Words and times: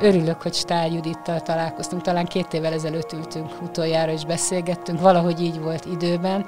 Örülök, 0.00 0.42
hogy 0.42 0.54
Stál 0.54 0.88
Judittal 0.88 1.40
találkoztunk. 1.40 2.02
Talán 2.02 2.24
két 2.26 2.52
évvel 2.52 2.72
ezelőtt 2.72 3.12
ültünk 3.12 3.62
utoljára, 3.62 4.12
és 4.12 4.24
beszélgettünk. 4.24 5.00
Valahogy 5.00 5.40
így 5.40 5.58
volt 5.58 5.84
időben. 5.84 6.46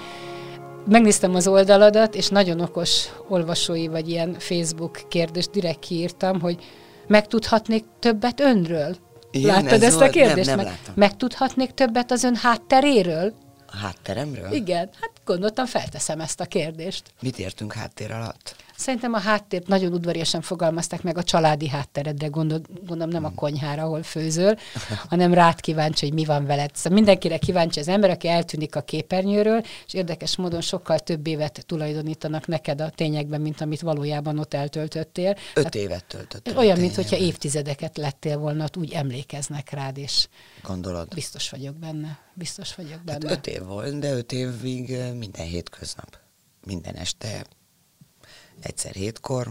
Megnéztem 0.86 1.34
az 1.34 1.46
oldaladat, 1.46 2.14
és 2.14 2.28
nagyon 2.28 2.60
okos 2.60 3.08
olvasói 3.28 3.86
vagy 3.86 4.08
ilyen 4.08 4.36
Facebook 4.38 5.00
kérdést 5.08 5.50
direkt 5.50 5.78
kiírtam, 5.78 6.40
hogy 6.40 6.64
megtudhatnék 7.06 7.84
többet 7.98 8.40
önről? 8.40 8.96
Igen, 9.30 9.54
Láttad 9.54 9.72
ez 9.72 9.82
ezt 9.82 9.98
volt? 9.98 10.08
a 10.08 10.12
kérdést? 10.12 10.48
Nem, 10.48 10.56
nem 10.56 10.66
Meg, 10.66 10.78
megtudhatnék 10.94 11.70
többet 11.70 12.10
az 12.10 12.22
ön 12.22 12.36
hátteréről? 12.36 13.34
A 13.66 13.76
hátteremről? 13.76 14.52
Igen, 14.52 14.88
hát 15.00 15.10
gondoltam, 15.24 15.66
felteszem 15.66 16.20
ezt 16.20 16.40
a 16.40 16.44
kérdést. 16.44 17.02
Mit 17.20 17.38
értünk 17.38 17.72
háttér 17.72 18.12
alatt? 18.12 18.56
Szerintem 18.78 19.12
a 19.12 19.18
háttér 19.18 19.62
nagyon 19.66 19.92
udvariasan 19.92 20.40
fogalmazták 20.40 21.02
meg 21.02 21.18
a 21.18 21.22
családi 21.22 21.68
hátteredre, 21.68 22.26
gondol, 22.26 22.60
gondolom 22.86 23.08
nem 23.08 23.24
a 23.24 23.34
konyhára, 23.34 23.82
ahol 23.82 24.02
főzöl, 24.02 24.56
hanem 25.08 25.34
rád 25.34 25.60
kíváncsi, 25.60 26.04
hogy 26.06 26.14
mi 26.14 26.24
van 26.24 26.46
veled. 26.46 26.70
Szóval 26.74 26.92
mindenkire 26.92 27.38
kíváncsi 27.38 27.80
az 27.80 27.88
ember, 27.88 28.10
aki 28.10 28.28
eltűnik 28.28 28.76
a 28.76 28.80
képernyőről, 28.80 29.62
és 29.86 29.94
érdekes 29.94 30.36
módon 30.36 30.60
sokkal 30.60 30.98
több 30.98 31.26
évet 31.26 31.64
tulajdonítanak 31.66 32.46
neked 32.46 32.80
a 32.80 32.90
tényekben, 32.90 33.40
mint 33.40 33.60
amit 33.60 33.80
valójában 33.80 34.38
ott 34.38 34.54
eltöltöttél. 34.54 35.36
Öt 35.54 35.64
hát, 35.64 35.74
évet 35.74 36.04
töltöttél. 36.04 36.56
Olyan, 36.56 36.78
mintha 36.78 37.16
évtizedeket 37.16 37.96
lettél 37.96 38.38
volna, 38.38 38.66
úgy 38.78 38.92
emlékeznek 38.92 39.70
rád, 39.70 39.98
és 39.98 40.28
Gondolod? 40.62 41.14
biztos 41.14 41.50
vagyok 41.50 41.74
benne. 41.76 42.18
Biztos 42.34 42.74
vagyok 42.74 42.92
hát 42.92 43.04
benne. 43.04 43.28
Hát 43.28 43.36
öt 43.36 43.46
év 43.46 43.62
volt, 43.62 43.98
de 43.98 44.12
öt 44.12 44.32
évig 44.32 44.96
minden 45.18 45.46
hétköznap. 45.46 46.18
Minden 46.64 46.94
este 46.94 47.44
egyszer 48.62 48.92
hétkor, 48.92 49.48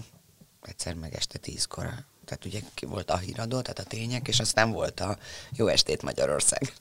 egyszer 0.61 0.93
meg 0.93 1.15
este 1.15 1.37
tízkor. 1.37 1.83
Tehát 2.25 2.45
ugye 2.45 2.59
volt 2.81 3.11
a 3.11 3.17
híradó, 3.17 3.61
tehát 3.61 3.79
a 3.79 3.83
tények, 3.83 4.27
és 4.27 4.39
aztán 4.39 4.71
volt 4.71 4.99
a 4.99 5.17
Jó 5.51 5.67
estét 5.67 6.01
Magyarország. 6.01 6.73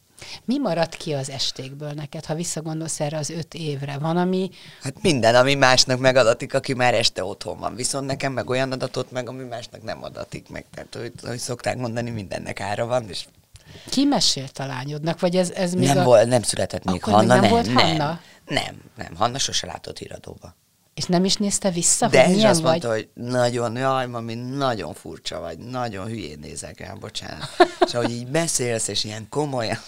Mi 0.45 0.59
maradt 0.59 0.95
ki 0.95 1.13
az 1.13 1.31
estékből 1.31 1.93
neked, 1.93 2.25
ha 2.25 2.35
visszagondolsz 2.35 3.01
erre 3.01 3.19
az 3.19 3.31
öt 3.31 3.55
évre? 3.55 3.99
Van, 3.99 4.17
ami... 4.17 4.51
Hát 4.83 5.03
minden, 5.03 5.35
ami 5.35 5.55
másnak 5.55 5.99
megadatik, 5.99 6.55
aki 6.55 6.75
már 6.75 6.95
este 6.95 7.25
otthon 7.25 7.59
van. 7.59 7.75
Viszont 7.75 8.07
nekem 8.07 8.33
meg 8.33 8.51
olyan 8.51 8.73
adatot 8.73 9.11
meg, 9.11 9.29
ami 9.29 9.45
másnak 9.45 9.83
nem 9.83 10.03
adatik 10.03 10.49
meg. 10.49 10.65
Tehát, 10.75 10.95
hogy, 10.95 11.13
hogy 11.23 11.39
szokták 11.39 11.77
mondani, 11.77 12.11
mindennek 12.11 12.61
ára 12.61 12.87
van, 12.87 13.09
és 13.09 13.25
ki 13.91 14.05
mesélt 14.05 14.59
a 14.59 14.67
lányodnak, 14.67 15.21
vagy 15.21 15.37
ez, 15.37 15.51
ez 15.51 15.73
még 15.73 15.87
nem, 15.87 15.99
a... 15.99 16.03
volt, 16.05 16.29
nem 16.29 16.43
született 16.43 16.85
még 16.85 16.95
Akkor 16.95 17.13
Hanna, 17.13 17.41
még 17.41 17.41
nem, 17.41 17.41
nem, 17.41 17.51
volt 17.51 17.67
nem, 17.67 17.77
Hanna? 17.77 18.21
nem, 18.47 18.83
nem, 18.97 19.17
Hanna 19.17 19.39
sose 19.39 19.67
látott 19.67 19.99
híradóba. 19.99 20.55
És 20.97 21.05
nem 21.05 21.25
is 21.25 21.34
nézte 21.36 21.70
vissza, 21.70 22.08
De 22.08 22.25
hogy 22.25 22.34
milyen 22.34 22.50
azt 22.50 22.61
vagy? 22.61 22.70
mondta, 22.70 22.89
hogy 22.91 23.08
nagyon, 23.14 23.77
jaj, 23.77 24.06
mami, 24.06 24.34
nagyon 24.34 24.94
furcsa 24.94 25.41
vagy, 25.41 25.58
nagyon 25.58 26.06
hülyén 26.06 26.39
nézek 26.39 26.80
el, 26.80 26.94
bocsánat. 26.94 27.48
és 27.86 27.94
ahogy 27.94 28.11
így 28.11 28.27
beszélsz, 28.27 28.89
és 28.89 29.05
ilyen 29.05 29.27
komolyan. 29.28 29.78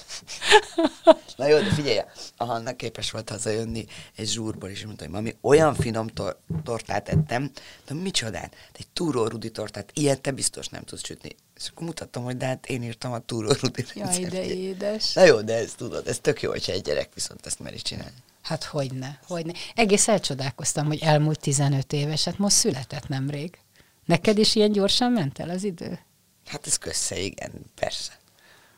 Na 1.37 1.47
jó, 1.47 1.59
de 1.59 1.73
figyelj, 1.75 1.99
a 2.37 2.45
Hanna 2.45 2.77
képes 2.77 3.11
volt 3.11 3.31
hazajönni 3.31 3.85
egy 4.17 4.29
zsúrból, 4.29 4.69
és 4.69 4.85
mondta, 4.85 5.05
hogy 5.05 5.13
mami, 5.13 5.37
olyan 5.41 5.75
finom 5.75 6.07
tor- 6.07 6.37
tortát 6.65 7.09
ettem, 7.09 7.51
de 7.87 7.95
micsodát, 7.95 8.55
egy 8.79 8.87
túró 8.93 9.27
rudi 9.27 9.51
tortát, 9.51 9.91
ilyet 9.95 10.21
te 10.21 10.31
biztos 10.31 10.69
nem 10.69 10.83
tudsz 10.83 11.05
sütni. 11.05 11.37
És 11.57 11.69
akkor 11.71 11.87
mutattam, 11.87 12.25
hogy 12.25 12.37
de 12.37 12.47
hát 12.47 12.67
én 12.67 12.83
írtam 12.83 13.13
a 13.13 13.19
túró 13.19 13.51
rudi 13.61 13.85
Jaj, 13.95 14.25
de 14.25 14.45
édes. 14.45 15.13
Na 15.13 15.25
jó, 15.25 15.41
de 15.41 15.55
ez 15.55 15.73
tudod, 15.77 16.07
ez 16.09 16.19
tök 16.19 16.43
jó, 16.43 16.51
hogyha 16.51 16.73
egy 16.73 16.83
gyerek 16.83 17.15
viszont 17.15 17.47
ezt 17.47 17.59
meri 17.61 17.79
csinálni. 17.79 18.17
Hát 18.49 18.65
hogyne, 18.65 19.19
hogyne. 19.27 19.53
Egész 19.75 20.09
elcsodálkoztam, 20.09 20.87
hogy 20.87 21.03
elmúlt 21.03 21.41
15 21.41 21.93
éves, 21.93 22.25
hát 22.25 22.39
most 22.39 22.57
született 22.57 23.09
nemrég. 23.09 23.59
Neked 24.05 24.39
is 24.39 24.55
ilyen 24.55 24.73
gyorsan 24.73 25.13
ment 25.13 25.39
el 25.39 25.51
az 25.51 25.65
idő? 25.65 25.99
Hát 26.47 26.67
ez 26.67 26.79
kösze, 26.79 27.19
igen, 27.19 27.53
persze. 27.75 28.13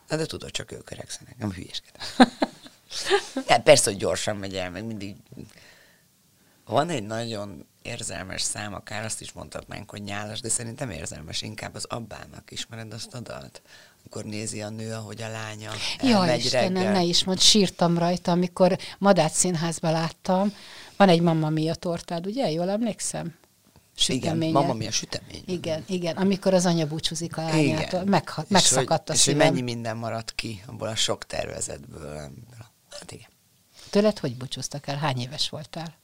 Na 0.08 0.16
de 0.16 0.26
tudod, 0.26 0.50
csak 0.50 0.72
ők 0.72 0.90
öregszenek, 0.90 1.38
nem 1.38 1.52
hülyeskedem. 1.52 2.06
ja, 3.48 3.60
persze, 3.70 3.90
hogy 3.90 3.98
gyorsan 3.98 4.36
megy 4.36 4.56
el, 4.56 4.70
meg 4.70 4.84
mindig... 4.84 5.16
Van 6.64 6.88
egy 6.88 7.06
nagyon 7.06 7.66
érzelmes 7.82 8.42
szám, 8.42 8.74
akár 8.74 9.04
azt 9.04 9.20
is 9.20 9.32
mondhatnánk, 9.32 9.90
hogy 9.90 10.02
nyálas, 10.02 10.40
de 10.40 10.48
szerintem 10.48 10.90
érzelmes 10.90 11.42
inkább 11.42 11.74
az 11.74 11.84
abbának. 11.84 12.50
Ismered 12.50 12.92
azt 12.92 13.14
a 13.14 13.20
dalt? 13.20 13.62
Amikor 14.00 14.24
nézi 14.24 14.62
a 14.62 14.68
nő, 14.68 14.92
ahogy 14.94 15.22
a 15.22 15.28
lánya 15.28 15.70
Jaj, 16.02 16.12
elmegy 16.12 16.44
Istenem, 16.44 16.74
reggel. 16.74 16.92
ne 16.92 17.02
is 17.02 17.24
mond, 17.24 17.40
sírtam 17.40 17.98
rajta, 17.98 18.32
amikor 18.32 18.78
Madács 18.98 19.32
színházba 19.32 19.90
láttam. 19.90 20.52
Van 20.96 21.08
egy 21.08 21.20
Mamma 21.20 21.48
Mia 21.48 21.74
tortád, 21.74 22.26
ugye? 22.26 22.50
Jól 22.50 22.70
emlékszem? 22.70 23.34
Igen, 24.06 24.20
Süteménye. 24.22 24.52
mama 24.52 24.72
mi 24.72 24.86
a 24.86 24.90
sütemény. 24.90 25.42
Igen, 25.46 25.84
igen, 25.88 26.16
amikor 26.16 26.54
az 26.54 26.66
anya 26.66 26.86
búcsúzik 26.86 27.36
a 27.36 27.42
lányától, 27.42 28.04
megha- 28.04 28.44
És 28.44 28.50
megszakadt 28.50 29.08
hogy, 29.08 29.16
a 29.16 29.18
És 29.18 29.24
hogy 29.24 29.34
szívem. 29.34 29.46
mennyi 29.52 29.60
minden 29.62 29.96
maradt 29.96 30.34
ki 30.34 30.62
abból 30.66 30.88
a 30.88 30.94
sok 30.94 31.26
tervezetből. 31.26 32.30
Hát 32.90 33.12
igen. 33.12 33.28
Tőled 33.90 34.18
hogy 34.18 34.36
búcsúztak 34.36 34.86
el? 34.86 34.96
Hány 34.96 35.18
éves 35.20 35.48
voltál? 35.48 35.94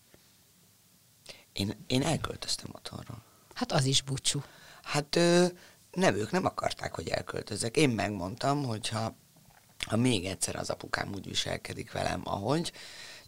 Én, 1.53 1.73
én 1.87 2.03
elköltöztem 2.03 2.71
otthonról. 2.73 3.23
Hát 3.55 3.73
az 3.73 3.85
is 3.85 4.03
búcsú. 4.03 4.43
Hát 4.83 5.17
ö, 5.17 5.47
nem, 5.97 6.15
ők 6.15 6.31
nem 6.31 6.45
akarták, 6.45 6.95
hogy 6.95 7.09
elköltözzek. 7.09 7.77
Én 7.77 7.91
megmondtam, 7.91 8.65
hogy 8.65 8.89
ha, 8.89 9.17
ha 9.87 9.97
még 9.97 10.25
egyszer 10.25 10.57
az 10.57 10.71
apukám 10.71 11.15
úgy 11.15 11.29
viselkedik 11.29 11.93
velem, 11.93 12.21
ahogy, 12.25 12.73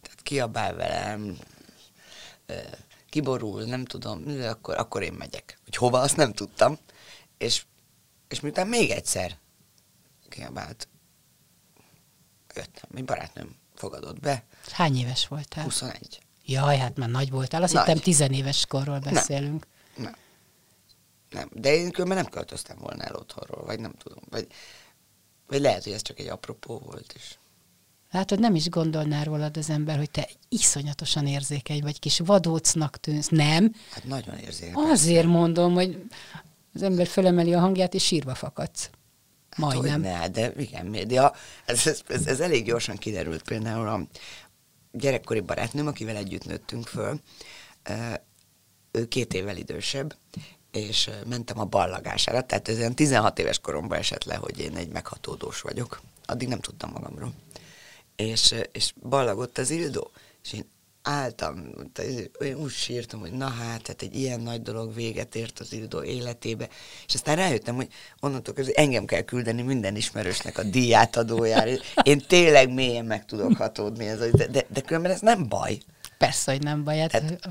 tehát 0.01 0.21
kiabál 0.21 0.75
velem, 0.75 1.37
kiborul, 3.09 3.63
nem 3.63 3.85
tudom, 3.85 4.23
akkor, 4.41 4.77
akkor 4.77 5.03
én 5.03 5.13
megyek. 5.13 5.59
Hogy 5.63 5.75
hova, 5.75 5.99
azt 5.99 6.15
nem 6.15 6.33
tudtam. 6.33 6.77
És, 7.37 7.65
és 8.27 8.39
miután 8.39 8.67
még 8.67 8.89
egyszer 8.89 9.37
kiabált, 10.29 10.87
jöttem. 12.55 12.89
Egy 12.95 13.05
barátnőm 13.05 13.55
fogadott 13.75 14.19
be, 14.19 14.43
Hány 14.71 14.97
éves 14.97 15.27
voltál? 15.27 15.63
21. 15.63 16.19
Jaj, 16.45 16.77
hát 16.77 16.97
már 16.97 17.09
nagy 17.09 17.29
voltál. 17.29 17.63
Azt 17.63 17.73
Nagy. 17.73 17.85
hittem 17.85 18.01
tizenéves 18.01 18.65
korról 18.65 18.99
beszélünk. 18.99 19.67
Nem. 19.95 20.03
Nem. 20.03 20.15
De 21.51 21.75
én 21.75 21.91
különben 21.91 22.17
nem 22.17 22.31
költöztem 22.31 22.77
volna 22.79 23.03
el 23.03 23.15
otthonról, 23.15 23.65
vagy 23.65 23.79
nem 23.79 23.93
tudom. 23.93 24.23
Vagy, 24.29 24.47
vagy 25.47 25.61
lehet, 25.61 25.83
hogy 25.83 25.93
ez 25.93 26.01
csak 26.01 26.19
egy 26.19 26.27
apropó 26.27 26.77
volt 26.77 27.13
is. 27.15 27.39
Látod, 28.11 28.39
nem 28.39 28.55
is 28.55 28.69
gondolná 28.69 29.23
rólad 29.23 29.57
az 29.57 29.69
ember, 29.69 29.97
hogy 29.97 30.11
te 30.11 30.29
iszonyatosan 30.49 31.27
érzékeny 31.27 31.81
vagy, 31.81 31.99
kis 31.99 32.19
vadócnak 32.19 32.97
tűnsz. 32.97 33.27
Nem? 33.27 33.73
Hát 33.91 34.03
nagyon 34.03 34.37
érzékeny. 34.37 34.73
Azért 34.75 35.27
mondom, 35.27 35.73
hogy 35.73 36.03
az 36.73 36.83
ember 36.83 37.07
fölemeli 37.07 37.53
a 37.53 37.59
hangját, 37.59 37.93
és 37.93 38.05
sírva 38.05 38.35
fakadsz. 38.35 38.89
Hát, 39.49 39.59
Majdnem. 39.59 40.01
Ne, 40.01 40.29
de 40.29 40.53
igen, 40.57 41.07
de 41.07 41.21
a, 41.21 41.33
ez, 41.65 41.87
ez, 41.87 42.01
ez, 42.07 42.27
ez, 42.27 42.39
elég 42.39 42.65
gyorsan 42.65 42.97
kiderült. 42.97 43.41
Például 43.41 43.87
a 43.87 44.01
gyerekkori 44.91 45.39
barátnőm, 45.39 45.87
akivel 45.87 46.15
együtt 46.15 46.45
nőttünk 46.45 46.87
föl, 46.87 47.19
ő 48.91 49.07
két 49.07 49.33
évvel 49.33 49.57
idősebb, 49.57 50.15
és 50.71 51.09
mentem 51.29 51.59
a 51.59 51.65
ballagására, 51.65 52.41
tehát 52.41 52.67
ez 52.69 52.77
olyan 52.77 52.95
16 52.95 53.39
éves 53.39 53.59
koromban 53.59 53.97
esett 53.97 54.23
le, 54.23 54.35
hogy 54.35 54.59
én 54.59 54.75
egy 54.75 54.89
meghatódós 54.89 55.61
vagyok. 55.61 56.01
Addig 56.25 56.47
nem 56.47 56.59
tudtam 56.59 56.91
magamról. 56.91 57.33
És, 58.15 58.55
és 58.71 58.93
ballagott 59.01 59.57
az 59.57 59.69
Ildó, 59.69 60.11
és 60.43 60.53
én 60.53 60.65
álltam, 61.01 61.69
olyan 62.39 62.59
úgy 62.59 62.71
sírtam, 62.71 63.19
hogy 63.19 63.31
na 63.31 63.47
hát, 63.47 63.87
hát 63.87 64.01
egy 64.01 64.15
ilyen 64.15 64.39
nagy 64.39 64.61
dolog 64.61 64.93
véget 64.93 65.35
ért 65.35 65.59
az 65.59 65.73
Ildó 65.73 66.03
életébe, 66.03 66.69
és 67.07 67.13
aztán 67.13 67.35
rájöttem, 67.35 67.75
hogy 67.75 67.87
onnantól 68.19 68.53
kezdve 68.53 68.73
engem 68.73 69.05
kell 69.05 69.21
küldeni 69.21 69.61
minden 69.61 69.95
ismerősnek 69.95 70.57
a 70.57 70.63
díjátadójára. 70.63 71.71
Én 72.03 72.25
tényleg 72.27 72.73
mélyen 72.73 73.05
meg 73.05 73.25
tudok 73.25 73.57
hatódni, 73.57 74.07
ez, 74.07 74.19
de, 74.31 74.47
de, 74.47 74.65
de 74.69 74.81
különben 74.81 75.11
ez 75.11 75.19
nem 75.21 75.47
baj. 75.47 75.77
Persze, 76.17 76.51
hogy 76.51 76.63
nem 76.63 76.83
baj. 76.83 76.97
Hát, 76.97 77.09
Tehát- 77.09 77.49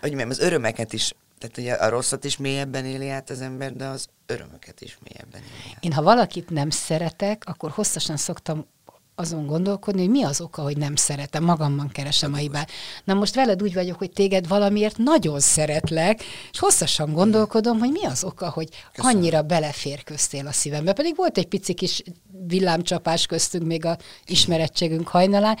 Hogy 0.00 0.08
mondjam, 0.10 0.30
az 0.30 0.38
örömeket 0.38 0.92
is, 0.92 1.14
tehát 1.44 1.58
ugye 1.58 1.86
a 1.86 1.88
rosszat 1.88 2.24
is 2.24 2.36
mélyebben 2.36 2.84
éli 2.84 3.08
át 3.08 3.30
az 3.30 3.40
ember, 3.40 3.72
de 3.72 3.86
az 3.86 4.06
örömöket 4.26 4.80
is 4.80 4.98
mélyebben 5.04 5.40
éli 5.40 5.72
át. 5.74 5.84
Én 5.84 5.92
ha 5.92 6.02
valakit 6.02 6.50
nem 6.50 6.70
szeretek, 6.70 7.42
akkor 7.46 7.70
hosszasan 7.70 8.16
szoktam 8.16 8.66
azon 9.14 9.46
gondolkodni, 9.46 10.00
hogy 10.00 10.10
mi 10.10 10.22
az 10.22 10.40
oka, 10.40 10.62
hogy 10.62 10.76
nem 10.76 10.96
szeretem, 10.96 11.44
magamban 11.44 11.88
keresem 11.88 12.32
a 12.32 12.36
hibát. 12.36 12.70
Na 13.04 13.14
most 13.14 13.34
veled 13.34 13.62
úgy 13.62 13.74
vagyok, 13.74 13.98
hogy 13.98 14.10
téged 14.10 14.48
valamiért 14.48 14.96
nagyon 14.96 15.40
szeretlek, 15.40 16.22
és 16.52 16.58
hosszasan 16.58 17.12
gondolkodom, 17.12 17.78
hogy 17.78 17.90
mi 17.90 18.04
az 18.04 18.24
oka, 18.24 18.50
hogy 18.50 18.68
Köszönöm. 18.92 19.16
annyira 19.16 19.42
beleférköztél 19.42 20.46
a 20.46 20.52
szívembe. 20.52 20.92
Pedig 20.92 21.16
volt 21.16 21.38
egy 21.38 21.48
pici 21.48 21.74
kis 21.74 22.02
villámcsapás 22.46 23.26
köztünk 23.26 23.66
még 23.66 23.84
a 23.84 23.98
ismerettségünk 24.26 25.08
hajnalán, 25.08 25.58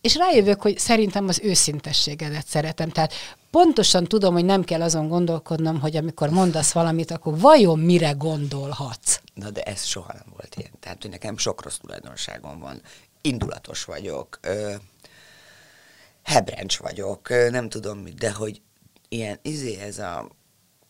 és 0.00 0.16
rájövök, 0.16 0.62
hogy 0.62 0.78
szerintem 0.78 1.28
az 1.28 1.40
őszintességedet 1.42 2.46
szeretem. 2.46 2.88
Tehát 2.88 3.12
pontosan 3.56 4.04
tudom, 4.04 4.34
hogy 4.34 4.44
nem 4.44 4.64
kell 4.64 4.82
azon 4.82 5.08
gondolkodnom, 5.08 5.80
hogy 5.80 5.96
amikor 5.96 6.30
mondasz 6.30 6.72
valamit, 6.72 7.10
akkor 7.10 7.38
vajon 7.38 7.78
mire 7.78 8.10
gondolhatsz? 8.10 9.20
Na 9.34 9.50
de 9.50 9.62
ez 9.62 9.84
soha 9.84 10.12
nem 10.12 10.26
volt 10.36 10.54
ilyen. 10.56 10.70
Tehát, 10.80 11.02
hogy 11.02 11.10
nekem 11.10 11.36
sok 11.36 11.62
rossz 11.62 11.76
tulajdonságom 11.76 12.58
van. 12.58 12.80
Indulatos 13.20 13.84
vagyok, 13.84 14.38
ö, 14.40 14.74
hebrencs 16.22 16.78
vagyok, 16.78 17.28
ö, 17.28 17.50
nem 17.50 17.68
tudom 17.68 17.98
mit, 17.98 18.14
de 18.14 18.32
hogy 18.32 18.60
ilyen 19.08 19.38
izé 19.42 19.76
ez 19.80 19.98
a 19.98 20.28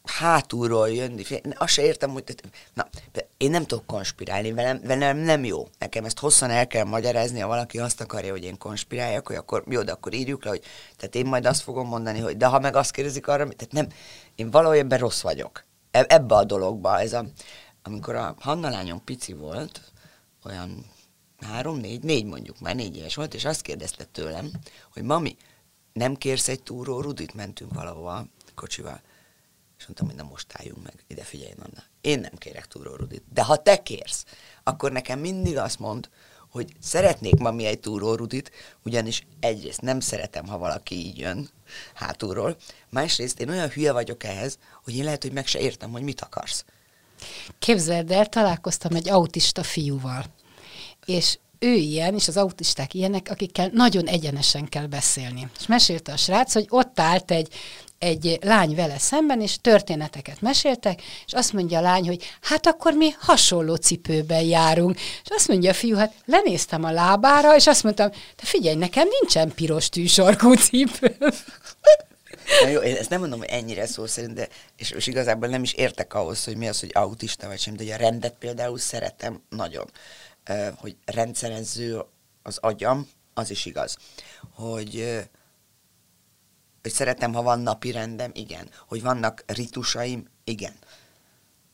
hátulról 0.06 0.90
jönni, 0.90 1.22
azt 1.54 1.72
se 1.72 1.82
értem, 1.82 2.10
hogy 2.10 2.34
na, 2.74 2.88
én 3.36 3.50
nem 3.50 3.64
tudok 3.64 3.86
konspirálni, 3.86 4.52
velem, 4.52 4.80
velem 4.82 5.16
nem 5.16 5.44
jó. 5.44 5.68
Nekem 5.78 6.04
ezt 6.04 6.18
hosszan 6.18 6.50
el 6.50 6.66
kell 6.66 6.84
magyarázni, 6.84 7.40
ha 7.40 7.48
valaki 7.48 7.78
azt 7.78 8.00
akarja, 8.00 8.30
hogy 8.30 8.44
én 8.44 8.58
konspiráljak, 8.58 9.26
hogy 9.26 9.36
akkor 9.36 9.64
jó, 9.68 9.82
de 9.82 9.92
akkor 9.92 10.14
írjuk 10.14 10.44
le, 10.44 10.50
hogy 10.50 10.62
tehát 10.96 11.14
én 11.14 11.26
majd 11.26 11.46
azt 11.46 11.62
fogom 11.62 11.88
mondani, 11.88 12.20
hogy 12.20 12.36
de 12.36 12.46
ha 12.46 12.58
meg 12.58 12.76
azt 12.76 12.90
kérdezik 12.90 13.28
arra, 13.28 13.48
tehát 13.48 13.72
nem, 13.72 13.86
én 14.34 14.50
valójában 14.50 14.98
rossz 14.98 15.20
vagyok. 15.20 15.64
E, 15.90 16.04
ebbe 16.08 16.34
a 16.34 16.44
dologba, 16.44 17.00
ez 17.00 17.12
a, 17.12 17.24
amikor 17.82 18.14
a 18.14 18.34
Hanna 18.38 18.70
lányom 18.70 19.04
pici 19.04 19.32
volt, 19.32 19.80
olyan 20.44 20.86
három, 21.40 21.76
négy, 21.76 22.02
négy 22.02 22.24
mondjuk 22.24 22.60
már 22.60 22.74
négy 22.74 22.96
éves 22.96 23.14
volt, 23.14 23.34
és 23.34 23.44
azt 23.44 23.62
kérdezte 23.62 24.04
tőlem, 24.04 24.50
hogy 24.92 25.02
mami, 25.02 25.36
nem 25.92 26.14
kérsz 26.14 26.48
egy 26.48 26.62
túró 26.62 27.00
rudit? 27.00 27.34
Mentünk 27.34 27.74
valahova 27.74 28.26
kocsival 28.54 29.00
és 29.86 29.92
mondtam, 29.92 30.16
hogy 30.16 30.26
na 30.26 30.32
most 30.32 30.52
álljunk 30.52 30.82
meg, 30.82 31.04
ide 31.06 31.22
figyelj, 31.22 31.52
Anna. 31.58 31.82
Én 32.00 32.20
nem 32.20 32.34
kérek 32.38 32.66
túró 32.66 32.94
Rudit, 32.94 33.22
de 33.32 33.42
ha 33.42 33.56
te 33.56 33.82
kérsz, 33.82 34.24
akkor 34.62 34.92
nekem 34.92 35.18
mindig 35.18 35.56
azt 35.56 35.78
mond, 35.78 36.08
hogy 36.50 36.72
szeretnék 36.80 37.34
ma 37.34 37.50
mi 37.50 37.64
egy 37.64 37.80
túró 37.80 38.14
Rudit, 38.14 38.50
ugyanis 38.84 39.26
egyrészt 39.40 39.80
nem 39.80 40.00
szeretem, 40.00 40.46
ha 40.46 40.58
valaki 40.58 40.94
így 40.94 41.18
jön 41.18 41.50
hátulról, 41.94 42.56
másrészt 42.90 43.40
én 43.40 43.48
olyan 43.48 43.68
hülye 43.68 43.92
vagyok 43.92 44.24
ehhez, 44.24 44.58
hogy 44.84 44.96
én 44.96 45.04
lehet, 45.04 45.22
hogy 45.22 45.32
meg 45.32 45.46
se 45.46 45.58
értem, 45.58 45.90
hogy 45.90 46.02
mit 46.02 46.20
akarsz. 46.20 46.64
Képzeld 47.58 48.10
el, 48.10 48.26
találkoztam 48.26 48.94
egy 48.94 49.08
autista 49.08 49.62
fiúval, 49.62 50.24
és 51.04 51.38
ő 51.66 51.72
ilyen, 51.72 52.14
és 52.14 52.28
az 52.28 52.36
autisták 52.36 52.94
ilyenek, 52.94 53.26
akikkel 53.30 53.70
nagyon 53.72 54.06
egyenesen 54.06 54.68
kell 54.68 54.86
beszélni. 54.86 55.48
És 55.58 55.66
mesélte 55.66 56.12
a 56.12 56.16
srác, 56.16 56.52
hogy 56.52 56.66
ott 56.68 57.00
állt 57.00 57.30
egy 57.30 57.48
egy 57.98 58.38
lány 58.42 58.74
vele 58.74 58.98
szemben, 58.98 59.40
és 59.40 59.56
történeteket 59.60 60.40
meséltek, 60.40 61.02
és 61.26 61.32
azt 61.32 61.52
mondja 61.52 61.78
a 61.78 61.80
lány, 61.80 62.06
hogy 62.06 62.24
hát 62.40 62.66
akkor 62.66 62.92
mi 62.92 63.10
hasonló 63.18 63.74
cipőben 63.74 64.42
járunk. 64.42 64.96
És 64.96 65.30
azt 65.30 65.48
mondja 65.48 65.70
a 65.70 65.74
fiú, 65.74 65.96
hát 65.96 66.14
lenéztem 66.24 66.84
a 66.84 66.90
lábára, 66.90 67.56
és 67.56 67.66
azt 67.66 67.82
mondtam, 67.82 68.10
te 68.10 68.46
figyelj, 68.46 68.76
nekem 68.76 69.08
nincsen 69.20 69.54
piros 69.54 69.88
tűsarkú 69.88 70.52
cipő. 70.52 71.16
Na 72.62 72.68
jó, 72.68 72.80
én 72.80 72.96
ezt 72.96 73.10
nem 73.10 73.20
mondom, 73.20 73.38
hogy 73.38 73.48
ennyire 73.48 73.86
szó 73.86 74.06
szerint, 74.06 74.34
de 74.34 74.48
és, 74.76 74.90
és 74.90 75.06
igazából 75.06 75.48
nem 75.48 75.62
is 75.62 75.72
értek 75.72 76.14
ahhoz, 76.14 76.44
hogy 76.44 76.56
mi 76.56 76.68
az, 76.68 76.80
hogy 76.80 76.90
autista 76.94 77.46
vagy 77.46 77.58
sem, 77.58 77.76
de 77.76 77.94
a 77.94 77.96
rendet 77.96 78.34
például 78.38 78.78
szeretem 78.78 79.42
nagyon. 79.48 79.90
Hogy 80.76 80.96
rendszerező 81.04 82.02
az 82.42 82.58
agyam, 82.60 83.08
az 83.34 83.50
is 83.50 83.66
igaz. 83.66 83.96
Hogy 84.54 85.24
hogy 86.86 86.94
szeretem, 86.94 87.32
ha 87.32 87.42
van 87.42 87.60
napi 87.60 87.90
rendem, 87.90 88.30
igen. 88.34 88.68
Hogy 88.88 89.02
vannak 89.02 89.44
ritusaim, 89.46 90.26
igen. 90.44 90.72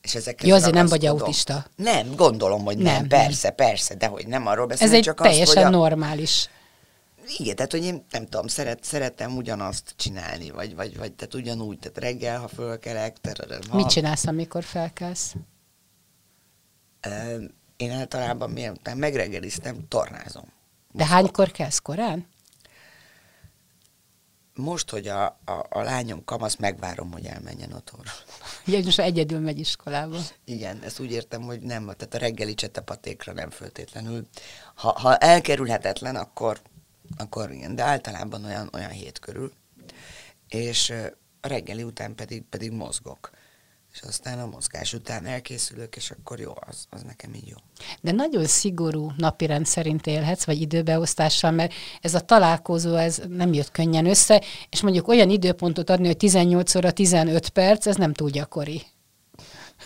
És 0.01 0.15
ezek 0.15 0.45
Jó, 0.45 0.55
azért 0.55 0.75
nem 0.75 0.87
vagy 0.87 1.07
autista. 1.07 1.67
Nem, 1.77 2.15
gondolom, 2.15 2.65
hogy 2.65 2.77
nem. 2.79 2.95
nem 2.95 3.09
persze, 3.09 3.47
nem. 3.47 3.57
persze, 3.57 3.95
de 3.95 4.07
hogy 4.07 4.27
nem 4.27 4.47
arról 4.47 4.67
beszélek, 4.67 4.93
Ez 4.93 4.99
egy 4.99 5.05
csak 5.05 5.21
teljesen 5.21 5.47
azt, 5.47 5.55
hogy 5.55 5.65
a... 5.65 5.69
normális. 5.69 6.49
Igen, 7.39 7.57
tehát 7.57 7.71
hogy 7.71 7.85
én 7.85 8.05
nem 8.11 8.25
tudom, 8.25 8.47
szeret, 8.47 8.85
szeretem 8.85 9.37
ugyanazt 9.37 9.95
csinálni, 9.97 10.51
vagy, 10.51 10.75
vagy, 10.75 10.97
vagy 10.97 11.13
tehát 11.13 11.35
ugyanúgy, 11.35 11.79
tehát 11.79 11.99
reggel, 11.99 12.41
ha 12.41 12.49
fölkelek, 12.49 13.17
tererem, 13.21 13.61
ha... 13.69 13.77
Mit 13.77 13.89
csinálsz, 13.89 14.27
amikor 14.27 14.65
felkelsz? 14.65 15.35
Én 17.83 17.91
általában 17.91 18.51
miután 18.51 18.97
megreggeliztem, 18.97 19.89
tornázom. 19.89 20.53
De 20.93 21.07
hánykor 21.07 21.51
kelsz? 21.51 21.79
Korán? 21.79 22.27
most, 24.55 24.91
hogy 24.91 25.09
a, 25.09 25.25
a, 25.25 25.67
a 25.69 25.83
lányom 25.83 26.25
kamasz, 26.25 26.57
megvárom, 26.57 27.13
hogy 27.13 27.27
elmenjen 27.27 27.73
otthonra. 27.73 28.11
Ja, 28.67 28.81
most 28.85 29.01
egyedül 29.01 29.39
megy 29.39 29.59
iskolába. 29.59 30.19
Igen, 30.45 30.83
ezt 30.83 31.01
úgy 31.01 31.13
értem, 31.13 31.43
hogy 31.43 31.61
nem, 31.61 31.85
tehát 31.85 32.15
a 32.15 32.19
reggeli 32.19 32.55
csetepatékra 32.55 33.33
nem 33.33 33.51
föltétlenül. 33.51 34.27
Ha, 34.75 34.99
ha 35.01 35.17
elkerülhetetlen, 35.17 36.17
akkor, 36.17 36.61
akkor 37.17 37.51
igen, 37.51 37.75
de 37.75 37.83
általában 37.83 38.45
olyan, 38.45 38.71
olyan 38.73 38.91
hét 38.91 39.19
körül. 39.19 39.53
És 40.49 40.93
a 41.41 41.49
reggeli 41.49 41.83
után 41.83 42.15
pedig, 42.15 42.43
pedig 42.43 42.71
mozgok 42.71 43.31
és 43.93 44.01
aztán 44.01 44.39
a 44.39 44.47
mozgás 44.47 44.93
után 44.93 45.27
elkészülök, 45.27 45.97
és 45.97 46.11
akkor 46.11 46.41
jó, 46.41 46.53
az, 46.55 46.87
az 46.91 47.03
nekem 47.03 47.35
így 47.35 47.47
jó. 47.47 47.57
De 48.01 48.13
nagyon 48.13 48.47
szigorú 48.47 49.13
napirend 49.17 49.67
szerint 49.67 50.07
élhetsz, 50.07 50.45
vagy 50.45 50.61
időbeosztással, 50.61 51.51
mert 51.51 51.73
ez 52.01 52.15
a 52.15 52.21
találkozó, 52.21 52.95
ez 52.95 53.23
nem 53.29 53.53
jött 53.53 53.71
könnyen 53.71 54.07
össze, 54.07 54.43
és 54.71 54.81
mondjuk 54.81 55.09
olyan 55.09 55.31
időpontot 55.31 55.91
adni, 55.91 56.07
hogy 56.07 56.17
18 56.17 56.75
óra 56.75 56.91
15 56.91 57.49
perc, 57.49 57.87
ez 57.87 57.97
nem 57.97 58.13
túl 58.13 58.31
gyakori. 58.31 58.83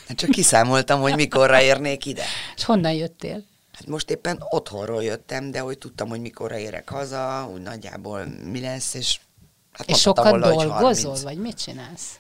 Hát 0.09 0.17
csak 0.17 0.31
kiszámoltam, 0.31 1.01
hogy 1.01 1.15
mikorra 1.15 1.63
érnék 1.63 2.05
ide. 2.07 2.25
És 2.57 2.65
honnan 2.65 2.93
jöttél? 2.93 3.45
Hát 3.73 3.87
most 3.87 4.11
éppen 4.11 4.45
otthonról 4.49 5.03
jöttem, 5.03 5.51
de 5.51 5.61
hogy 5.61 5.79
tudtam, 5.79 6.09
hogy 6.09 6.21
mikorra 6.21 6.59
érek 6.59 6.89
haza, 6.89 7.51
úgy 7.53 7.63
nagyjából 7.63 8.25
mi 8.45 8.61
lesz, 8.61 8.95
és 8.95 9.21
hát 9.73 9.89
és 9.89 10.01
sokat 10.01 10.41
dolgozol, 10.41 11.17
vagy 11.23 11.39
mit 11.39 11.63
csinálsz? 11.63 12.19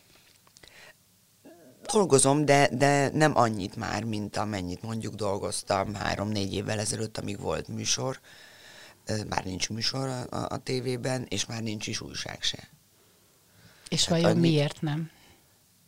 Dolgozom, 1.92 2.44
de, 2.44 2.68
de 2.72 3.10
nem 3.12 3.36
annyit 3.36 3.76
már, 3.76 4.04
mint 4.04 4.36
amennyit 4.36 4.82
mondjuk 4.82 5.14
dolgoztam 5.14 5.94
három-négy 5.94 6.54
évvel 6.54 6.78
ezelőtt, 6.78 7.18
amíg 7.18 7.40
volt 7.40 7.68
műsor. 7.68 8.20
Már 9.28 9.44
nincs 9.44 9.68
műsor 9.70 10.08
a, 10.08 10.36
a, 10.36 10.46
a 10.48 10.56
tévében, 10.56 11.26
és 11.28 11.46
már 11.46 11.62
nincs 11.62 11.86
is 11.86 12.00
újság 12.00 12.42
se. 12.42 12.68
És 13.88 14.00
hát 14.00 14.08
vajon 14.08 14.30
annyi... 14.30 14.40
miért 14.40 14.80
nem? 14.80 15.10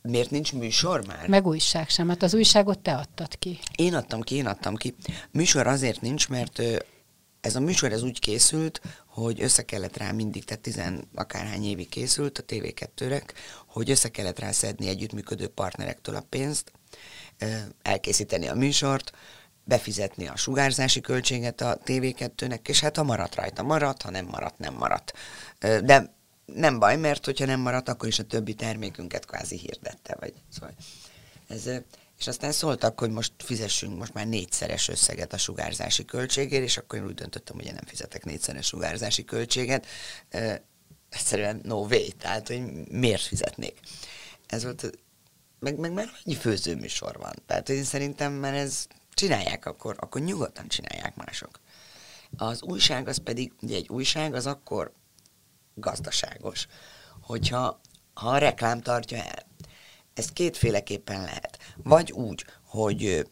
Miért 0.03 0.31
nincs 0.31 0.53
műsor 0.53 1.07
már? 1.07 1.29
Meg 1.29 1.47
újság 1.47 1.89
sem, 1.89 2.09
hát 2.09 2.23
az 2.23 2.35
újságot 2.35 2.79
te 2.79 2.95
adtad 2.95 3.39
ki. 3.39 3.59
Én 3.77 3.95
adtam 3.95 4.21
ki, 4.21 4.35
én 4.35 4.47
adtam 4.47 4.75
ki. 4.75 4.95
Műsor 5.31 5.67
azért 5.67 6.01
nincs, 6.01 6.29
mert 6.29 6.63
ez 7.41 7.57
a 7.57 7.61
műsor 7.61 7.93
ez 7.93 8.03
úgy 8.03 8.19
készült, 8.19 8.81
hogy 9.19 9.43
össze 9.43 9.63
kellett 9.63 9.97
rá 9.97 10.13
mindig, 10.13 10.45
tehát 10.45 10.63
tizen 10.63 11.09
akárhány 11.15 11.65
évig 11.65 11.89
készült 11.89 12.39
a 12.39 12.45
TV2-re, 12.45 13.23
hogy 13.67 13.91
össze 13.91 14.09
kellett 14.09 14.39
rá 14.39 14.51
szedni 14.51 14.89
együttműködő 14.89 15.49
partnerektől 15.49 16.17
a 16.17 16.27
pénzt, 16.29 16.73
elkészíteni 17.83 18.49
a 18.49 18.55
műsort, 18.55 19.13
befizetni 19.65 20.29
a 20.29 20.37
sugárzási 20.37 21.01
költséget 21.01 21.61
a 21.61 21.79
TV2-nek, 21.85 22.69
és 22.69 22.81
hát 22.81 22.97
ha 22.97 23.03
maradt 23.03 23.35
rajta, 23.35 23.63
maradt, 23.63 24.03
ha 24.03 24.11
nem 24.11 24.27
maradt, 24.27 24.59
nem 24.59 24.75
maradt. 24.75 25.13
De 25.59 26.15
nem 26.45 26.79
baj, 26.79 26.97
mert 26.97 27.25
hogyha 27.25 27.45
nem 27.45 27.61
maradt, 27.61 27.89
akkor 27.89 28.09
is 28.09 28.19
a 28.19 28.23
többi 28.27 28.55
termékünket 28.55 29.27
kvázi 29.27 29.57
hirdette, 29.57 30.17
vagy 30.21 30.35
szóval 30.53 30.75
ez 31.49 31.71
és 32.19 32.27
aztán 32.27 32.53
szóltak, 32.53 32.99
hogy 32.99 33.11
most 33.11 33.33
fizessünk 33.39 33.99
most 33.99 34.15
már 34.15 34.27
négyszeres 34.27 34.89
összeget 34.89 35.33
a 35.33 35.39
sugárzási 35.39 36.05
költségért, 36.05 36.63
és 36.63 36.77
akkor 36.77 36.99
én 36.99 37.05
úgy 37.05 37.15
döntöttem, 37.15 37.57
hogy 37.57 37.67
én 37.67 37.75
nem 37.75 37.87
fizetek 37.87 38.25
négyszeres 38.25 38.67
sugárzási 38.67 39.25
költséget. 39.25 39.87
Egyszerűen 41.11 41.61
no 41.63 41.77
way, 41.77 42.09
tehát 42.19 42.49
hogy 42.49 42.89
miért 42.89 43.23
fizetnék. 43.23 43.81
Ez 44.47 44.63
volt, 44.63 44.99
meg, 45.59 45.79
meg 45.79 45.93
már 45.93 46.11
egy 46.25 46.35
főzőműsor 46.35 47.17
van. 47.17 47.35
Tehát 47.47 47.69
én 47.69 47.85
szerintem, 47.85 48.33
mert 48.33 48.57
ez 48.57 48.87
csinálják, 49.15 49.67
akkor, 49.67 49.97
akkor 49.99 50.21
nyugodtan 50.21 50.69
csinálják 50.69 51.17
mások. 51.17 51.61
Az 52.37 52.63
újság 52.63 53.09
az 53.09 53.17
pedig, 53.17 53.53
ugye 53.61 53.77
egy 53.77 53.89
újság 53.89 54.35
az 54.35 54.47
akkor 54.47 54.93
gazdaságos, 55.75 56.67
hogyha 57.21 57.81
ha 58.15 58.29
a 58.29 58.39
reklám 58.39 58.81
tartja 58.81 59.19
el. 59.23 59.48
Ez 60.19 60.33
kétféleképpen 60.33 61.21
lehet. 61.21 61.59
Vagy 61.83 62.13
úgy, 62.13 62.45
hogy 62.65 63.27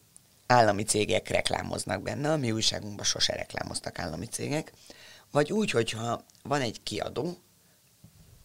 állami 0.47 0.83
cégek 0.83 1.28
reklámoznak 1.28 2.02
benne, 2.02 2.33
a 2.33 2.37
mi 2.37 2.52
újságunkban 2.52 3.05
sose 3.05 3.35
reklámoztak 3.35 3.99
állami 3.99 4.26
cégek, 4.26 4.73
vagy 5.31 5.52
úgy, 5.52 5.71
hogyha 5.71 6.25
van 6.43 6.61
egy 6.61 6.83
kiadó, 6.83 7.37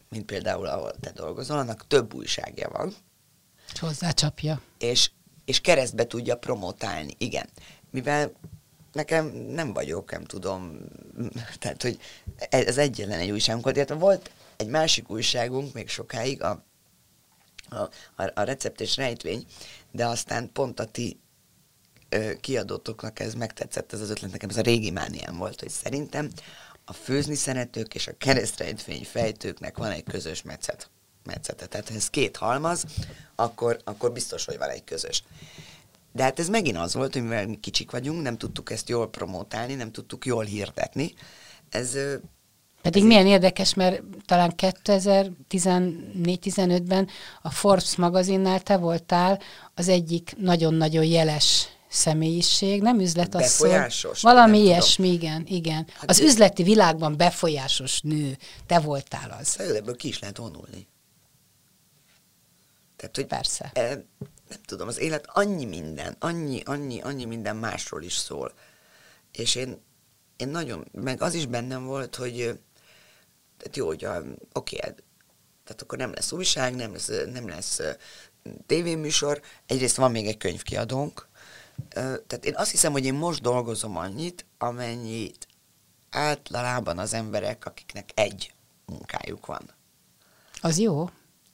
mint 0.09 0.25
például 0.25 0.67
ahol 0.67 0.91
te 0.99 1.11
dolgozol, 1.11 1.57
annak 1.57 1.87
több 1.87 2.13
újságja 2.13 2.69
van. 2.69 2.93
És 3.73 3.79
hozzácsapja. 3.79 4.61
És, 4.77 5.11
és 5.45 5.61
keresztbe 5.61 6.07
tudja 6.07 6.37
promotálni, 6.37 7.13
igen. 7.17 7.49
Mivel 7.91 8.31
nekem 8.91 9.25
nem 9.27 9.73
vagyok, 9.73 10.11
nem 10.11 10.23
tudom, 10.23 10.77
tehát, 11.59 11.81
hogy 11.81 11.99
ez 12.49 12.77
egyetlen 12.77 13.19
egy 13.19 13.31
újságunk 13.31 13.63
volt, 13.63 13.75
illetve 13.75 13.95
volt 13.95 14.31
egy 14.57 14.67
másik 14.67 15.09
újságunk 15.09 15.73
még 15.73 15.89
sokáig, 15.89 16.43
a, 16.43 16.63
a, 17.71 18.31
a 18.33 18.41
recept 18.43 18.81
és 18.81 18.95
rejtvény, 18.95 19.45
de 19.91 20.05
aztán 20.05 20.51
pont 20.53 20.79
a 20.79 20.85
ti 20.85 21.19
ö, 22.09 22.31
kiadótoknak 22.41 23.19
ez 23.19 23.33
megtetszett, 23.33 23.93
ez 23.93 24.01
az 24.01 24.09
ötlet, 24.09 24.31
nekem 24.31 24.49
ez 24.49 24.57
a 24.57 24.61
régi 24.61 24.91
mániám 24.91 25.37
volt, 25.37 25.59
hogy 25.59 25.69
szerintem 25.69 26.29
a 26.85 26.93
főzni 26.93 27.35
szeretők 27.35 27.95
és 27.95 28.07
a 28.07 28.17
keresztrejtvény 28.17 29.03
fejtőknek 29.05 29.77
van 29.77 29.91
egy 29.91 30.03
közös 30.03 30.41
metszet, 30.41 30.89
metszete. 31.23 31.65
Tehát 31.65 31.89
ha 31.89 31.95
ez 31.95 32.09
két 32.09 32.37
halmaz, 32.37 32.85
akkor, 33.35 33.81
akkor 33.83 34.11
biztos, 34.11 34.45
hogy 34.45 34.57
van 34.57 34.69
egy 34.69 34.83
közös. 34.83 35.23
De 36.11 36.23
hát 36.23 36.39
ez 36.39 36.49
megint 36.49 36.77
az 36.77 36.93
volt, 36.93 37.13
hogy 37.13 37.21
mivel 37.21 37.47
mi 37.47 37.59
kicsik 37.59 37.91
vagyunk, 37.91 38.21
nem 38.21 38.37
tudtuk 38.37 38.71
ezt 38.71 38.89
jól 38.89 39.09
promotálni, 39.09 39.73
nem 39.73 39.91
tudtuk 39.91 40.25
jól 40.25 40.43
hirdetni. 40.43 41.13
Ez 41.69 41.97
pedig 42.81 43.01
ez 43.01 43.07
milyen 43.07 43.25
így... 43.25 43.31
érdekes, 43.31 43.73
mert 43.73 44.01
talán 44.25 44.53
2014-15-ben 44.57 47.07
a 47.41 47.51
Forbes 47.51 47.95
magazinnál 47.95 48.59
te 48.59 48.77
voltál 48.77 49.39
az 49.75 49.87
egyik 49.87 50.33
nagyon-nagyon 50.37 51.03
jeles 51.03 51.67
személyiség, 51.91 52.81
nem 52.81 52.99
üzletasszony. 52.99 53.69
Befolyásos? 53.69 54.21
Valami 54.21 54.59
ilyesmi, 54.59 55.05
tudom. 55.05 55.21
igen, 55.21 55.43
igen. 55.47 55.87
Hát 55.93 56.09
az 56.09 56.19
üzleti 56.19 56.63
világban 56.63 57.17
befolyásos 57.17 58.01
nő, 58.01 58.37
te 58.65 58.79
voltál 58.79 59.37
az. 59.39 59.59
Ebből 59.59 59.95
ki 59.95 60.07
is 60.07 60.19
lehet 60.19 60.37
vonulni. 60.37 60.87
Tehát, 62.95 63.15
hogy 63.15 63.25
Persze. 63.25 63.71
E, 63.73 63.87
nem 64.49 64.59
tudom, 64.65 64.87
az 64.87 64.99
élet 64.99 65.25
annyi 65.27 65.65
minden, 65.65 66.15
annyi, 66.19 66.61
annyi, 66.65 67.01
annyi 67.01 67.25
minden 67.25 67.55
másról 67.55 68.03
is 68.03 68.13
szól. 68.13 68.53
És 69.31 69.55
én, 69.55 69.81
én 70.35 70.47
nagyon, 70.47 70.87
meg 70.91 71.21
az 71.21 71.33
is 71.33 71.45
bennem 71.45 71.85
volt, 71.85 72.15
hogy 72.15 72.59
tehát 73.61 73.77
jó, 73.77 73.87
hogy 73.87 74.07
oké, 74.53 74.77
hát, 74.81 75.03
tehát 75.63 75.81
akkor 75.81 75.97
nem 75.97 76.13
lesz 76.13 76.31
újság, 76.31 76.75
nem 76.75 76.91
lesz, 76.91 77.11
nem 77.33 77.47
lesz 77.47 77.79
tévéműsor, 78.65 79.41
egyrészt 79.65 79.95
van 79.95 80.11
még 80.11 80.27
egy 80.27 80.37
könyvkiadónk, 80.37 81.27
tehát 81.89 82.45
én 82.45 82.55
azt 82.55 82.71
hiszem, 82.71 82.91
hogy 82.91 83.05
én 83.05 83.13
most 83.13 83.41
dolgozom 83.41 83.97
annyit, 83.97 84.45
amennyit 84.57 85.47
általában 86.09 86.97
az 86.97 87.13
emberek, 87.13 87.65
akiknek 87.65 88.09
egy 88.13 88.53
munkájuk 88.85 89.45
van. 89.45 89.69
Az 90.61 90.77
jó. 90.77 91.05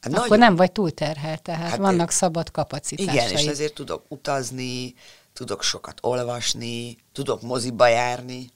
Hát 0.02 0.14
Akkor 0.14 0.28
nagyon. 0.28 0.40
nem 0.40 0.56
vagy 0.56 0.72
túlterhelt, 0.72 1.42
tehát 1.42 1.70
hát 1.70 1.78
vannak 1.78 2.12
én, 2.12 2.18
szabad 2.18 2.52
kapacitásai. 2.52 3.16
Igen, 3.16 3.38
és 3.38 3.46
ezért 3.46 3.74
tudok 3.74 4.06
utazni, 4.08 4.94
tudok 5.34 5.64
sokat 5.64 6.00
olvasni, 6.02 6.98
tudok 7.12 7.42
moziba 7.42 7.88
járni. 7.88 8.50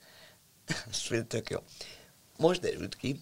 Ez 0.92 1.26
tök 1.28 1.50
jó. 1.50 1.60
Most 2.42 2.62
derült 2.62 2.96
ki 2.96 3.22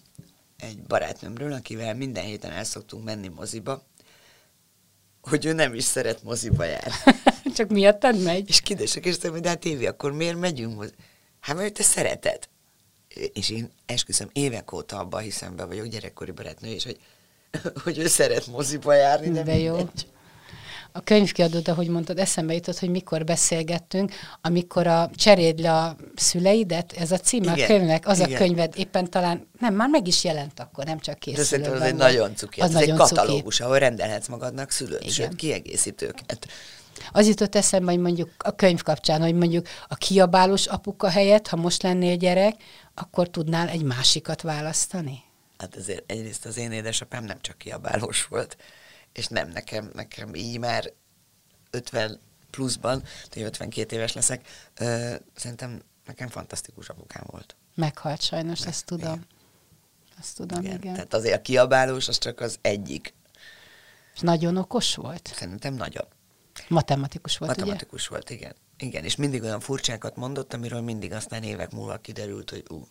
egy 0.58 0.82
barátnőmről, 0.82 1.52
akivel 1.52 1.94
minden 1.94 2.24
héten 2.24 2.50
el 2.50 2.64
szoktunk 2.64 3.04
menni 3.04 3.28
moziba, 3.28 3.82
hogy 5.20 5.44
ő 5.44 5.52
nem 5.52 5.74
is 5.74 5.84
szeret 5.84 6.22
moziba 6.22 6.64
járni. 6.64 6.92
Csak 7.56 7.68
miattad 7.68 8.22
megy? 8.22 8.48
És 8.48 8.60
kidesek, 8.60 9.04
és 9.04 9.16
hogy 9.22 9.40
de 9.40 9.48
hát 9.48 9.64
Évi, 9.64 9.86
akkor 9.86 10.12
miért 10.12 10.38
megyünk 10.38 10.74
moziba? 10.74 10.96
Hát 11.40 11.56
mert 11.56 11.72
te 11.72 11.82
szereted. 11.82 12.48
És 13.32 13.50
én 13.50 13.70
esküszöm, 13.86 14.28
évek 14.32 14.72
óta 14.72 14.98
abba 14.98 15.18
hiszem 15.18 15.56
be 15.56 15.64
vagyok, 15.64 15.86
gyerekkori 15.86 16.30
barátnő, 16.30 16.68
és 16.68 16.84
hogy, 16.84 16.98
hogy 17.84 17.98
ő 17.98 18.06
szeret 18.06 18.46
moziba 18.46 18.94
járni, 18.94 19.30
de, 19.30 19.42
de 19.42 19.56
jó. 19.56 19.76
Mindegy. 19.76 20.06
A 20.92 21.00
könyvkiadód, 21.00 21.68
ahogy 21.68 21.88
mondtad, 21.88 22.18
eszembe 22.18 22.54
jutott, 22.54 22.78
hogy 22.78 22.90
mikor 22.90 23.24
beszélgettünk, 23.24 24.12
amikor 24.40 24.86
a 24.86 25.10
cseréd 25.14 25.58
le 25.58 25.72
a 25.72 25.96
szüleidet, 26.14 26.92
ez 26.92 27.10
a 27.12 27.18
címe 27.18 27.52
igen, 27.52 27.64
a 27.64 27.66
könyvnek, 27.66 28.06
az 28.06 28.18
igen. 28.18 28.32
a 28.32 28.36
könyved 28.36 28.72
éppen 28.76 29.10
talán, 29.10 29.46
nem, 29.58 29.74
már 29.74 29.88
meg 29.88 30.06
is 30.06 30.24
jelent 30.24 30.60
akkor, 30.60 30.84
nem 30.84 30.98
csak 30.98 31.18
készül. 31.18 31.38
De 31.38 31.46
szerintem 31.48 31.74
az 31.74 31.80
egy 31.80 31.94
nagyon 31.94 32.34
cuki, 32.36 32.60
az, 32.60 32.66
az 32.66 32.74
nagyon 32.74 32.90
egy 32.90 32.96
katalógus, 32.96 33.56
cuki. 33.56 33.62
ahol 33.62 33.78
rendelhetsz 33.78 34.28
magadnak 34.28 34.70
szülőt, 34.70 35.00
igen. 35.00 35.12
sőt 35.12 35.34
kiegészítőket. 35.34 36.48
Az 37.12 37.28
jutott 37.28 37.54
eszembe, 37.54 37.90
hogy 37.92 38.00
mondjuk 38.00 38.30
a 38.38 38.54
könyv 38.54 38.82
kapcsán, 38.82 39.20
hogy 39.20 39.34
mondjuk 39.34 39.66
a 39.88 39.94
kiabálós 39.94 40.66
apuka 40.66 41.08
helyett, 41.08 41.48
ha 41.48 41.56
most 41.56 41.82
lennél 41.82 42.16
gyerek, 42.16 42.54
akkor 42.94 43.28
tudnál 43.28 43.68
egy 43.68 43.82
másikat 43.82 44.42
választani? 44.42 45.22
Hát 45.58 45.76
azért 45.76 46.10
egyrészt 46.10 46.46
az 46.46 46.56
én 46.56 46.72
édesapám 46.72 47.24
nem 47.24 47.38
csak 47.40 47.58
kiabálós 47.58 48.26
volt, 48.26 48.56
és 49.12 49.26
nem 49.26 49.48
nekem, 49.48 49.90
nekem 49.94 50.34
így 50.34 50.58
már 50.58 50.92
50 51.70 52.20
pluszban, 52.50 53.02
hogy 53.32 53.42
52 53.42 53.96
éves 53.96 54.12
leszek, 54.12 54.46
ö, 54.78 55.14
szerintem 55.34 55.82
nekem 56.04 56.28
fantasztikus 56.28 56.88
apukám 56.88 57.22
volt. 57.26 57.56
Meghalt 57.74 58.22
sajnos, 58.22 58.66
ezt 58.66 58.84
tudom. 58.84 59.12
Igen. 59.12 59.26
Ezt 60.18 60.36
tudom, 60.36 60.60
igen. 60.60 60.76
igen. 60.76 60.92
Tehát 60.92 61.14
azért 61.14 61.38
a 61.38 61.42
kiabálós 61.42 62.08
az 62.08 62.18
csak 62.18 62.40
az 62.40 62.58
egyik. 62.60 63.14
És 64.14 64.20
nagyon 64.20 64.56
okos 64.56 64.94
volt? 64.94 65.32
Szerintem 65.34 65.74
nagyon. 65.74 66.06
Matematikus 66.68 67.38
volt, 67.38 67.56
Matematikus 67.56 68.00
ugye? 68.00 68.10
volt, 68.10 68.30
igen. 68.30 68.54
Igen, 68.78 69.04
és 69.04 69.16
mindig 69.16 69.42
olyan 69.42 69.60
furcsákat 69.60 70.16
mondott, 70.16 70.52
amiről 70.52 70.80
mindig 70.80 71.12
aztán 71.12 71.42
évek 71.42 71.70
múlva 71.70 71.96
kiderült, 71.96 72.50
hogy 72.50 72.64
ú. 72.68 72.86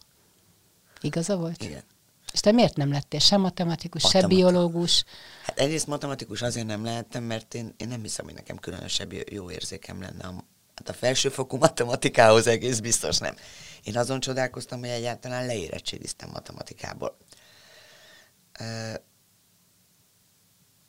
Igaza 1.02 1.36
volt? 1.38 1.64
Igen. 1.64 1.84
És 2.33 2.39
te 2.39 2.51
miért 2.51 2.75
nem 2.75 2.91
lettél 2.91 3.19
sem 3.19 3.41
matematikus, 3.41 4.09
se 4.09 4.27
biológus? 4.27 5.03
Hát 5.45 5.59
egyrészt 5.59 5.88
matematikus 5.88 6.41
azért 6.41 6.65
nem 6.65 6.83
lehettem, 6.83 7.24
mert 7.24 7.53
én, 7.53 7.74
én 7.77 7.88
nem 7.88 8.01
hiszem, 8.01 8.25
hogy 8.25 8.33
nekem 8.33 8.57
különösebb 8.57 9.13
jó 9.31 9.51
érzékem 9.51 10.01
lenne. 10.01 10.27
A, 10.27 10.43
hát 10.75 10.89
a 10.89 10.93
felsőfokú 10.93 11.57
matematikához 11.67 12.48
egész 12.48 12.79
biztos 12.79 13.17
nem. 13.17 13.36
Én 13.83 13.98
azon 13.98 14.19
csodálkoztam, 14.19 14.79
hogy 14.79 14.89
egyáltalán 14.89 15.45
leérettségiztem 15.45 16.29
matematikából. 16.33 17.17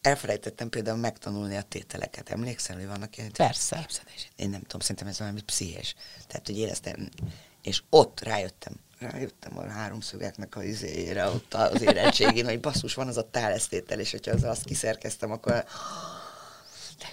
Elfelejtettem 0.00 0.68
például 0.68 0.98
megtanulni 0.98 1.56
a 1.56 1.62
tételeket. 1.62 2.30
Emlékszel, 2.30 2.76
hogy 2.76 2.86
vannak 2.86 3.16
ilyen? 3.16 3.32
Persze. 3.32 3.86
Én 4.36 4.50
nem 4.50 4.60
tudom, 4.60 4.80
szerintem 4.80 5.06
ez 5.06 5.18
valami 5.18 5.42
pszichés. 5.42 5.94
Tehát, 6.26 6.46
hogy 6.46 6.58
éreztem, 6.58 7.08
és 7.62 7.82
ott 7.90 8.20
rájöttem, 8.20 8.72
rájöttem 9.00 9.58
a 9.58 9.68
háromszögeknek 9.68 10.56
a 10.56 10.62
izéjére, 10.62 11.26
ott 11.26 11.54
az 11.54 11.82
érettségén, 11.82 12.44
hogy 12.44 12.60
basszus, 12.60 12.94
van 12.94 13.08
az 13.08 13.16
a 13.16 13.30
tálesztétel, 13.30 14.00
és 14.00 14.10
hogyha 14.10 14.32
az 14.32 14.42
azt 14.42 14.64
kiszerkeztem, 14.64 15.30
akkor... 15.30 15.64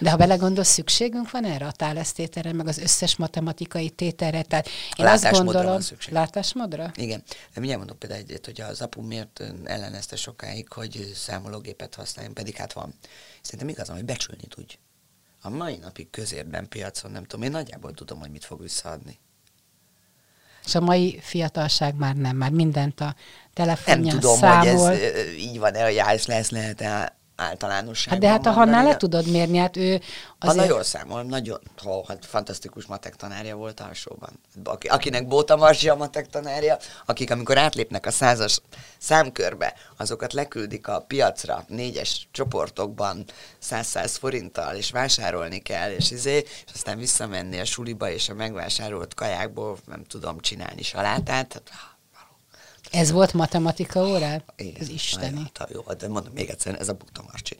De 0.00 0.10
ha 0.10 0.16
belegondolsz, 0.16 0.68
szükségünk 0.68 1.30
van 1.30 1.44
erre 1.44 1.66
a 1.66 1.72
tálesztételre, 1.72 2.52
meg 2.52 2.66
az 2.66 2.78
összes 2.78 3.16
matematikai 3.16 3.90
tételre. 3.90 4.42
Tehát 4.42 4.68
én 4.96 5.06
a 5.06 5.10
azt 5.10 5.30
gondolom, 5.30 5.66
van 5.66 5.80
szükség. 5.80 6.12
Látásmódra? 6.12 6.90
Igen. 6.94 7.22
Mindjárt 7.54 7.78
mondok 7.78 7.98
például 7.98 8.20
egyet, 8.20 8.44
hogy 8.44 8.60
az 8.60 8.80
apu 8.80 9.02
miért 9.02 9.42
ellenezte 9.64 10.16
sokáig, 10.16 10.72
hogy 10.72 11.12
számológépet 11.14 11.94
használjunk, 11.94 12.36
pedig 12.36 12.56
hát 12.56 12.72
van. 12.72 12.94
Szerintem 13.42 13.68
igazán, 13.68 13.96
hogy 13.96 14.04
becsülni 14.04 14.46
tudj. 14.48 14.78
A 15.42 15.48
mai 15.48 15.76
napig 15.76 16.10
közérben 16.10 16.68
piacon 16.68 17.10
nem 17.10 17.24
tudom, 17.24 17.44
én 17.44 17.50
nagyjából 17.50 17.94
tudom, 17.94 18.18
hogy 18.20 18.30
mit 18.30 18.44
fog 18.44 18.60
visszaadni. 18.60 19.18
És 20.68 20.74
a 20.74 20.80
mai 20.80 21.18
fiatalság 21.22 21.94
már 21.96 22.14
nem, 22.14 22.36
már 22.36 22.50
mindent 22.50 23.00
a 23.00 23.14
telefonján 23.54 24.02
Nem 24.02 24.18
tudom, 24.20 24.36
számol. 24.36 24.88
hogy 24.88 24.98
ez 24.98 25.32
így 25.38 25.58
van-e, 25.58 25.84
hogy 25.84 25.96
lesz, 25.96 26.26
lesz 26.26 26.50
lehet-e 26.50 27.17
általánosságban. 27.38 28.28
Hát 28.30 28.40
de 28.40 28.48
hát 28.48 28.54
a 28.54 28.58
Hannál 28.58 28.84
le 28.84 28.96
tudod 28.96 29.30
mérni, 29.30 29.58
hát 29.58 29.76
ő 29.76 29.92
azért... 29.92 30.02
Ha 30.38 30.52
nagyon 30.54 30.82
számol, 30.82 31.22
nagyon, 31.22 31.60
ha, 31.82 32.04
hát 32.08 32.26
fantasztikus 32.26 32.86
matek 32.86 33.16
tanárja 33.16 33.56
volt 33.56 33.80
alsóban. 33.80 34.30
Aki, 34.64 34.88
akinek 34.88 35.26
Bóta 35.26 35.56
Marsi 35.56 35.88
a 35.88 35.94
matek 35.94 36.28
tanárja, 36.28 36.78
akik 37.06 37.30
amikor 37.30 37.58
átlépnek 37.58 38.06
a 38.06 38.10
százas 38.10 38.60
számkörbe, 38.98 39.74
azokat 39.96 40.32
leküldik 40.32 40.88
a 40.88 41.00
piacra 41.00 41.64
négyes 41.68 42.28
csoportokban 42.30 43.24
száz-száz 43.58 44.16
forinttal, 44.16 44.74
és 44.74 44.90
vásárolni 44.90 45.58
kell, 45.58 45.90
és, 45.90 46.10
izé, 46.10 46.36
és 46.36 46.72
aztán 46.74 46.98
visszamenni 46.98 47.60
a 47.60 47.64
suliba, 47.64 48.10
és 48.10 48.28
a 48.28 48.34
megvásárolt 48.34 49.14
kajákból 49.14 49.78
nem 49.86 50.04
tudom 50.04 50.40
csinálni 50.40 50.82
salátát. 50.82 51.52
Hát, 51.52 51.62
ez 52.90 53.10
volt 53.10 53.32
matematika 53.32 54.08
órá? 54.08 54.42
Ez 54.78 54.88
isteni. 54.88 55.50
Hát, 55.54 55.70
jó, 55.72 55.82
de 55.98 56.08
mondom 56.08 56.32
még 56.32 56.48
egyszer, 56.48 56.76
ez 56.80 56.88
a 56.88 56.92
Bukta 56.92 57.22
Marcsi. 57.26 57.56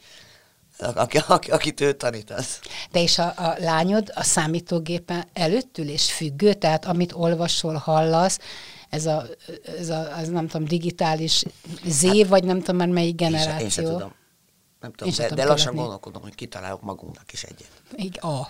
Aki, 0.77 1.17
aki, 1.27 1.51
akit 1.51 1.81
ő 1.81 1.93
tanítasz. 1.93 2.59
De 2.91 3.01
és 3.01 3.17
a, 3.17 3.33
a 3.35 3.55
lányod 3.57 4.11
a 4.15 4.23
számítógépen 4.23 5.27
előtt 5.33 5.77
ül 5.77 5.89
és 5.89 6.13
függő, 6.13 6.53
tehát 6.53 6.85
amit 6.85 7.13
olvasol, 7.13 7.75
hallasz, 7.75 8.39
ez 8.89 9.05
a, 9.05 9.25
ez 9.77 9.89
a 9.89 10.15
az 10.17 10.27
nem 10.27 10.47
tudom, 10.47 10.67
digitális 10.67 11.43
Z, 11.85 12.05
hát, 12.05 12.27
vagy 12.27 12.43
nem 12.43 12.59
tudom 12.59 12.75
már 12.75 12.87
melyik 12.87 13.15
generáció. 13.15 13.57
Én, 13.57 13.63
én 13.63 13.69
sem 13.69 13.83
tudom. 13.83 14.13
Nem 14.79 14.93
tudom, 14.93 15.13
de, 15.17 15.33
de 15.33 15.45
lassan 15.45 15.75
gondolkodom, 15.75 16.21
hogy 16.21 16.35
kitalálok 16.35 16.81
magunknak 16.81 17.33
is 17.33 17.43
egyet. 17.43 17.69
Igen, 17.95 18.23
a. 18.23 18.49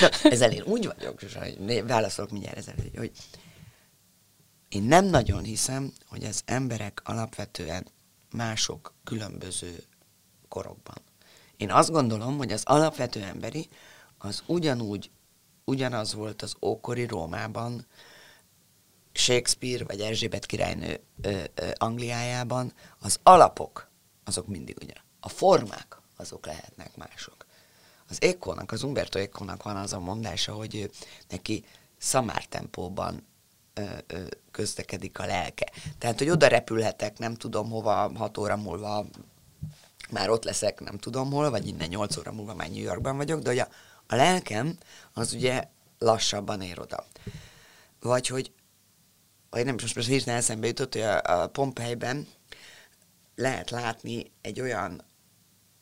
Na, 0.00 0.08
ezzel 0.30 0.52
én 0.52 0.62
úgy 0.62 0.90
vagyok, 0.96 1.20
hogy 1.20 1.82
válaszolok 1.86 2.30
mindjárt 2.30 2.56
ezzel, 2.56 2.74
hogy 2.96 3.10
én 4.72 4.82
nem 4.82 5.04
nagyon 5.04 5.42
hiszem, 5.42 5.92
hogy 6.06 6.24
az 6.24 6.42
emberek 6.44 7.00
alapvetően 7.04 7.86
mások 8.30 8.94
különböző 9.04 9.84
korokban. 10.48 10.96
Én 11.56 11.70
azt 11.70 11.90
gondolom, 11.90 12.36
hogy 12.36 12.52
az 12.52 12.62
alapvető 12.64 13.22
emberi 13.22 13.68
az 14.18 14.42
ugyanúgy 14.46 15.10
ugyanaz 15.64 16.14
volt 16.14 16.42
az 16.42 16.54
ókori 16.60 17.06
Rómában, 17.06 17.86
Shakespeare 19.12 19.84
vagy 19.84 20.00
Erzsébet 20.00 20.46
királynő 20.46 21.00
ö, 21.20 21.42
ö, 21.54 21.70
Angliájában, 21.74 22.72
az 22.98 23.18
alapok 23.22 23.88
azok 24.24 24.46
mindig 24.46 24.76
ugyan. 24.82 25.02
A 25.20 25.28
formák 25.28 26.00
azok 26.16 26.46
lehetnek 26.46 26.96
mások. 26.96 27.46
Az 28.08 28.22
Ékónak, 28.22 28.72
az 28.72 28.82
Umberto 28.82 29.18
Ékónak 29.18 29.62
van 29.62 29.76
az 29.76 29.92
a 29.92 30.00
mondása, 30.00 30.52
hogy 30.52 30.74
ő, 30.74 30.90
neki 31.28 31.64
szamártempóban 31.98 33.26
ö, 33.74 33.84
ö, 34.06 34.24
közlekedik 34.52 35.18
a 35.18 35.26
lelke. 35.26 35.72
Tehát, 35.98 36.18
hogy 36.18 36.30
oda 36.30 36.46
repülhetek, 36.46 37.18
nem 37.18 37.34
tudom 37.34 37.70
hova, 37.70 38.12
hat 38.14 38.38
óra 38.38 38.56
múlva 38.56 39.06
már 40.10 40.30
ott 40.30 40.44
leszek, 40.44 40.80
nem 40.80 40.98
tudom 40.98 41.30
hol, 41.30 41.50
vagy 41.50 41.66
innen 41.66 41.88
nyolc 41.88 42.16
óra 42.16 42.32
múlva 42.32 42.54
már 42.54 42.70
New 42.70 42.82
Yorkban 42.82 43.16
vagyok, 43.16 43.40
de 43.40 43.48
hogy 43.48 43.58
a, 43.58 43.68
a 44.06 44.14
lelkem 44.14 44.78
az 45.12 45.32
ugye 45.32 45.64
lassabban 45.98 46.60
ér 46.60 46.80
oda. 46.80 47.06
Vagy 48.00 48.26
hogy, 48.26 48.52
vagy 49.50 49.64
nem, 49.64 49.76
most, 49.80 49.94
most 49.94 50.08
hirtelen 50.08 50.38
eszembe 50.38 50.66
jutott, 50.66 50.92
hogy 50.92 51.02
a, 51.02 51.42
a 51.42 51.46
Pompeiben 51.46 52.26
lehet 53.34 53.70
látni 53.70 54.32
egy 54.40 54.60
olyan 54.60 55.02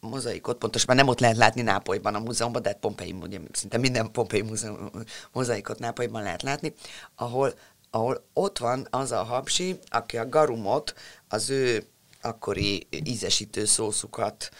mozaikot, 0.01 0.59
pontosabban 0.59 0.97
nem 0.97 1.09
ott 1.09 1.21
lehet 1.21 1.37
látni 1.37 1.63
Nápolyban 1.63 2.15
a 2.15 2.19
múzeumban, 2.19 2.63
de 2.63 2.69
hát 2.69 2.79
Pompei, 2.79 3.13
ugye 3.21 3.39
szinte 3.53 3.79
minden 3.79 4.13
Pompei 4.13 4.43
múzeum, 4.43 4.91
mozaikot 5.33 5.79
Nápolyban 5.79 6.23
lehet 6.23 6.43
látni, 6.43 6.75
ahol, 7.15 7.55
ahol 7.91 8.25
ott 8.33 8.59
van 8.59 8.87
az 8.91 9.13
a 9.13 9.23
hapsi, 9.23 9.79
aki 9.89 10.19
a 10.19 10.29
garumot, 10.29 10.95
az 11.29 11.51
ő 11.51 11.87
akkori 12.23 12.87
ízesítő 12.91 13.65
szószukat 13.65 14.51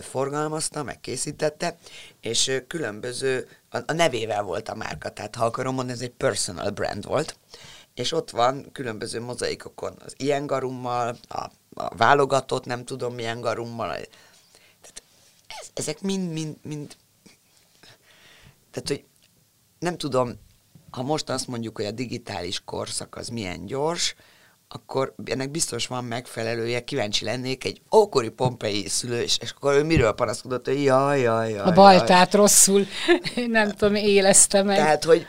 forgalmazta, 0.00 0.82
megkészítette, 0.82 1.78
és 2.20 2.62
különböző, 2.66 3.48
a 3.86 3.92
nevével 3.92 4.42
volt 4.42 4.68
a 4.68 4.74
márka, 4.74 5.10
tehát 5.12 5.34
ha 5.34 5.44
akarom 5.44 5.74
mondani, 5.74 5.98
ez 5.98 6.04
egy 6.04 6.14
personal 6.14 6.70
brand 6.70 7.06
volt, 7.06 7.36
és 7.94 8.12
ott 8.12 8.30
van 8.30 8.72
különböző 8.72 9.20
mozaikokon 9.20 9.96
az 10.04 10.14
ilyen 10.16 10.46
garummal, 10.46 11.16
a, 11.28 11.50
a 11.74 11.96
válogatott 11.96 12.64
nem 12.64 12.84
tudom 12.84 13.14
milyen 13.14 13.40
garummal, 13.40 13.92
tehát 14.80 15.02
ez, 15.46 15.68
ezek 15.74 16.00
mind, 16.00 16.32
mind, 16.32 16.56
mind, 16.62 16.96
tehát 18.70 18.88
hogy 18.88 19.04
nem 19.78 19.96
tudom, 19.98 20.38
ha 20.96 21.02
most 21.02 21.30
azt 21.30 21.46
mondjuk, 21.46 21.76
hogy 21.76 21.84
a 21.84 21.90
digitális 21.90 22.62
korszak 22.64 23.16
az 23.16 23.28
milyen 23.28 23.66
gyors, 23.66 24.14
akkor 24.68 25.14
ennek 25.24 25.50
biztos 25.50 25.86
van 25.86 26.04
megfelelője, 26.04 26.84
kíváncsi 26.84 27.24
lennék 27.24 27.64
egy 27.64 27.80
ókori 27.94 28.28
pompei 28.28 28.88
szülő, 28.88 29.20
és, 29.20 29.38
akkor 29.56 29.74
ő 29.74 29.82
miről 29.82 30.12
panaszkodott, 30.12 30.66
hogy 30.66 30.82
jaj, 30.82 31.20
jaj, 31.20 31.50
jaj. 31.50 31.68
A 31.68 31.72
baltát 31.72 32.32
jaj. 32.32 32.42
rosszul, 32.42 32.86
nem 33.46 33.70
tudom, 33.70 33.94
élezte 33.94 34.62
meg. 34.62 34.76
Tehát, 34.76 35.04
hogy 35.04 35.26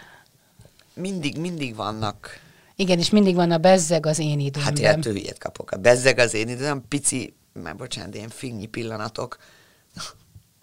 mindig, 0.94 1.38
mindig 1.38 1.76
vannak. 1.76 2.40
Igen, 2.76 3.00
és 3.00 3.10
mindig 3.10 3.36
van 3.36 3.52
a 3.52 3.58
bezzeg 3.58 4.06
az 4.06 4.20
én 4.20 4.40
időmben. 4.40 4.64
Hát 4.64 4.80
ilyen 4.80 5.02
hülyet 5.02 5.38
kapok. 5.38 5.72
A 5.72 5.78
bezzeg 5.78 6.20
az 6.20 6.34
én 6.34 6.50
időm, 6.50 6.88
pici, 6.88 7.36
már 7.54 7.76
bocsánat, 7.76 8.16
ilyen 8.16 8.30
finnyi 8.30 8.66
pillanatok. 8.66 9.38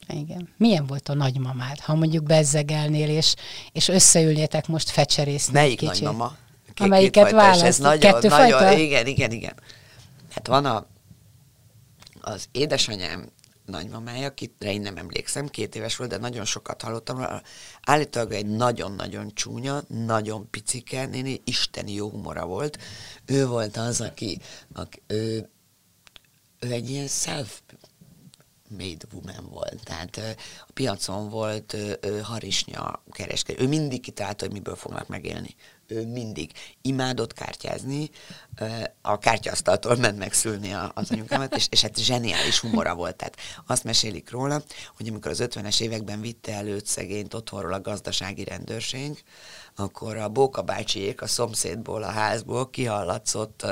Igen. 0.09 0.49
Milyen 0.57 0.87
volt 0.87 1.09
a 1.09 1.15
nagymamád, 1.15 1.81
ha 1.81 1.95
mondjuk 1.95 2.25
bezzegelnél, 2.25 3.09
és, 3.09 3.35
és 3.73 3.89
összeülnétek 3.89 4.67
most 4.67 4.91
fecserészni 4.91 5.53
Melyik 5.53 5.79
kicsit? 5.79 5.93
nagymama? 5.93 6.37
Két, 6.75 6.87
Amelyiket 6.87 7.31
választ? 7.31 7.63
Ez 7.63 7.79
nagyon, 7.79 8.13
Kettő 8.13 8.29
nagyon, 8.29 8.59
fajta? 8.59 8.79
Igen, 8.79 9.07
igen, 9.07 9.31
igen. 9.31 9.55
Hát 10.31 10.47
van 10.47 10.65
a, 10.65 10.87
az 12.21 12.49
édesanyám 12.53 13.29
nagymamája, 13.67 14.27
akire 14.27 14.73
én 14.73 14.81
nem 14.81 14.97
emlékszem, 14.97 15.47
két 15.47 15.75
éves 15.75 15.97
volt, 15.97 16.11
de 16.11 16.17
nagyon 16.17 16.45
sokat 16.45 16.83
hallottam. 16.83 17.27
Állítólag 17.83 18.33
egy 18.33 18.47
nagyon-nagyon 18.47 19.31
csúnya, 19.35 19.83
nagyon 19.89 20.51
picike 20.51 21.07
néni, 21.07 21.41
isteni 21.45 21.93
jó 21.93 22.11
humora 22.11 22.47
volt. 22.47 22.79
Ő 23.27 23.47
volt 23.47 23.77
az, 23.77 24.01
aki, 24.01 24.41
aki 24.73 25.03
ő, 25.07 25.51
ő 26.61 26.71
egy 26.71 26.91
ilyen 26.91 27.09
self 27.09 27.61
made 28.79 29.07
woman 29.13 29.51
volt. 29.51 29.81
Tehát 29.85 30.17
a 30.67 30.73
piacon 30.73 31.29
volt 31.29 31.77
harisnya 32.23 33.03
kereskedő. 33.11 33.65
Ő 33.65 33.69
mindig 33.69 34.01
kitalálta, 34.01 34.45
hogy 34.45 34.55
miből 34.55 34.77
fognak 34.77 35.09
megélni 35.09 35.57
ő 35.87 36.07
mindig 36.07 36.53
imádott 36.83 37.33
kártyázni, 37.33 38.11
a 39.03 39.19
kártyasztaltól 39.19 39.97
ment 39.97 40.19
megszülni 40.19 40.73
az 40.95 41.11
anyukámat, 41.11 41.57
és, 41.57 41.67
és 41.71 41.81
hát 41.81 41.99
zseniális 41.99 42.59
humora 42.59 42.95
volt. 42.95 43.17
Tehát 43.17 43.37
azt 43.67 43.85
mesélik 43.85 44.31
róla, 44.31 44.63
hogy 44.97 45.09
amikor 45.09 45.31
az 45.31 45.43
50-es 45.43 45.81
években 45.81 46.21
vitte 46.21 46.53
előtt 46.53 46.87
szegényt 46.87 47.35
otthonról 47.35 47.73
a 47.73 47.81
gazdasági 47.81 48.45
rendőrség, 48.45 49.25
akkor 49.77 50.17
a 50.17 50.29
Bóka 50.29 50.63
bácsiék 50.63 51.23
a 51.23 51.27
szomszédból, 51.27 52.03
a 52.03 52.11
házból 52.11 52.71
kihallatszott 52.71 53.67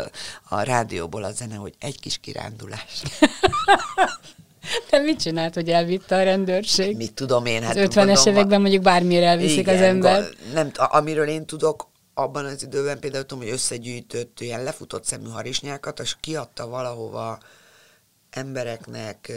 a 0.48 0.62
rádióból 0.62 1.24
a 1.24 1.32
zene, 1.32 1.54
hogy 1.54 1.74
egy 1.78 2.00
kis 2.00 2.18
kirándulás. 2.18 3.02
Te 4.90 4.98
mit 4.98 5.20
csinált, 5.20 5.54
hogy 5.54 5.68
elvitte 5.68 6.16
a 6.16 6.22
rendőrség? 6.22 6.96
Mit 6.96 7.14
tudom 7.14 7.46
én? 7.46 7.62
Hát 7.62 7.76
az 7.76 7.88
50-es 7.94 8.26
években 8.26 8.60
mondjuk 8.60 8.82
bármire 8.82 9.26
elviszik 9.26 9.58
igen, 9.58 9.74
az 9.74 9.80
ember. 9.80 10.24
Nem, 10.52 10.70
amiről 10.74 11.28
én 11.28 11.46
tudok, 11.46 11.90
abban 12.14 12.44
az 12.44 12.62
időben 12.62 12.98
például 12.98 13.26
tudom, 13.26 13.44
hogy 13.44 13.52
összegyűjtött 13.52 14.40
ilyen 14.40 14.62
lefutott 14.62 15.04
szemű 15.04 15.28
harisnyákat, 15.28 16.00
és 16.00 16.16
kiadta 16.20 16.68
valahova 16.68 17.38
embereknek 18.30 19.32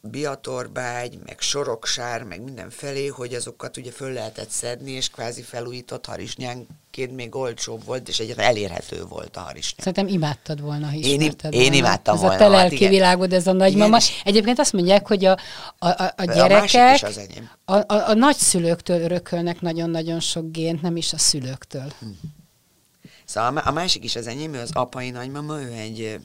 biatorbágy, 0.00 1.18
meg 1.26 1.40
soroksár, 1.40 2.22
meg 2.22 2.42
mindenfelé, 2.42 3.06
hogy 3.06 3.34
azokat 3.34 3.76
ugye 3.76 3.90
föl 3.90 4.12
lehetett 4.12 4.50
szedni, 4.50 4.90
és 4.90 5.08
kvázi 5.08 5.42
felújított 5.42 6.06
harisnyánként 6.06 7.14
még 7.14 7.34
olcsóbb 7.34 7.84
volt, 7.84 8.08
és 8.08 8.18
egyre 8.18 8.42
elérhető 8.42 9.04
volt 9.04 9.36
a 9.36 9.40
harisnyák. 9.40 9.78
Szerintem 9.78 10.06
imádtad 10.06 10.60
volna, 10.60 10.86
ha 10.86 10.94
én, 10.94 11.20
én 11.20 11.32
volna. 11.42 11.74
imádtam 11.74 12.14
ez 12.14 12.20
volna. 12.20 12.34
Ez 12.34 12.40
a 12.40 12.44
te 12.44 12.56
hát 12.56 12.68
lelki 12.68 12.88
világod, 12.88 13.32
ez 13.32 13.46
a 13.46 13.52
nagymama. 13.52 13.96
Igen. 13.96 14.08
Egyébként 14.24 14.58
azt 14.58 14.72
mondják, 14.72 15.06
hogy 15.06 15.24
a, 15.24 15.38
a, 15.78 15.88
a, 15.88 16.12
a 16.16 16.24
gyerekek 16.24 17.02
a, 17.64 17.72
a, 17.72 17.84
a, 17.86 18.08
a 18.08 18.14
nagyszülőktől 18.14 19.00
örökölnek 19.00 19.60
nagyon-nagyon 19.60 20.20
sok 20.20 20.50
gént, 20.50 20.82
nem 20.82 20.96
is 20.96 21.12
a 21.12 21.18
szülőktől. 21.18 21.92
Hm. 21.98 22.06
Szóval 23.24 23.56
a 23.56 23.70
másik 23.70 24.04
is 24.04 24.16
az 24.16 24.26
enyém, 24.26 24.54
ő 24.54 24.60
az 24.60 24.70
apai 24.72 25.10
nagymama, 25.10 25.60
ő 25.60 25.72
egy 25.72 26.18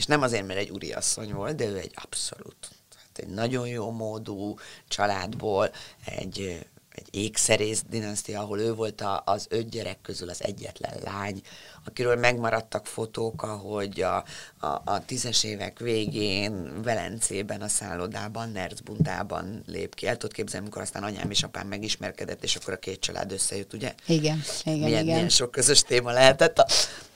és 0.00 0.06
nem 0.06 0.22
azért, 0.22 0.46
mert 0.46 0.58
egy 0.58 0.70
úriasszony 0.70 1.32
volt, 1.32 1.56
de 1.56 1.64
ő 1.64 1.76
egy 1.76 1.92
abszolút, 1.94 2.56
hát 2.96 3.18
egy 3.18 3.28
nagyon 3.28 3.68
jó 3.68 3.90
módú 3.90 4.54
családból, 4.88 5.70
egy, 6.04 6.66
egy 6.94 7.08
ékszerész 7.10 7.82
dinasztia, 7.90 8.40
ahol 8.40 8.60
ő 8.60 8.74
volt 8.74 9.00
a, 9.00 9.22
az 9.24 9.46
öt 9.48 9.68
gyerek 9.68 10.00
közül 10.02 10.28
az 10.28 10.44
egyetlen 10.44 10.94
lány, 11.04 11.40
akiről 11.84 12.16
megmaradtak 12.16 12.86
fotók, 12.86 13.42
ahogy 13.42 14.00
a, 14.00 14.24
a, 14.60 14.82
a 14.84 15.04
tízes 15.06 15.44
évek 15.44 15.78
végén 15.78 16.82
Velencében, 16.82 17.60
a 17.60 17.68
szállodában, 17.68 18.50
Nerzbuntában 18.50 19.62
lép 19.66 19.94
ki. 19.94 20.06
El 20.06 20.16
tudod 20.16 20.34
képzelni, 20.34 20.66
amikor 20.66 20.82
aztán 20.82 21.02
anyám 21.02 21.30
és 21.30 21.42
apám 21.42 21.66
megismerkedett, 21.66 22.42
és 22.42 22.56
akkor 22.56 22.72
a 22.72 22.78
két 22.78 23.00
család 23.00 23.32
összejött, 23.32 23.72
ugye? 23.72 23.94
Igen, 24.06 24.42
igen, 24.64 24.78
milyen, 24.78 24.88
igen. 24.88 25.04
Milyen 25.04 25.28
sok 25.28 25.50
közös 25.50 25.82
téma 25.82 26.10
lehetett. 26.10 26.58
A, 26.58 26.66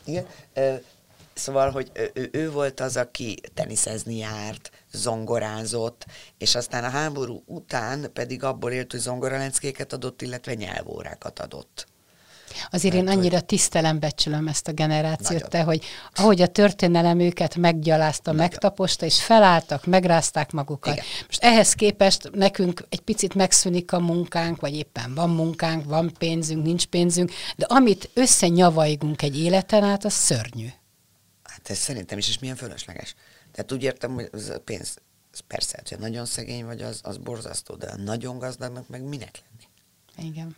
igen. 0.05 0.27
Szóval, 1.35 1.71
hogy 1.71 1.91
ő, 2.15 2.29
ő 2.33 2.51
volt 2.51 2.81
az, 2.81 2.97
aki 2.97 3.41
teniszezni 3.55 4.17
járt, 4.17 4.71
zongorázott, 4.93 6.07
és 6.39 6.55
aztán 6.55 6.85
a 6.85 6.89
háború 6.89 7.43
után 7.47 8.13
pedig 8.13 8.43
abból 8.43 8.71
élt, 8.71 8.91
hogy 8.91 9.01
zongoraleckéket 9.01 9.93
adott, 9.93 10.23
illetve 10.23 10.55
nyelvórákat 10.55 11.39
adott. 11.39 11.87
Azért 12.71 12.95
én 12.95 13.09
annyira 13.09 13.35
hogy... 13.35 13.45
tisztelem, 13.45 13.99
becsülöm 13.99 14.49
ezt 14.49 14.69
a 14.69 14.73
generációt, 14.73 15.49
te, 15.49 15.63
hogy 15.63 15.85
ahogy 16.15 16.43
a 16.43 16.47
történelem 16.47 17.19
őket 17.19 17.57
meggyalázta, 17.57 18.33
Nagyon. 18.33 18.47
megtaposta, 18.49 19.07
és 19.07 19.23
felálltak, 19.23 19.87
megrázták 19.87 20.53
magukat. 20.53 20.93
Igen. 20.93 21.05
Most 21.27 21.43
ehhez 21.43 21.73
képest 21.73 22.31
nekünk 22.33 22.87
egy 22.89 23.01
picit 23.01 23.35
megszűnik 23.35 23.93
a 23.93 23.99
munkánk, 23.99 24.61
vagy 24.61 24.75
éppen 24.75 25.15
van 25.15 25.31
munkánk, 25.31 25.85
van 25.85 26.13
pénzünk, 26.19 26.65
nincs 26.65 26.87
pénzünk, 26.87 27.33
de 27.57 27.67
amit 27.69 28.11
összenyavaigunk 28.15 29.23
egy 29.23 29.39
életen 29.39 29.83
át, 29.83 30.05
az 30.05 30.13
szörnyű. 30.13 30.67
Hát 31.65 31.77
ez 31.77 31.83
szerintem 31.83 32.19
is, 32.19 32.29
és 32.29 32.39
milyen 32.39 32.57
fölösleges. 32.57 33.15
Tehát 33.53 33.73
úgy 33.73 33.83
értem, 33.83 34.15
hogy 34.15 34.29
az 34.33 34.49
a 34.49 34.61
pénz, 34.61 34.97
az 35.33 35.41
persze, 35.47 35.83
ha 35.91 35.97
nagyon 35.99 36.27
szegény 36.27 36.65
vagy, 36.65 36.83
az, 36.83 37.01
az 37.03 37.17
borzasztó, 37.17 37.75
de 37.75 37.95
nagyon 37.97 38.39
gazdagnak 38.39 38.89
meg 38.89 39.03
minek 39.03 39.43
lenni? 39.43 40.29
Igen. 40.31 40.57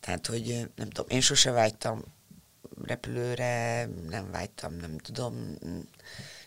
Tehát, 0.00 0.26
hogy 0.26 0.68
nem 0.76 0.90
tudom, 0.90 1.06
én 1.08 1.20
sose 1.20 1.50
vágytam 1.50 2.04
repülőre, 2.84 3.88
nem 4.08 4.30
vágytam, 4.30 4.74
nem 4.74 4.98
tudom. 4.98 5.58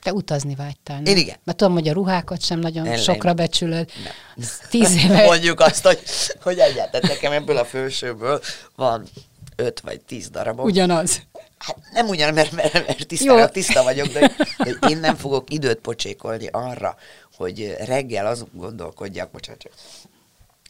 Te 0.01 0.13
utazni 0.13 0.55
vágytál, 0.55 1.01
nem? 1.01 1.05
Én 1.05 1.17
igen. 1.17 1.37
Mert 1.43 1.57
tudom, 1.57 1.73
hogy 1.73 1.87
a 1.87 1.93
ruhákat 1.93 2.41
sem 2.41 2.59
nagyon 2.59 2.85
Ellen. 2.85 2.97
sokra 2.97 3.33
becsülöd. 3.33 3.91
Nem. 4.03 4.47
Tíz 4.69 4.95
éve. 4.95 5.25
Mondjuk 5.31 5.59
azt, 5.59 5.85
hogy, 5.85 6.03
hogy 6.41 6.59
egyáltalán 6.59 7.11
nekem 7.11 7.31
ebből 7.31 7.57
a 7.57 7.65
fősőből 7.65 8.41
van 8.75 9.07
öt 9.55 9.79
vagy 9.79 10.01
tíz 10.01 10.29
darabom. 10.29 10.65
Ugyanaz. 10.65 11.21
Hát 11.57 11.77
nem 11.91 12.07
ugyan, 12.07 12.33
mert, 12.33 12.51
mert, 12.51 12.73
mert 12.73 13.07
tisztára, 13.07 13.49
tiszta 13.49 13.83
vagyok, 13.83 14.07
de, 14.07 14.31
de 14.57 14.87
én 14.89 14.97
nem 14.97 15.15
fogok 15.15 15.53
időt 15.53 15.79
pocsékolni 15.79 16.47
arra, 16.47 16.95
hogy 17.35 17.75
reggel 17.85 18.25
azon 18.27 18.49
gondolkodjak, 18.53 19.31
bocsánat, 19.31 19.61
csak 19.61 19.71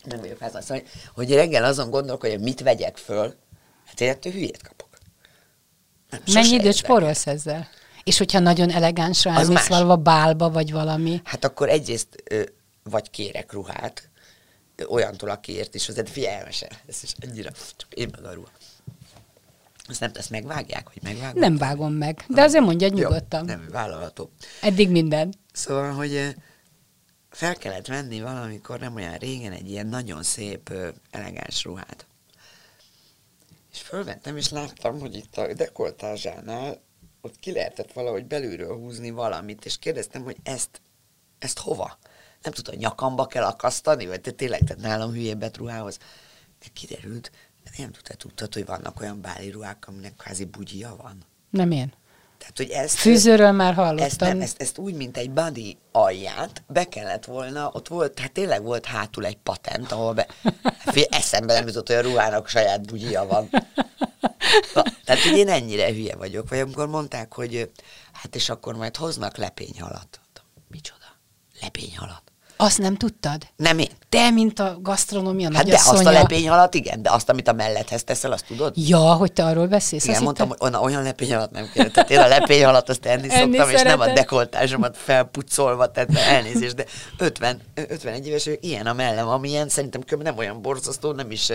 Nem 0.04 0.20
vagyok 0.20 0.40
házban. 0.40 0.62
Szóval, 0.62 0.84
hogy 1.14 1.34
reggel 1.34 1.64
azon 1.64 1.90
gondolok, 1.90 2.22
hogy 2.22 2.40
mit 2.40 2.62
vegyek 2.62 2.98
föl, 2.98 3.36
hát 3.86 4.02
én 4.02 4.10
ettől 4.10 4.34
hülyét 4.34 4.62
kapok. 4.62 4.90
Nem, 6.10 6.22
Mennyi 6.34 6.54
időt 6.54 6.76
spórolsz 6.76 7.28
ezzel? 7.28 7.70
És 8.04 8.18
hogyha 8.18 8.40
nagyon 8.40 8.72
elegánsra 8.72 9.32
elmész 9.32 9.68
valahol 9.68 9.96
bálba, 9.96 10.50
vagy 10.50 10.72
valami? 10.72 11.22
Hát 11.24 11.44
akkor 11.46 11.70
egyrészt 11.70 12.24
vagy 12.84 13.10
kérek 13.10 13.54
ruhát, 13.54 14.10
olyantól, 14.88 15.30
akiért 15.30 15.76
is, 15.76 15.90
azért 15.90 16.10
figyelj, 16.10 16.44
ez 16.88 17.00
is 17.04 17.14
annyira, 17.28 17.52
csak 17.52 17.94
én 17.94 18.10
meg 18.12 18.26
a 18.26 18.34
ruha. 18.34 18.50
Azt 19.92 20.00
nem, 20.00 20.12
ezt 20.14 20.30
megvágják, 20.30 20.88
hogy 20.88 21.02
megvágom? 21.04 21.40
Nem 21.40 21.58
vágom 21.58 21.94
meg, 21.94 22.26
de 22.28 22.42
azért 22.42 22.64
mondja 22.64 22.88
nyugodtan. 22.88 23.40
Jó, 23.40 23.46
nem, 23.46 23.68
vállalható. 23.72 24.32
Eddig 24.62 24.90
minden. 24.90 25.34
Szóval, 25.54 25.92
hogy 25.92 26.36
fel 27.30 27.56
kellett 27.56 27.88
venni 27.88 28.22
valamikor 28.22 28.80
nem 28.80 28.96
olyan 28.96 29.18
régen 29.18 29.52
egy 29.52 29.70
ilyen 29.70 29.88
nagyon 29.88 30.24
szép, 30.24 30.74
elegáns 31.10 31.64
ruhát. 31.64 32.06
És 33.72 33.82
fölvettem, 33.82 34.38
és 34.38 34.50
láttam, 34.50 35.00
hogy 35.00 35.16
itt 35.16 35.38
a 35.38 35.54
dekoltázsánál 35.54 36.82
ott 37.22 37.40
ki 37.40 37.52
lehetett 37.52 37.94
valahogy 37.94 38.26
belülről 38.26 38.78
húzni 38.78 39.10
valamit, 39.10 39.66
és 39.66 39.80
kérdeztem, 39.80 40.24
hogy 40.24 40.38
ezt, 40.44 40.82
ezt 41.40 41.60
hova? 41.60 41.98
Nem 42.42 42.54
tudom, 42.54 42.76
nyakamba 42.76 43.26
kell 43.26 43.44
akasztani, 43.44 44.06
vagy 44.08 44.22
te 44.22 44.32
tényleg, 44.32 44.60
tehát 44.60 44.84
nálam 44.84 45.12
hülyébbet 45.12 45.58
ruhához. 45.58 45.98
De 46.60 46.66
kiderült, 46.74 47.32
nem 47.78 47.92
tudtad, 47.92 48.18
tudtad, 48.18 48.54
hogy 48.54 48.66
vannak 48.66 49.02
olyan 49.02 49.22
báli 49.22 49.50
ruhák, 49.50 49.88
aminek 49.88 50.16
kvázi 50.16 50.46
bugyia 50.46 50.96
van. 50.96 51.18
Nem 51.50 51.72
én. 51.72 51.94
Tehát, 52.38 52.58
hogy 52.58 52.70
ezt, 52.70 52.96
Fűzőről 52.96 53.52
már 53.52 53.74
hallottam. 53.74 54.06
Ezt, 54.06 54.20
nem, 54.20 54.42
ezt, 54.42 54.62
ezt 54.62 54.78
úgy, 54.78 54.94
mint 54.94 55.18
egy 55.18 55.32
body 55.32 55.78
alját, 55.92 56.64
be 56.68 56.84
kellett 56.84 57.26
volna, 57.26 57.70
ott 57.74 57.88
volt, 57.88 58.20
hát 58.20 58.32
tényleg 58.32 58.64
volt 58.64 58.86
hátul 58.86 59.26
egy 59.26 59.38
patent, 59.38 59.92
ahol 59.92 60.14
be, 60.14 60.28
fél, 60.94 61.06
eszembe 61.10 61.54
nem 61.54 61.68
jutott, 61.68 61.88
hogy 61.88 61.96
a 61.96 62.02
ruhának 62.02 62.48
saját 62.48 62.86
bugyia 62.86 63.26
van. 63.26 63.50
Na, 64.74 64.84
tehát, 65.06 65.22
hogy 65.22 65.38
én 65.38 65.50
ennyire 65.50 65.94
hülye 65.94 66.16
vagyok, 66.16 66.50
vagy 66.50 66.60
amikor 66.60 66.88
mondták, 66.88 67.34
hogy 67.34 67.72
hát 68.12 68.36
és 68.36 68.50
akkor 68.50 68.76
majd 68.76 68.96
hoznak 68.96 69.38
lepényhalat. 69.38 70.20
Micsoda? 70.68 71.20
Lepényhalat. 71.62 72.31
Azt 72.62 72.78
nem 72.78 72.96
tudtad? 72.96 73.48
Nem 73.56 73.80
én. 73.80 73.90
Te, 74.10 74.30
mint 74.30 74.60
a 74.60 74.78
gasztronómia 74.82 75.50
Hát 75.54 75.66
de 75.66 75.82
azt 75.86 76.06
a 76.06 76.12
lepény 76.12 76.50
alatt, 76.50 76.74
igen, 76.74 77.02
de 77.02 77.12
azt, 77.12 77.30
amit 77.30 77.48
a 77.48 77.54
mellethez 77.54 78.04
teszel, 78.04 78.32
azt 78.32 78.46
tudod? 78.46 78.74
Ja, 78.78 79.00
hogy 79.00 79.34
te 79.34 79.46
arról 79.46 79.68
beszélsz. 79.68 80.06
Igen, 80.06 80.24
mondtam, 80.24 80.52
hogy 80.58 80.76
olyan, 80.82 81.04
lepény 81.04 81.34
alatt 81.34 81.52
nem 81.52 81.70
kell. 81.74 81.90
Tehát 81.90 82.10
én 82.10 82.20
a 82.20 82.28
lepény 82.28 82.64
alatt 82.64 82.90
azt 82.90 83.06
enni, 83.06 83.28
enni 83.30 83.32
szoktam, 83.34 83.52
szereted. 83.52 83.74
és 83.74 83.82
nem 83.82 84.00
a 84.00 84.14
dekoltásomat 84.14 84.98
felpucolva, 84.98 85.92
tehát 85.92 86.16
elnézést, 86.16 86.76
de 86.76 86.86
50, 87.18 87.62
51 87.74 88.28
éves 88.28 88.46
vagyok, 88.46 88.64
ilyen 88.64 88.88
a 88.88 88.94
mellem, 88.94 89.28
amilyen 89.28 89.70
szerintem 89.70 90.02
nem 90.20 90.38
olyan 90.38 90.62
borzasztó, 90.62 91.12
nem 91.12 91.32
is 91.32 91.50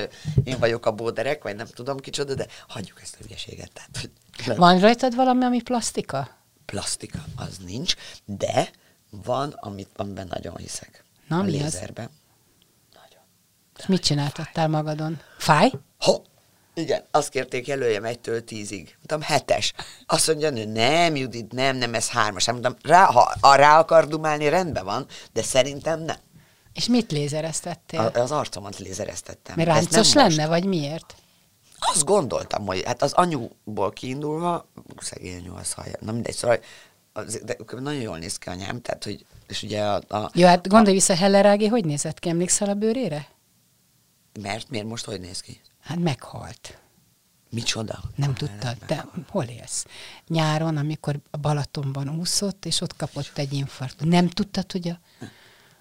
én 0.44 0.56
vagyok 0.58 0.86
a 0.86 0.90
bóderek, 0.90 1.42
vagy 1.42 1.56
nem 1.56 1.66
tudom 1.74 1.96
kicsoda, 1.96 2.34
de 2.34 2.46
hagyjuk 2.68 3.00
ezt 3.02 3.16
a 3.20 3.22
hülyeséget. 3.24 3.70
Tehát, 3.72 4.58
Van 4.58 4.78
rajtad 4.78 5.14
valami, 5.14 5.44
ami 5.44 5.62
plastika? 5.62 6.28
Plastika, 6.64 7.18
az 7.36 7.56
nincs, 7.66 7.94
de 8.24 8.70
van, 9.24 9.50
amit, 9.60 9.88
amiben 9.96 10.26
nagyon 10.30 10.56
hiszek. 10.56 11.04
Na, 11.28 11.38
a 11.38 11.42
mi 11.42 11.50
lézerbe. 11.50 12.02
Az? 12.02 12.08
Nagyon. 12.94 13.24
És 13.78 13.86
mit 13.86 14.02
csináltattál 14.02 14.68
magadon? 14.68 15.20
Fáj? 15.38 15.72
Ho! 15.98 16.22
Igen, 16.74 17.04
azt 17.10 17.28
kérték 17.28 17.66
jelöljem 17.66 18.04
egytől 18.04 18.44
tízig. 18.44 18.96
Mondtam, 18.96 19.20
hetes. 19.20 19.72
Azt 20.06 20.26
mondja, 20.26 20.50
nő, 20.50 20.64
nem, 20.64 21.16
Judit, 21.16 21.52
nem, 21.52 21.76
nem, 21.76 21.94
ez 21.94 22.08
hármas. 22.08 22.46
Mondtam, 22.46 22.76
rá, 22.82 23.04
ha 23.40 23.54
rá 23.54 23.78
akar 23.78 24.06
dumálni, 24.06 24.48
rendben 24.48 24.84
van, 24.84 25.06
de 25.32 25.42
szerintem 25.42 26.00
nem. 26.00 26.16
És 26.72 26.86
mit 26.86 27.12
lézereztettél? 27.12 28.00
A, 28.00 28.18
az 28.18 28.30
arcomat 28.30 28.78
lézereztettem. 28.78 29.54
Mert 29.56 29.68
ráncos 29.68 30.12
lenne, 30.12 30.34
most. 30.34 30.48
vagy 30.48 30.64
miért? 30.64 31.14
Azt 31.78 32.04
gondoltam, 32.04 32.66
hogy 32.66 32.82
hát 32.84 33.02
az 33.02 33.12
anyuból 33.12 33.92
kiindulva, 33.92 34.68
szegény 34.98 35.38
anyu, 35.38 35.56
az 35.56 35.72
hallja, 35.72 35.96
na 36.00 36.12
mindegy, 36.12 36.34
szóval 36.34 36.58
az, 37.16 37.40
de 37.44 37.56
nagyon 37.80 38.00
jól 38.00 38.18
néz 38.18 38.38
ki 38.38 38.48
anyám, 38.48 38.80
tehát, 38.80 39.04
hogy, 39.04 39.26
és 39.48 39.62
ugye 39.62 39.84
a... 39.84 40.02
a 40.08 40.30
Jó, 40.34 40.46
hát 40.46 40.68
gondolj 40.68 40.90
a, 40.90 40.98
vissza, 40.98 41.14
Hellerági, 41.14 41.66
hogy 41.66 41.84
nézett 41.84 42.18
ki? 42.18 42.28
Emlékszel 42.28 42.68
a 42.68 42.74
bőrére? 42.74 43.28
Mert 44.40 44.70
miért 44.70 44.86
most 44.86 45.04
hogy 45.04 45.20
néz 45.20 45.40
ki? 45.40 45.60
Hát 45.80 45.98
meghalt. 45.98 46.78
Micsoda? 47.50 48.00
Nem 48.14 48.34
tudtad, 48.34 48.76
de 48.86 49.06
hol 49.28 49.44
élsz? 49.44 49.86
Nyáron, 50.28 50.76
amikor 50.76 51.20
a 51.30 51.36
Balatonban 51.36 52.08
úszott, 52.18 52.64
és 52.64 52.80
ott 52.80 52.96
kapott 52.96 53.38
egy 53.38 53.52
infarkt. 53.52 54.04
Nem 54.04 54.28
tudtad, 54.28 54.72
hogy 54.72 54.88
a 54.88 54.98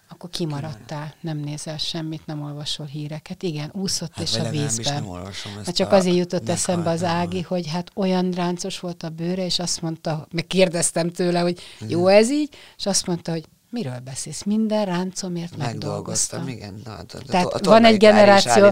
akkor 0.10 0.30
kimaradtál, 0.30 1.14
nem 1.22 1.38
nézel 1.38 1.78
semmit, 1.78 2.26
nem 2.26 2.42
olvasol 2.42 2.86
híreket. 2.86 3.44
Igen, 3.44 3.70
úszott 3.74 4.14
hát 4.16 4.24
és 4.24 4.36
a 4.36 4.50
vízben. 4.50 5.04
Nem 5.04 5.24
hát 5.66 5.76
csak 5.76 5.92
azért 5.92 6.16
jutott 6.16 6.50
eszembe 6.50 6.90
az 6.90 7.04
Ági, 7.04 7.42
hogy 7.42 7.68
hát 7.68 7.92
olyan 7.96 8.32
ráncos 8.32 8.80
volt 8.80 9.04
a 9.04 9.10
bőre, 9.10 9.46
és 9.46 9.60
azt 9.60 9.82
mondta, 9.82 10.28
meg 10.32 10.48
kérdeztem 10.48 11.12
tőle, 11.12 11.40
hogy 11.40 11.60
jó 11.88 12.08
ez 12.08 12.32
így, 12.32 12.56
és 12.78 12.86
azt 12.86 13.08
mondta, 13.08 13.32
hogy 13.32 13.46
miről 13.70 14.00
beszélsz? 14.00 14.44
Minden 14.44 14.86
ráncomért 14.86 15.58
megdolgoztam. 15.58 16.44
Megdolgoztam, 16.44 16.48
igen. 16.48 16.82
Na, 16.86 16.92
a, 16.92 17.18
a, 17.18 17.26
Tehát 17.26 17.46
a, 17.46 17.58
a 17.58 17.70
van 17.70 17.86
egy 17.86 17.98
generáció, 17.98 18.72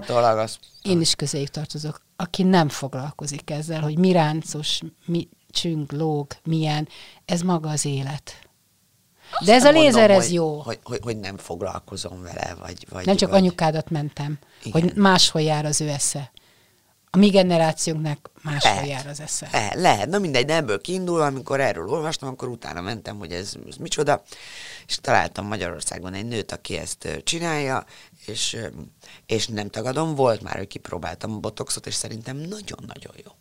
én 0.81 1.01
is 1.01 1.15
közéjük 1.15 1.49
tartozok, 1.49 2.01
aki 2.15 2.43
nem 2.43 2.69
foglalkozik 2.69 3.49
ezzel, 3.49 3.81
hogy 3.81 3.97
mi 3.97 4.11
ráncos, 4.11 4.79
mi 5.05 5.29
csüng, 5.49 5.91
lóg, 5.91 6.27
milyen, 6.43 6.87
ez 7.25 7.41
maga 7.41 7.69
az 7.69 7.85
élet. 7.85 8.42
De 9.45 9.53
ez 9.53 9.63
a 9.63 9.71
lézer, 9.71 9.99
mondom, 9.99 10.17
ez 10.17 10.25
hogy, 10.25 10.33
jó. 10.33 10.59
Hogy, 10.59 10.79
hogy, 10.83 10.99
hogy 11.03 11.17
nem 11.17 11.37
foglalkozom 11.37 12.21
vele, 12.21 12.55
vagy... 12.59 12.85
vagy 12.89 13.05
nem 13.05 13.15
csak 13.15 13.29
vagy... 13.29 13.39
anyukádat 13.39 13.89
mentem, 13.89 14.39
Igen. 14.63 14.81
hogy 14.81 14.95
máshol 14.95 15.41
jár 15.41 15.65
az 15.65 15.81
ő 15.81 15.89
esze. 15.89 16.31
A 17.09 17.17
mi 17.17 17.29
generációnknak 17.29 18.31
máshol 18.41 18.71
lehet, 18.71 18.87
jár 18.87 19.07
az 19.07 19.19
esze. 19.19 19.49
Lehet, 19.51 19.75
lehet, 19.75 20.09
na 20.09 20.19
mindegy, 20.19 20.45
de 20.45 20.55
ebből 20.55 20.81
kiindul, 20.81 21.21
amikor 21.21 21.59
erről 21.59 21.89
olvastam, 21.89 22.29
akkor 22.29 22.47
utána 22.47 22.81
mentem, 22.81 23.17
hogy 23.17 23.31
ez, 23.31 23.53
ez 23.69 23.75
micsoda, 23.75 24.23
és 24.87 24.97
találtam 25.01 25.45
Magyarországon 25.45 26.13
egy 26.13 26.25
nőt, 26.25 26.51
aki 26.51 26.77
ezt 26.77 27.21
csinálja, 27.23 27.85
és, 28.25 28.57
és 29.25 29.47
nem 29.47 29.69
tagadom, 29.69 30.15
volt 30.15 30.41
már, 30.41 30.57
hogy 30.57 30.67
kipróbáltam 30.67 31.33
a 31.33 31.37
botoxot, 31.37 31.87
és 31.87 31.93
szerintem 31.93 32.37
nagyon-nagyon 32.37 33.13
jó. 33.25 33.31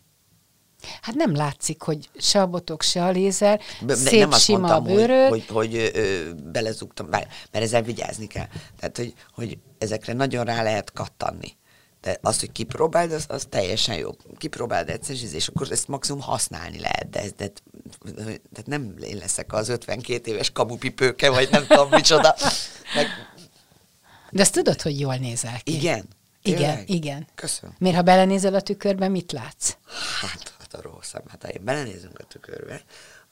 Hát 1.01 1.15
nem 1.15 1.35
látszik, 1.35 1.81
hogy 1.81 2.09
se 2.17 2.41
a 2.41 2.47
botok, 2.47 2.81
se 2.81 3.03
a 3.03 3.09
lézer, 3.09 3.61
de, 3.81 3.95
szép 3.95 4.19
nem 4.19 4.31
azt 4.31 4.43
sima 4.43 4.57
mondtam, 4.57 4.83
a 4.83 4.85
bőröd. 4.95 5.29
Hogy, 5.29 5.45
hogy, 5.47 5.55
hogy 5.55 5.91
ö, 5.93 6.33
belezugtam, 6.51 7.07
mert 7.09 7.27
ezzel 7.51 7.81
vigyázni 7.81 8.27
kell. 8.27 8.47
Tehát, 8.79 8.97
hogy, 8.97 9.13
hogy 9.33 9.57
ezekre 9.77 10.13
nagyon 10.13 10.45
rá 10.45 10.63
lehet 10.63 10.91
kattanni. 10.91 11.55
De 12.01 12.17
azt, 12.21 12.39
hogy 12.39 12.51
kipróbáld, 12.51 13.11
az, 13.11 13.25
az 13.27 13.45
teljesen 13.49 13.95
jó. 13.95 14.09
Kipróbáld 14.37 14.89
egyszer, 14.89 15.15
és 15.33 15.47
akkor 15.47 15.71
ezt 15.71 15.87
maximum 15.87 16.21
használni 16.21 16.79
lehet. 16.79 17.09
De, 17.09 17.19
ez, 17.19 17.31
de, 17.37 17.51
de 18.49 18.61
nem 18.65 18.95
én 19.01 19.17
leszek 19.17 19.53
az 19.53 19.69
52 19.69 20.31
éves 20.31 20.49
kamupipőke, 20.51 21.29
vagy 21.29 21.49
nem 21.51 21.67
tudom 21.67 21.89
micsoda. 21.99 22.35
Meg... 22.95 23.07
De 24.29 24.41
azt 24.41 24.53
tudod, 24.53 24.81
hogy 24.81 24.99
jól 24.99 25.15
nézel 25.15 25.59
ki. 25.63 25.75
Igen? 25.75 26.07
Tényleg? 26.41 26.61
Igen, 26.61 26.83
igen. 26.85 27.27
Köszönöm. 27.35 27.75
Miért, 27.79 27.95
ha 27.95 28.01
belenézel 28.01 28.53
a 28.53 28.61
tükörbe, 28.61 29.07
mit 29.07 29.31
látsz? 29.31 29.77
Hát, 30.21 30.53
a 30.73 30.81
rossz 30.81 31.13
Hát 31.27 31.43
ha 31.43 31.49
én 31.49 31.63
belenézünk 31.63 32.19
a 32.19 32.23
tükörbe, 32.23 32.83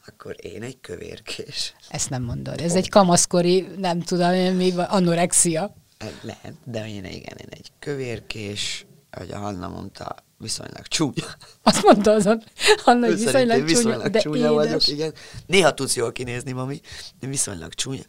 akkor 0.07 0.35
én 0.41 0.61
egy 0.61 0.79
kövérkés. 0.81 1.75
Ezt 1.89 2.09
nem 2.09 2.23
mondod. 2.23 2.61
Ez 2.61 2.75
egy 2.75 2.89
kamaszkori, 2.89 3.67
nem 3.77 4.01
tudom 4.01 4.31
mi, 4.55 4.73
anorexia. 4.77 5.75
Lehet, 6.21 6.53
de 6.63 6.87
én 6.87 7.05
igen, 7.05 7.37
én 7.37 7.47
egy 7.49 7.71
kövérkés, 7.79 8.85
ahogy 9.11 9.31
a 9.31 9.37
Hanna 9.37 9.67
mondta, 9.67 10.15
viszonylag 10.37 10.87
csúnya. 10.87 11.25
Azt 11.63 11.83
mondta 11.83 12.11
azon, 12.11 12.43
Hanna, 12.83 13.05
hogy 13.05 13.17
viszonylag 13.17 13.57
csúnya, 13.57 13.65
viszonylag 13.65 14.07
de 14.07 14.19
csúnya 14.19 14.51
édes. 14.51 14.53
vagyok, 14.53 14.87
igen. 14.87 15.13
Néha 15.45 15.73
tudsz 15.73 15.95
jól 15.95 16.11
kinézni, 16.11 16.51
mami, 16.51 16.81
de 17.19 17.27
viszonylag 17.27 17.73
csúnya. 17.73 18.03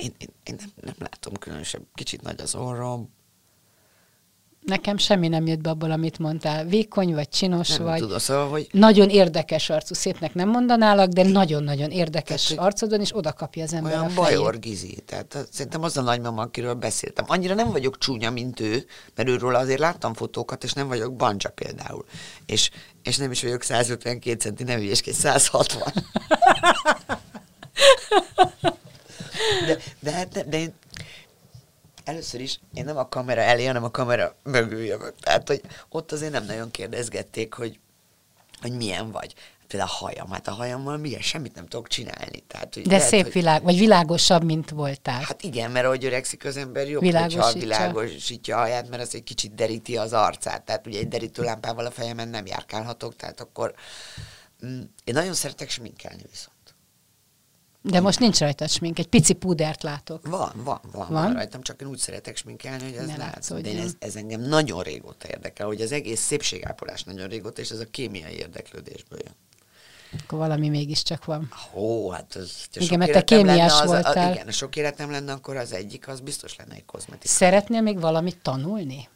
Én, 0.00 0.14
én, 0.18 0.28
én 0.42 0.54
nem, 0.58 0.70
nem 0.80 0.94
látom 0.98 1.34
különösebb, 1.34 1.82
kicsit 1.94 2.22
nagy 2.22 2.40
az 2.40 2.54
orrom, 2.54 3.16
Nekem 4.60 4.96
semmi 4.96 5.28
nem 5.28 5.46
jött 5.46 5.60
be 5.60 5.70
abból, 5.70 5.90
amit 5.90 6.18
mondtál. 6.18 6.64
Vékony 6.64 7.14
vagy, 7.14 7.28
csinos 7.28 7.68
nem 7.68 7.86
vagy. 7.86 7.98
Tudom, 7.98 8.18
szóval, 8.18 8.48
hogy... 8.48 8.68
Nagyon 8.72 9.08
érdekes 9.08 9.70
arcú, 9.70 9.94
szépnek 9.94 10.34
nem 10.34 10.48
mondanálak, 10.48 11.08
de 11.08 11.22
nagyon-nagyon 11.22 11.90
érdekes 11.90 12.44
tehát, 12.44 12.64
arcodon, 12.64 13.00
és 13.00 13.16
oda 13.16 13.32
kapja 13.32 13.62
az 13.62 13.72
ember 13.72 13.92
olyan 13.92 14.10
a 14.10 14.14
bajor 14.14 14.58
gizi. 14.58 15.02
Tehát 15.06 15.48
szerintem 15.50 15.82
az 15.82 15.96
a 15.96 16.02
nagymama, 16.02 16.42
akiről 16.42 16.74
beszéltem. 16.74 17.24
Annyira 17.28 17.54
nem 17.54 17.70
vagyok 17.70 17.98
csúnya, 17.98 18.30
mint 18.30 18.60
ő, 18.60 18.86
mert 19.14 19.28
őről 19.28 19.54
azért 19.54 19.80
láttam 19.80 20.14
fotókat, 20.14 20.64
és 20.64 20.72
nem 20.72 20.88
vagyok 20.88 21.16
bancsa 21.16 21.48
például. 21.50 22.04
És, 22.46 22.70
és 23.02 23.16
nem 23.16 23.30
is 23.30 23.42
vagyok 23.42 23.62
152 23.62 24.38
centi, 24.38 24.64
nem 24.64 24.78
egy 24.78 25.12
160. 25.12 25.92
de, 29.66 29.78
de, 30.00 30.10
hát, 30.10 30.28
de, 30.28 30.42
de 30.42 30.58
én 30.58 30.72
először 32.08 32.40
is 32.40 32.60
én 32.74 32.84
nem 32.84 32.96
a 32.96 33.08
kamera 33.08 33.40
elé, 33.40 33.64
hanem 33.64 33.84
a 33.84 33.90
kamera 33.90 34.34
mögül 34.42 34.84
jövök. 34.84 35.14
Tehát, 35.20 35.48
hogy 35.48 35.60
ott 35.88 36.12
azért 36.12 36.32
nem 36.32 36.44
nagyon 36.44 36.70
kérdezgették, 36.70 37.54
hogy 37.54 37.78
hogy 38.60 38.72
milyen 38.72 39.10
vagy. 39.10 39.34
Például 39.66 39.90
a 39.90 39.94
hajam, 39.94 40.30
hát 40.30 40.48
a 40.48 40.50
hajammal 40.50 40.96
milyen, 40.96 41.20
semmit 41.20 41.54
nem 41.54 41.66
tudok 41.66 41.88
csinálni. 41.88 42.42
Tehát, 42.46 42.74
hogy 42.74 42.82
De 42.82 42.96
lehet, 42.96 43.08
szép 43.08 43.22
hogy... 43.22 43.32
világ, 43.32 43.62
vagy 43.62 43.78
világosabb, 43.78 44.44
mint 44.44 44.70
voltál. 44.70 45.20
Hát 45.22 45.42
igen, 45.42 45.70
mert 45.70 45.86
ahogy 45.86 46.04
öregszik 46.04 46.44
az 46.44 46.56
ember, 46.56 46.88
jobb, 46.88 47.04
hogyha 47.04 47.52
világosítja 47.52 48.56
a 48.56 48.60
haját, 48.60 48.88
mert 48.88 49.02
az 49.02 49.14
egy 49.14 49.22
kicsit 49.22 49.54
deríti 49.54 49.96
az 49.96 50.12
arcát. 50.12 50.62
Tehát 50.62 50.86
ugye 50.86 50.98
egy 50.98 51.08
derítő 51.08 51.42
lámpával 51.42 51.86
a 51.86 51.90
fejemen 51.90 52.28
nem 52.28 52.46
járkálhatok, 52.46 53.16
tehát 53.16 53.40
akkor 53.40 53.74
mm, 54.66 54.80
én 55.04 55.14
nagyon 55.14 55.34
szeretek 55.34 55.70
sminkelni 55.70 56.22
viszont. 56.30 56.56
De 57.82 58.00
most 58.00 58.18
nincs 58.18 58.38
rajta 58.38 58.66
smink, 58.66 58.98
egy 58.98 59.08
pici 59.08 59.32
pudert 59.32 59.82
látok. 59.82 60.26
Van, 60.26 60.52
van, 60.54 60.64
van, 60.64 60.80
van, 60.92 61.08
van 61.08 61.32
rajtam, 61.32 61.62
csak 61.62 61.80
én 61.80 61.88
úgy 61.88 61.98
szeretek 61.98 62.36
sminkelni, 62.36 62.82
hogy 62.84 62.94
ez 62.94 63.06
ne 63.06 63.16
látszik. 63.16 63.56
De 63.56 63.70
én 63.70 63.78
ez, 63.78 63.92
ez 63.98 64.16
engem 64.16 64.40
nagyon 64.40 64.82
régóta 64.82 65.28
érdekel, 65.28 65.66
hogy 65.66 65.80
az 65.80 65.92
egész 65.92 66.20
szépségápolás 66.20 67.02
nagyon 67.02 67.28
régóta, 67.28 67.60
és 67.60 67.70
ez 67.70 67.78
a 67.78 67.86
kémiai 67.90 68.34
érdeklődésből 68.34 69.18
jön. 69.24 69.34
Akkor 70.22 70.38
valami 70.38 70.68
mégiscsak 70.68 71.24
van. 71.24 71.52
Ó, 71.74 72.10
hát 72.10 72.34
az, 72.34 72.68
igen, 72.74 72.98
mert 72.98 73.12
te 73.12 73.24
kémiás 73.24 73.80
az, 73.80 73.86
voltál. 73.86 74.28
A, 74.28 74.32
igen, 74.32 74.46
a 74.48 74.52
sok 74.52 74.76
életem 74.76 75.10
lenne, 75.10 75.32
akkor 75.32 75.56
az 75.56 75.72
egyik, 75.72 76.08
az 76.08 76.20
biztos 76.20 76.56
lenne 76.56 76.74
egy 76.74 76.84
kozmetikus. 76.84 77.30
Szeretnél 77.30 77.80
még 77.80 78.00
valamit 78.00 78.38
tanulni? 78.42 79.08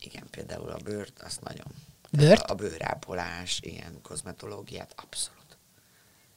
Igen, 0.00 0.24
például 0.30 0.70
a 0.70 0.78
bőrt, 0.84 1.22
azt 1.24 1.40
nagyon. 1.40 1.66
Bőrt? 2.10 2.42
A, 2.42 2.52
a 2.52 2.54
bőrápolás, 2.54 3.60
ilyen 3.62 3.98
kozmetológiát, 4.02 4.94
abszolút. 4.96 5.43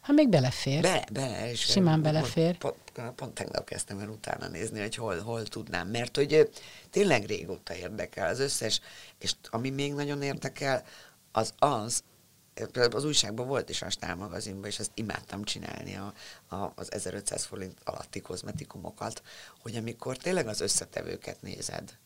Hát 0.07 0.15
még 0.15 0.29
belefér. 0.29 0.81
Be, 0.81 1.07
bele, 1.11 1.49
és 1.49 1.59
Simán 1.59 2.01
belefér. 2.01 2.57
Pont, 2.57 2.75
pont, 2.93 3.15
pont 3.15 3.33
tegnap 3.33 3.65
kezdtem 3.65 3.99
el 3.99 4.09
utána 4.09 4.47
nézni, 4.47 4.79
hogy 4.79 4.95
hol, 4.95 5.19
hol 5.19 5.43
tudnám, 5.43 5.87
mert 5.87 6.15
hogy 6.15 6.49
tényleg 6.89 7.25
régóta 7.25 7.75
érdekel 7.75 8.27
az 8.27 8.39
összes, 8.39 8.81
és 9.17 9.33
ami 9.49 9.69
még 9.69 9.93
nagyon 9.93 10.21
érdekel, 10.21 10.83
az 11.31 11.53
az, 11.59 12.03
az 12.91 13.03
újságban 13.03 13.47
volt 13.47 13.69
is 13.69 13.81
a 13.81 13.89
Stál 13.89 14.15
magazinban, 14.15 14.69
és 14.69 14.79
ezt 14.79 14.91
imádtam 14.93 15.43
csinálni 15.43 15.95
a, 15.95 16.13
a, 16.55 16.71
az 16.75 16.91
1500 16.91 17.45
forint 17.45 17.77
alatti 17.83 18.21
kozmetikumokat, 18.21 19.21
hogy 19.61 19.75
amikor 19.75 20.17
tényleg 20.17 20.47
az 20.47 20.61
összetevőket 20.61 21.41
nézed, 21.41 21.97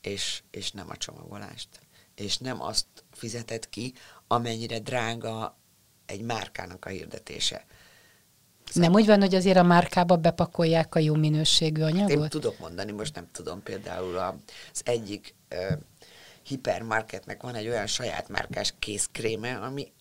és, 0.00 0.42
és 0.50 0.70
nem 0.70 0.90
a 0.90 0.96
csomagolást, 0.96 1.68
és 2.14 2.38
nem 2.38 2.62
azt 2.62 2.86
fizeted 3.12 3.68
ki, 3.68 3.94
amennyire 4.26 4.78
drága 4.78 5.58
egy 6.06 6.20
márkának 6.20 6.84
a 6.84 6.88
hirdetése. 6.88 7.64
Szóval 8.64 8.90
nem 8.90 9.00
úgy 9.00 9.06
van, 9.06 9.20
hogy 9.20 9.34
azért 9.34 9.56
a 9.56 9.62
márkába 9.62 10.16
bepakolják 10.16 10.94
a 10.94 10.98
jó 10.98 11.14
minőségű 11.14 11.82
anyagot? 11.82 12.10
Én 12.10 12.28
tudok 12.28 12.58
mondani, 12.58 12.92
most 12.92 13.14
nem 13.14 13.28
tudom, 13.32 13.62
például 13.62 14.16
az 14.16 14.82
egyik 14.84 15.34
uh, 15.50 15.78
hipermarketnek 16.42 17.42
van 17.42 17.54
egy 17.54 17.68
olyan 17.68 17.86
saját 17.86 18.28
márkás 18.28 18.74
kézkréme, 18.78 19.56
ami 19.56 19.92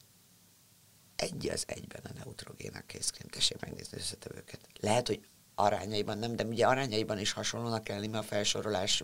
egy 1.16 1.50
az 1.50 1.64
egyben 1.68 2.02
a 2.04 2.14
neutrogénak 2.24 2.88
kézkrém. 2.88 3.28
Tessék 3.28 3.60
megnézni 3.60 3.98
összetevőket. 3.98 4.60
Lehet, 4.80 5.08
hogy 5.08 5.22
arányaiban 5.56 6.18
nem, 6.18 6.36
de 6.36 6.44
ugye 6.44 6.66
arányaiban 6.66 7.20
is 7.20 7.32
hasonlónak 7.32 7.84
kell 7.84 8.00
mert 8.00 8.14
a 8.14 8.22
felsorolás 8.22 9.04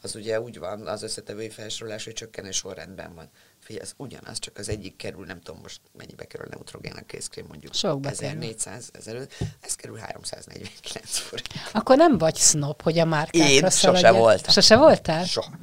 az 0.00 0.14
ugye 0.14 0.40
úgy 0.40 0.58
van, 0.58 0.86
az 0.86 1.02
összetevői 1.02 1.50
felsorolás, 1.50 2.04
hogy 2.04 2.12
csökkenő 2.12 2.50
sorrendben 2.50 3.14
van. 3.14 3.30
Figyelj, 3.64 3.84
ez 3.84 3.94
ugyanaz, 3.96 4.38
csak 4.38 4.58
az 4.58 4.68
egyik 4.68 4.96
kerül, 4.96 5.24
nem 5.24 5.40
tudom 5.40 5.60
most 5.60 5.80
mennyibe 5.92 6.24
kerül 6.24 6.46
a 6.46 6.48
neutrogén 6.50 6.92
a 6.92 7.02
kézkrém, 7.06 7.44
mondjuk 7.48 7.74
Sokba 7.74 8.08
1400, 8.08 8.90
1500, 8.92 9.48
ez 9.60 9.74
kerül 9.74 9.96
349 9.96 11.18
forint. 11.18 11.48
Akkor 11.72 11.96
nem 11.96 12.18
vagy 12.18 12.36
snob, 12.36 12.82
hogy 12.82 12.98
a 12.98 13.04
márkákra 13.04 13.48
Én 13.48 13.70
sose 13.70 14.10
voltam. 14.10 14.52
Sose 14.52 14.76
voltál? 14.76 15.24
Soha. 15.24 15.58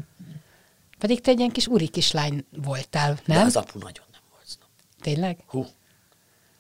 Pedig 0.97 1.21
te 1.21 1.31
egy 1.31 1.37
ilyen 1.37 1.51
kis 1.51 1.67
uri 1.67 1.87
kislány 1.87 2.45
voltál, 2.51 3.19
nem? 3.25 3.37
De 3.37 3.43
az 3.43 3.55
apu 3.55 3.79
nagyon 3.79 4.05
nem 4.11 4.21
volt 4.31 4.47
snob. 4.47 4.69
Tényleg? 5.01 5.37
Hú. 5.47 5.65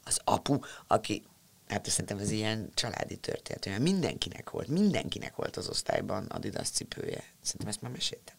Az 0.03 0.19
apu, 0.23 0.59
aki 0.87 1.23
Hát 1.67 1.89
szerintem 1.89 2.17
ez 2.17 2.31
ilyen 2.31 2.71
családi 2.73 3.15
történet, 3.15 3.65
olyan 3.65 3.81
mindenkinek 3.81 4.49
volt, 4.49 4.67
mindenkinek 4.67 5.35
volt 5.35 5.57
az 5.57 5.69
osztályban 5.69 6.25
Adidas 6.25 6.69
cipője. 6.69 7.23
Szerintem 7.41 7.67
ezt 7.67 7.81
már 7.81 7.91
meséltem. 7.91 8.35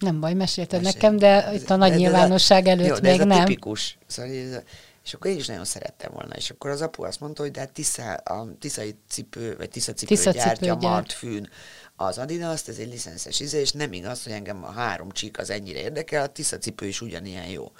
Nem 0.00 0.20
baj, 0.20 0.34
mesélted 0.34 0.82
Mesél. 0.82 1.00
nekem, 1.00 1.16
de 1.16 1.54
itt 1.54 1.70
a 1.70 1.76
nagy 1.76 1.90
de, 1.90 1.96
de, 1.96 2.02
nyilvánosság 2.02 2.66
előtt 2.66 2.86
jó, 2.86 2.94
még 3.02 3.20
ez 3.20 3.26
nem. 3.26 3.40
A 3.40 3.44
tipikus. 3.44 3.98
Szóval 4.06 4.32
ez 4.32 4.52
a, 4.52 4.62
és 5.04 5.14
akkor 5.14 5.30
én 5.30 5.36
is 5.36 5.46
nagyon 5.46 5.64
szerettem 5.64 6.12
volna. 6.12 6.34
És 6.34 6.50
akkor 6.50 6.70
az 6.70 6.82
apu 6.82 7.02
azt 7.02 7.20
mondta, 7.20 7.42
hogy 7.42 7.50
de 7.50 7.60
hát 7.60 7.72
Tisza, 7.72 8.12
a 8.12 8.48
tiszai 8.58 8.94
cipő, 9.08 9.56
vagy 9.56 9.68
Tisza 9.68 9.92
cipő 9.92 10.14
Tisza 10.14 10.30
gyártja 10.30 10.74
cipő 10.74 10.86
Martfűn 10.86 11.48
az 11.96 12.18
Adidas, 12.18 12.68
ez 12.68 12.78
egy 12.78 12.88
licenszes 12.88 13.40
izé, 13.40 13.60
és 13.60 13.72
nem 13.72 13.92
igaz, 13.92 14.22
hogy 14.22 14.32
engem 14.32 14.64
a 14.64 14.70
három 14.70 15.10
csík 15.10 15.38
az 15.38 15.50
ennyire 15.50 15.78
érdekel, 15.78 16.22
a 16.22 16.26
Tisza 16.26 16.58
cipő 16.58 16.86
is 16.86 17.00
ugyanilyen 17.00 17.46
jó 17.46 17.72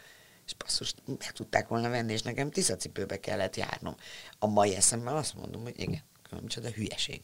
és 0.50 0.56
basszus, 0.56 0.94
meg 1.06 1.32
tudták 1.32 1.68
volna 1.68 1.88
venni, 1.88 2.12
és 2.12 2.22
nekem 2.22 2.50
tiszacipőbe 2.50 3.20
kellett 3.20 3.56
járnom. 3.56 3.94
A 4.38 4.46
mai 4.46 4.74
eszemmel 4.74 5.16
azt 5.16 5.34
mondom, 5.34 5.62
hogy 5.62 5.74
igen, 5.76 6.02
micsoda 6.40 6.68
hülyeség. 6.68 7.20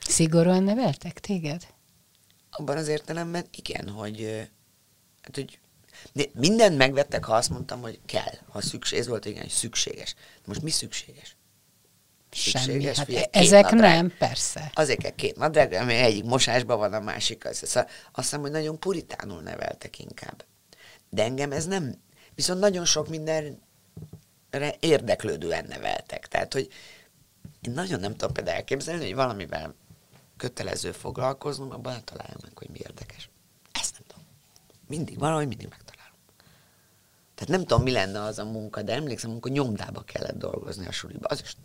Szigorúan 0.00 0.62
neveltek 0.62 1.20
téged? 1.20 1.66
Abban 2.50 2.76
az 2.76 2.88
értelemben 2.88 3.46
igen, 3.56 3.88
hogy, 3.88 4.48
hát, 5.22 5.34
hogy 5.34 5.58
mindent 6.32 6.76
megvettek, 6.76 7.24
ha 7.24 7.34
azt 7.34 7.50
mondtam, 7.50 7.80
hogy 7.80 8.00
kell, 8.06 8.34
ha 8.48 8.60
szükséges, 8.60 9.04
ez 9.04 9.08
volt 9.10 9.24
igen, 9.24 9.40
hogy 9.40 9.50
szükséges. 9.50 10.14
De 10.14 10.44
most 10.44 10.62
mi 10.62 10.70
szükséges? 10.70 11.36
Semmi. 12.30 12.84
Hát 12.84 13.04
figyelj, 13.04 13.24
ezek 13.30 13.62
nadrág. 13.62 13.94
nem, 13.94 14.12
persze. 14.18 14.70
Azért 14.74 15.00
kell 15.00 15.14
két 15.14 15.36
nadrág, 15.36 15.72
ami 15.72 15.94
egyik 15.94 16.24
mosásban 16.24 16.78
van, 16.78 16.92
a 16.92 17.00
másik 17.00 17.44
az. 17.44 17.56
Szóval 17.56 17.90
azt 18.12 18.28
hiszem, 18.28 18.40
hogy 18.40 18.50
nagyon 18.50 18.78
puritánul 18.78 19.40
neveltek 19.40 19.98
inkább. 19.98 20.44
De 21.10 21.22
engem 21.22 21.52
ez 21.52 21.66
nem 21.66 21.94
viszont 22.34 22.60
nagyon 22.60 22.84
sok 22.84 23.08
mindenre 23.08 23.56
érdeklődően 24.80 25.64
neveltek. 25.68 26.28
Tehát, 26.28 26.52
hogy 26.52 26.68
én 27.60 27.72
nagyon 27.72 28.00
nem 28.00 28.12
tudom 28.12 28.32
például 28.32 28.56
elképzelni, 28.56 29.04
hogy 29.04 29.14
valamivel 29.14 29.74
kötelező 30.38 30.92
foglalkoznom, 30.92 31.72
abban 31.72 31.92
nem 31.92 32.04
találjam 32.04 32.38
meg, 32.42 32.52
hogy 32.54 32.68
mi 32.70 32.78
érdekes. 32.78 33.30
Ezt 33.72 33.92
nem 33.92 34.02
tudom. 34.06 34.24
Mindig, 34.86 35.18
valahogy 35.18 35.48
mindig 35.48 35.68
megtalálom. 35.68 36.16
Tehát 37.34 37.48
nem 37.48 37.60
tudom, 37.60 37.82
mi 37.82 37.90
lenne 37.90 38.22
az 38.22 38.38
a 38.38 38.44
munka, 38.44 38.82
de 38.82 38.94
emlékszem, 38.94 39.30
amikor 39.30 39.50
nyomdába 39.50 40.00
kellett 40.00 40.38
dolgozni 40.38 40.86
a 40.86 40.92
suliba. 40.92 41.28
Az 41.28 41.40
is 41.40 41.56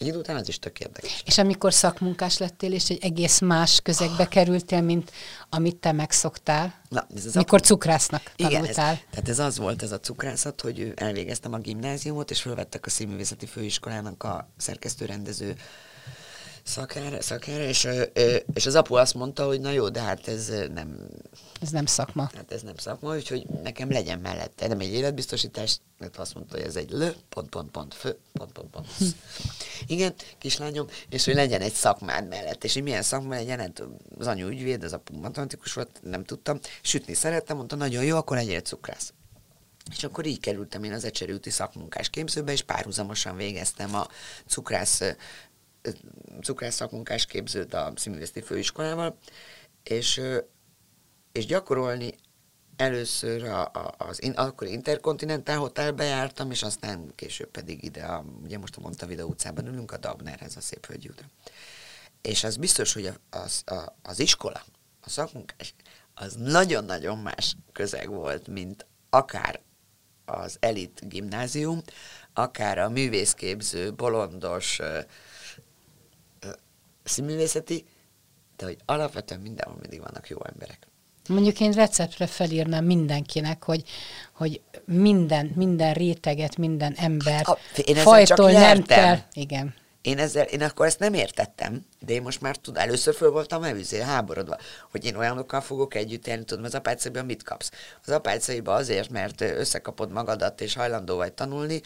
egy 0.00 0.06
idő 0.06 0.18
után 0.18 0.36
az 0.36 0.48
is 0.48 0.58
tök 0.58 0.80
érdekes. 0.80 1.22
És 1.26 1.38
amikor 1.38 1.72
szakmunkás 1.72 2.38
lettél, 2.38 2.72
és 2.72 2.90
egy 2.90 2.98
egész 3.02 3.40
más 3.40 3.80
közegbe 3.80 4.28
kerültél, 4.28 4.80
mint 4.80 5.12
amit 5.48 5.76
te 5.76 5.92
megszoktál, 5.92 6.80
Na, 6.88 7.06
ez 7.16 7.26
az 7.26 7.34
mikor 7.34 7.60
cukrásznak 7.60 8.22
tanultál. 8.36 8.60
Igen, 8.60 8.70
ez, 8.70 8.74
tehát 9.10 9.28
ez 9.28 9.38
az 9.38 9.58
volt 9.58 9.82
ez 9.82 9.92
a 9.92 10.00
cukrászat, 10.00 10.60
hogy 10.60 10.92
elvégeztem 10.94 11.52
a 11.52 11.58
gimnáziumot, 11.58 12.30
és 12.30 12.42
felvettek 12.42 12.86
a 12.86 12.90
Színművészeti 12.90 13.46
Főiskolának 13.46 14.22
a 14.22 14.48
szerkesztő-rendező 14.56 15.56
szakára, 16.70 17.22
szakára 17.22 17.62
és, 17.62 17.88
és 18.54 18.66
az 18.66 18.74
apu 18.74 18.94
azt 18.94 19.14
mondta, 19.14 19.46
hogy 19.46 19.60
na 19.60 19.70
jó, 19.70 19.88
de 19.88 20.00
hát 20.00 20.28
ez 20.28 20.52
nem... 20.74 21.08
Ez 21.60 21.70
nem 21.70 21.86
szakma. 21.86 22.30
Hát 22.34 22.52
ez 22.52 22.62
nem 22.62 22.76
szakma, 22.76 23.14
úgyhogy 23.14 23.46
nekem 23.62 23.90
legyen 23.90 24.18
mellette. 24.18 24.66
Nem 24.66 24.80
egy 24.80 24.92
életbiztosítás, 24.92 25.78
mert 25.98 26.16
azt 26.16 26.34
mondta, 26.34 26.56
hogy 26.56 26.66
ez 26.66 26.76
egy 26.76 26.90
lő, 26.90 27.14
pont, 27.28 27.48
pont, 27.48 27.70
pont, 27.70 27.94
fő, 27.94 28.18
pont, 28.32 28.52
pont, 28.52 28.70
pont. 28.70 28.86
Hm. 28.98 29.04
Igen, 29.86 30.14
kislányom, 30.38 30.86
és 31.08 31.24
hogy 31.24 31.34
legyen 31.34 31.60
egy 31.60 31.72
szakmád 31.72 32.28
mellett. 32.28 32.64
És 32.64 32.72
hogy 32.72 32.82
milyen 32.82 33.02
szakma 33.02 33.34
legyen, 33.34 33.58
hát 33.58 33.82
az 34.18 34.26
anyu 34.26 34.48
ügyvéd, 34.48 34.84
az 34.84 34.92
apu 34.92 35.16
matematikus 35.16 35.72
volt, 35.72 36.00
nem 36.02 36.24
tudtam. 36.24 36.60
Sütni 36.82 37.14
szerettem, 37.14 37.56
mondta, 37.56 37.76
nagyon 37.76 38.04
jó, 38.04 38.16
akkor 38.16 38.36
legyél 38.36 38.60
cukrász. 38.60 39.12
És 39.96 40.04
akkor 40.04 40.26
így 40.26 40.40
kerültem 40.40 40.84
én 40.84 40.92
az 40.92 41.04
Ecserőti 41.04 41.50
szakmunkás 41.50 42.10
képzőbe, 42.10 42.52
és 42.52 42.62
párhuzamosan 42.62 43.36
végeztem 43.36 43.94
a 43.94 44.06
cukrász 44.46 45.02
cukrász 46.42 46.74
szakmunkás 46.74 47.26
képzőt 47.26 47.74
a 47.74 47.92
Színművészeti 47.96 48.40
Főiskolával, 48.40 49.18
és, 49.82 50.20
és 51.32 51.46
gyakorolni 51.46 52.14
először 52.76 53.44
a, 53.44 53.64
a, 53.64 53.94
az 53.98 54.22
in, 54.22 54.30
akkor 54.30 54.66
Intercontinental 54.66 55.56
Hotelbe 55.56 56.04
jártam, 56.04 56.50
és 56.50 56.62
aztán 56.62 57.12
később 57.14 57.50
pedig 57.50 57.84
ide, 57.84 58.02
a, 58.02 58.24
ugye 58.42 58.58
most 58.58 58.76
a 58.76 58.80
Monta 58.80 59.06
Video 59.06 59.26
utcában 59.26 59.66
ülünk, 59.66 59.92
a 59.92 59.96
Dabnerhez, 59.96 60.56
a 60.56 60.60
Szép 60.60 60.86
Hölgyi 60.86 61.10
És 62.22 62.44
az 62.44 62.56
biztos, 62.56 62.92
hogy 62.92 63.06
a, 63.06 63.36
az, 63.36 63.62
a, 63.66 63.94
az 64.02 64.20
iskola, 64.20 64.64
a 65.00 65.08
szakmunkás, 65.08 65.74
az 66.14 66.34
nagyon-nagyon 66.34 67.18
más 67.18 67.56
közeg 67.72 68.08
volt, 68.08 68.48
mint 68.48 68.86
akár 69.10 69.60
az 70.24 70.56
elit 70.60 71.08
gimnázium, 71.08 71.82
akár 72.32 72.78
a 72.78 72.88
művészképző, 72.88 73.92
bolondos, 73.92 74.80
színművészeti, 77.04 77.84
de 78.56 78.64
hogy 78.64 78.78
alapvetően 78.84 79.40
mindenhol 79.40 79.76
mindig 79.80 80.00
vannak 80.00 80.28
jó 80.28 80.36
emberek. 80.52 80.88
Mondjuk 81.28 81.60
én 81.60 81.72
receptre 81.72 82.26
felírnám 82.26 82.84
mindenkinek, 82.84 83.64
hogy, 83.64 83.82
hogy 84.32 84.60
minden, 84.84 85.52
minden 85.54 85.94
réteget, 85.94 86.56
minden 86.56 86.94
embert 86.96 87.48
a, 87.48 87.58
én 87.84 87.94
fajtól 87.94 88.50
nem 88.50 88.82
kell. 88.82 89.18
Igen. 89.32 89.74
én, 90.02 90.18
ezzel, 90.18 90.44
én 90.44 90.62
akkor 90.62 90.86
ezt 90.86 90.98
nem 90.98 91.14
értettem, 91.14 91.86
de 92.00 92.12
én 92.12 92.22
most 92.22 92.40
már 92.40 92.56
tudom, 92.56 92.82
először 92.82 93.14
föl 93.14 93.30
voltam 93.30 93.62
elvizé, 93.62 94.00
háborodva, 94.00 94.56
hogy 94.90 95.04
én 95.04 95.16
olyanokkal 95.16 95.60
fogok 95.60 95.94
együtt 95.94 96.26
élni, 96.26 96.44
tudom, 96.44 96.64
az 96.64 96.74
apácaiban 96.74 97.24
mit 97.24 97.42
kapsz? 97.42 97.70
Az 98.06 98.12
apácaiban 98.12 98.76
azért, 98.76 99.10
mert 99.10 99.40
összekapod 99.40 100.12
magadat, 100.12 100.60
és 100.60 100.74
hajlandó 100.74 101.16
vagy 101.16 101.32
tanulni, 101.32 101.80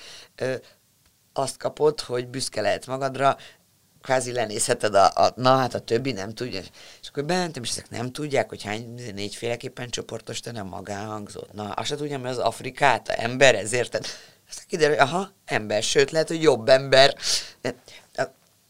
azt 1.33 1.57
kapod, 1.57 2.01
hogy 2.01 2.29
büszke 2.29 2.61
lehet 2.61 2.87
magadra, 2.87 3.37
kvázi 4.05 4.33
lenézheted 4.33 4.95
a, 4.95 5.11
a, 5.15 5.33
na 5.37 5.57
hát 5.57 5.75
a 5.75 5.79
többi 5.79 6.13
nem 6.13 6.35
tudja. 6.35 6.61
És 7.01 7.09
akkor 7.09 7.25
bementem, 7.25 7.63
és 7.63 7.71
ezek 7.71 7.91
nem 7.91 8.13
tudják, 8.13 8.49
hogy 8.49 8.63
hány 8.63 8.95
négyféleképpen 9.15 9.89
csoportosítani 9.89 10.59
a 10.59 10.65
magánhangzót. 10.65 11.53
Na, 11.53 11.71
azt 11.71 11.89
se 11.89 11.97
tudja, 11.97 12.19
mi 12.19 12.29
az 12.29 12.39
Afrikát, 12.39 13.09
a 13.09 13.23
ember, 13.23 13.55
ezért. 13.55 13.95
Aztán 14.49 14.65
kiderül, 14.69 14.97
hogy 14.97 15.07
aha, 15.09 15.31
ember, 15.45 15.83
sőt, 15.83 16.11
lehet, 16.11 16.29
hogy 16.29 16.43
jobb 16.43 16.69
ember. 16.69 17.15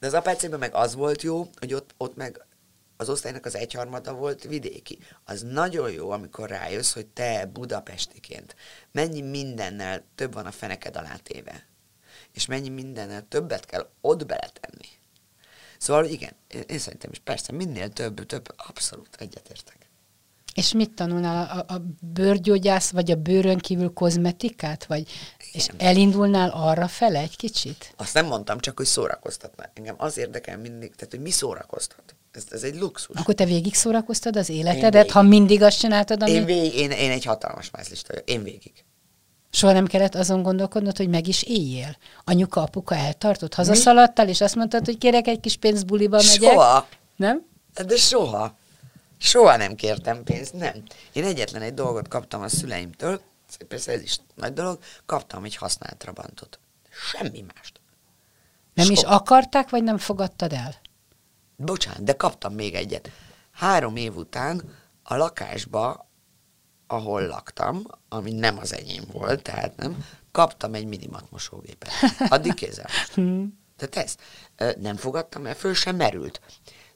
De 0.01 0.07
az 0.07 0.15
apácében 0.15 0.59
meg 0.59 0.75
az 0.75 0.95
volt 0.95 1.23
jó, 1.23 1.49
hogy 1.59 1.75
ott, 1.75 1.95
ott 1.97 2.17
meg 2.17 2.45
az 2.97 3.09
osztálynak 3.09 3.45
az 3.45 3.57
egyharmada 3.57 4.13
volt 4.13 4.43
vidéki. 4.43 4.99
Az 5.25 5.43
nagyon 5.43 5.91
jó, 5.91 6.11
amikor 6.11 6.49
rájössz, 6.49 6.93
hogy 6.93 7.07
te 7.07 7.47
budapestiként 7.47 8.57
mennyi 8.93 9.21
mindennel 9.21 10.05
több 10.15 10.35
van 10.35 10.47
a 10.47 10.51
feneked 10.51 10.97
alá. 10.97 11.17
És 12.33 12.47
mennyi 12.47 12.69
mindennel 12.69 13.27
többet 13.29 13.67
kell 13.67 13.89
ott 14.01 14.27
beletenni. 14.27 15.03
Szóval 15.85 16.05
igen, 16.05 16.33
én 16.67 16.79
szerintem 16.79 17.11
is 17.13 17.19
persze 17.19 17.53
minél 17.53 17.89
több, 17.89 18.27
több, 18.27 18.55
abszolút 18.57 19.09
egyetértek. 19.19 19.91
És 20.55 20.73
mit 20.73 20.91
tanulnál? 20.91 21.65
A, 21.69 21.75
a 21.75 21.83
bőrgyógyász, 22.01 22.91
vagy 22.91 23.11
a 23.11 23.15
bőrön 23.15 23.59
kívül 23.59 23.93
kozmetikát? 23.93 24.85
Vagy, 24.85 25.11
és 25.53 25.69
elindulnál 25.77 26.51
arra 26.51 26.89
fele 26.89 27.19
egy 27.19 27.37
kicsit? 27.37 27.95
Azt 27.97 28.15
nem 28.15 28.27
mondtam, 28.27 28.59
csak 28.59 28.77
hogy 28.77 28.87
szórakoztatna. 28.87 29.65
Engem 29.75 29.95
az 29.99 30.19
érdekel 30.19 30.59
mindig, 30.59 30.95
tehát 30.95 31.11
hogy 31.11 31.23
mi 31.23 31.31
szórakoztat. 31.31 32.15
Ez, 32.33 32.45
ez 32.51 32.63
egy 32.63 32.77
luxus. 32.77 33.17
Akkor 33.17 33.35
te 33.35 33.45
végig 33.45 33.75
szórakoztad 33.75 34.37
az 34.37 34.49
életedet, 34.49 35.11
ha 35.11 35.23
mindig 35.23 35.63
azt 35.63 35.79
csináltad, 35.79 36.23
ami... 36.23 36.31
Én, 36.31 36.45
végig, 36.45 36.75
én, 36.75 36.91
én 36.91 37.11
egy 37.11 37.25
hatalmas 37.25 37.71
mászlista 37.71 38.13
vagyok. 38.13 38.29
Én 38.29 38.43
végig. 38.43 38.85
Soha 39.55 39.73
nem 39.73 39.87
kellett 39.87 40.15
azon 40.15 40.43
gondolkodnod, 40.43 40.97
hogy 40.97 41.09
meg 41.09 41.27
is 41.27 41.43
éljél. 41.43 41.97
Anyuka, 42.25 42.63
apuka 42.63 42.95
eltartott, 42.95 43.55
hazaszaladtál, 43.55 44.29
és 44.29 44.41
azt 44.41 44.55
mondtad, 44.55 44.85
hogy 44.85 44.99
kérek 44.99 45.27
egy 45.27 45.41
kis 45.41 45.57
pénzt 45.57 45.87
buliba 45.87 46.17
megyek. 46.17 46.53
Soha. 46.53 46.89
Nem? 47.17 47.47
De 47.87 47.97
soha. 47.97 48.57
Soha 49.19 49.57
nem 49.57 49.75
kértem 49.75 50.23
pénzt, 50.25 50.53
nem. 50.53 50.83
Én 51.13 51.25
egyetlen 51.25 51.63
egy 51.63 51.75
dolgot 51.75 52.09
kaptam 52.09 52.43
a 52.43 52.49
szüleimtől, 52.49 53.21
persze 53.69 53.93
ez 53.93 54.03
is 54.03 54.19
nagy 54.35 54.53
dolog, 54.53 54.79
kaptam 55.07 55.45
egy 55.45 55.57
használt 55.57 55.97
Trabantot. 55.97 56.59
Semmi 57.11 57.45
mást. 57.55 57.81
Nem 58.75 58.87
Soha. 58.87 58.99
is 58.99 59.03
akarták, 59.03 59.71
vagy 59.71 59.83
nem 59.83 59.99
fogadtad 59.99 60.53
el? 60.53 60.75
Bocsánat, 61.57 62.05
de 62.05 62.13
kaptam 62.13 62.55
még 62.55 62.75
egyet. 62.75 63.11
Három 63.53 63.97
év 63.97 64.17
után 64.17 64.63
a 65.03 65.17
lakásba, 65.17 66.09
ahol 66.87 67.27
laktam, 67.27 67.87
ami 68.09 68.33
nem 68.33 68.59
az 68.59 68.75
enyém 68.75 69.05
volt, 69.13 69.43
tehát 69.43 69.77
nem, 69.77 70.05
kaptam 70.33 70.75
egy 70.75 70.87
minimat 70.87 71.31
mosógépet. 71.31 71.91
Addig 72.29 72.55
kézzel. 72.55 72.89
Hmm. 73.15 73.63
Tehát 73.77 73.97
ezt 73.97 74.21
nem 74.81 74.97
fogadtam 74.97 75.47
el, 75.47 75.55
föl 75.55 75.75
sem 75.75 75.97
merült. 75.97 76.41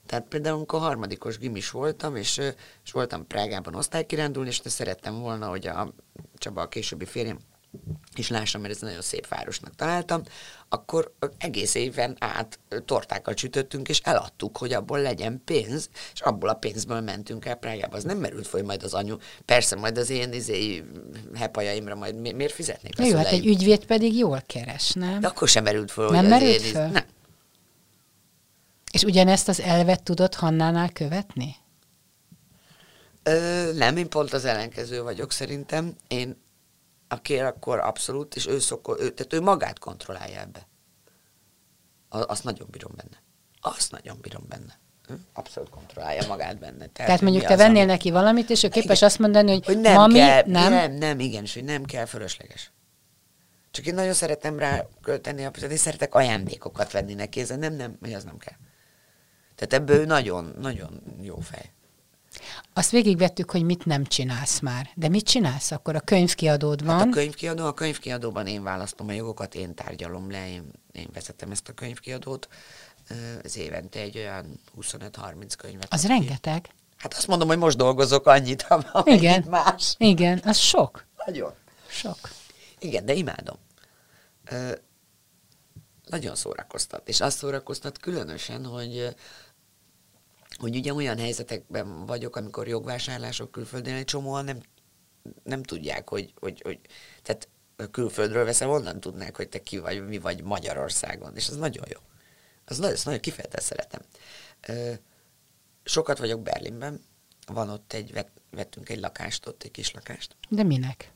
Tehát 0.07 0.25
például, 0.29 0.57
amikor 0.57 0.81
harmadikos 0.81 1.39
gimis 1.39 1.71
voltam, 1.71 2.17
és, 2.17 2.41
és 2.85 2.93
voltam 2.93 3.27
Prágában 3.27 3.75
osztálykirándulni, 3.75 4.49
és 4.49 4.61
szerettem 4.65 5.19
volna, 5.19 5.49
hogy 5.49 5.67
a 5.67 5.95
Csaba, 6.37 6.63
a 6.63 6.69
későbbi 6.69 7.05
férjem, 7.05 7.39
és 8.15 8.29
lássam, 8.29 8.61
mert 8.61 8.75
ez 8.75 8.81
nagyon 8.81 9.03
szép 9.03 9.29
városnak 9.29 9.75
találtam, 9.75 10.23
akkor 10.69 11.13
egész 11.39 11.75
éven 11.75 12.17
át 12.19 12.59
tortákat 12.85 13.39
sütöttünk, 13.39 13.89
és 13.89 14.01
eladtuk, 14.05 14.57
hogy 14.57 14.73
abból 14.73 15.01
legyen 15.01 15.43
pénz, 15.45 15.89
és 16.15 16.21
abból 16.21 16.49
a 16.49 16.55
pénzből 16.55 17.01
mentünk 17.01 17.45
el 17.45 17.55
Prágába. 17.55 17.97
Az 17.97 18.05
nem 18.05 18.19
merült 18.19 18.47
hogy 18.47 18.65
majd 18.65 18.83
az 18.83 18.95
anyu. 18.95 19.17
Persze, 19.45 19.77
majd 19.77 19.99
az 19.99 20.11
én 20.11 20.33
izé, 20.33 20.85
hepajaimra 21.35 21.95
majd 21.95 22.21
mi, 22.21 22.33
miért 22.33 22.53
fizetnék? 22.53 22.99
Jó, 22.99 23.17
hát 23.17 23.27
egy 23.27 23.47
ügyvéd 23.47 23.85
pedig 23.85 24.17
jól 24.17 24.43
keres, 24.47 24.93
nem? 24.93 25.21
De 25.21 25.27
akkor 25.27 25.49
sem 25.49 25.65
merült 25.65 25.91
föl, 25.91 26.11
nem 26.11 26.21
hogy 26.21 26.29
merült 26.29 26.57
az 26.57 26.65
én, 26.65 26.73
föl? 26.73 26.87
Nem. 26.87 27.05
És 28.93 29.03
ugyanezt 29.03 29.49
az 29.49 29.61
elvet 29.61 30.03
tudod 30.03 30.35
Hannánál 30.35 30.93
követni? 30.93 31.57
Ö, 33.23 33.73
nem, 33.73 33.97
én 33.97 34.09
pont 34.09 34.33
az 34.33 34.45
ellenkező 34.45 35.03
vagyok 35.03 35.33
szerintem. 35.33 35.95
Én 36.09 36.37
a 37.09 37.21
kér 37.21 37.43
akkor 37.43 37.79
abszolút, 37.79 38.37
és 38.37 38.47
ő, 38.47 38.59
szokol, 38.59 39.01
ő, 39.01 39.11
tehát 39.11 39.33
ő 39.33 39.41
magát 39.41 39.79
kontrollálja 39.79 40.41
ebbe. 40.41 40.69
Azt 42.09 42.45
nagyon 42.45 42.67
bírom 42.71 42.93
benne. 42.97 43.23
Azt 43.61 43.91
nagyon 43.91 44.19
bírom 44.21 44.45
benne. 44.49 44.79
Hm? 45.07 45.15
Abszolút 45.33 45.71
kontrollálja 45.71 46.27
magát 46.27 46.59
benne. 46.59 46.77
Tehát, 46.77 46.93
Tehát 46.93 47.21
mondjuk 47.21 47.45
te 47.45 47.57
vennél 47.57 47.83
ami... 47.83 47.91
neki 47.91 48.11
valamit, 48.11 48.51
és 48.51 48.63
ő 48.63 48.69
képes 48.69 48.97
igen, 48.97 49.09
azt 49.09 49.19
mondani, 49.19 49.53
hogy, 49.53 49.67
hogy 49.67 49.81
nem 49.81 49.95
mami, 49.95 50.15
kell, 50.15 50.43
nem? 50.47 50.73
Nem, 50.73 50.93
nem, 50.93 51.21
igen, 51.21 51.43
és 51.43 51.55
hogy 51.55 51.65
nem 51.65 51.85
kell 51.85 52.05
fölösleges. 52.05 52.73
Csak 53.71 53.87
én 53.87 53.95
nagyon 53.95 54.13
szeretem 54.13 54.59
rá 54.59 54.87
költeni, 55.03 55.49
én 55.71 55.77
szeretek 55.77 56.15
ajándékokat 56.15 56.93
venni 56.93 57.15
neki, 57.15 57.41
ez 57.41 57.49
nem, 57.49 57.75
nem, 57.75 57.97
hogy 58.01 58.13
az 58.13 58.25
nem 58.25 58.39
kell. 58.39 58.57
Tehát 59.55 59.73
ebből 59.73 60.05
nagyon, 60.05 60.55
nagyon 60.61 61.03
jó 61.21 61.39
fej. 61.39 61.73
Azt 62.73 62.91
végigvettük, 62.91 63.51
hogy 63.51 63.63
mit 63.63 63.85
nem 63.85 64.05
csinálsz 64.05 64.61
már. 64.61 64.91
De 64.95 65.09
mit 65.09 65.25
csinálsz? 65.25 65.71
Akkor 65.71 65.95
a 65.95 66.01
könyvkiadód 66.01 66.85
van. 66.85 66.99
Hát 66.99 67.07
a 67.07 67.11
könyvkiadó, 67.11 67.67
a 67.67 67.75
könyvkiadóban 67.75 68.47
én 68.47 68.63
választom 68.63 69.09
a 69.09 69.13
jogokat, 69.13 69.55
én 69.55 69.75
tárgyalom 69.75 70.31
le, 70.31 70.49
én, 70.49 70.71
én 70.93 71.09
vezetem 71.13 71.51
ezt 71.51 71.69
a 71.69 71.73
könyvkiadót. 71.73 72.49
Ez 73.43 73.57
évente 73.57 74.01
egy 74.01 74.17
olyan 74.17 74.61
25-30 74.81 75.53
könyvet. 75.59 75.93
Az 75.93 76.05
aki. 76.05 76.13
rengeteg. 76.13 76.69
Hát 76.97 77.15
azt 77.15 77.27
mondom, 77.27 77.49
hogy 77.49 77.59
most 77.59 77.77
dolgozok 77.77 78.27
annyit, 78.27 78.67
amennyit 78.69 79.21
Igen. 79.21 79.45
más. 79.49 79.95
Igen, 79.99 80.41
az 80.45 80.57
sok. 80.57 81.07
Nagyon. 81.27 81.53
Sok. 81.89 82.19
Igen, 82.79 83.05
de 83.05 83.13
imádom. 83.13 83.57
Ö, 84.51 84.73
nagyon 86.07 86.35
szórakoztat. 86.35 87.09
És 87.09 87.21
azt 87.21 87.39
szórakoztat 87.39 87.99
különösen, 87.99 88.65
hogy 88.65 89.15
hogy 90.59 90.77
ugye 90.77 90.95
olyan 90.95 91.19
helyzetekben 91.19 92.07
vagyok, 92.07 92.37
amikor 92.37 92.69
jogvásárlások 92.69 93.51
külföldön, 93.51 93.95
egy 93.95 94.05
csomóan 94.05 94.45
nem, 94.45 94.61
nem 95.43 95.63
tudják, 95.63 96.09
hogy, 96.09 96.33
hogy, 96.41 96.61
hogy 96.65 96.79
tehát 97.23 97.49
külföldről 97.91 98.45
veszem, 98.45 98.71
onnan 98.71 99.01
tudnák, 99.01 99.37
hogy 99.37 99.49
te 99.49 99.63
ki 99.63 99.79
vagy, 99.79 100.07
mi 100.07 100.19
vagy 100.19 100.43
Magyarországon, 100.43 101.37
és 101.37 101.49
ez 101.49 101.57
nagyon 101.57 101.85
jó. 101.89 101.99
Az 102.65 102.79
nagyon, 102.79 102.97
nagyon 103.05 103.21
kifejezetten 103.21 103.61
szeretem. 103.61 104.01
Sokat 105.85 106.19
vagyok 106.19 106.43
Berlinben, 106.43 107.01
van 107.47 107.71
ott 107.71 107.93
egy, 107.93 108.13
vett, 108.13 108.41
vettünk 108.51 108.89
egy 108.89 109.01
lakást, 109.01 109.47
ott 109.47 109.63
egy 109.63 109.71
kis 109.71 109.93
lakást. 109.93 110.37
De 110.49 110.63
minek? 110.63 111.13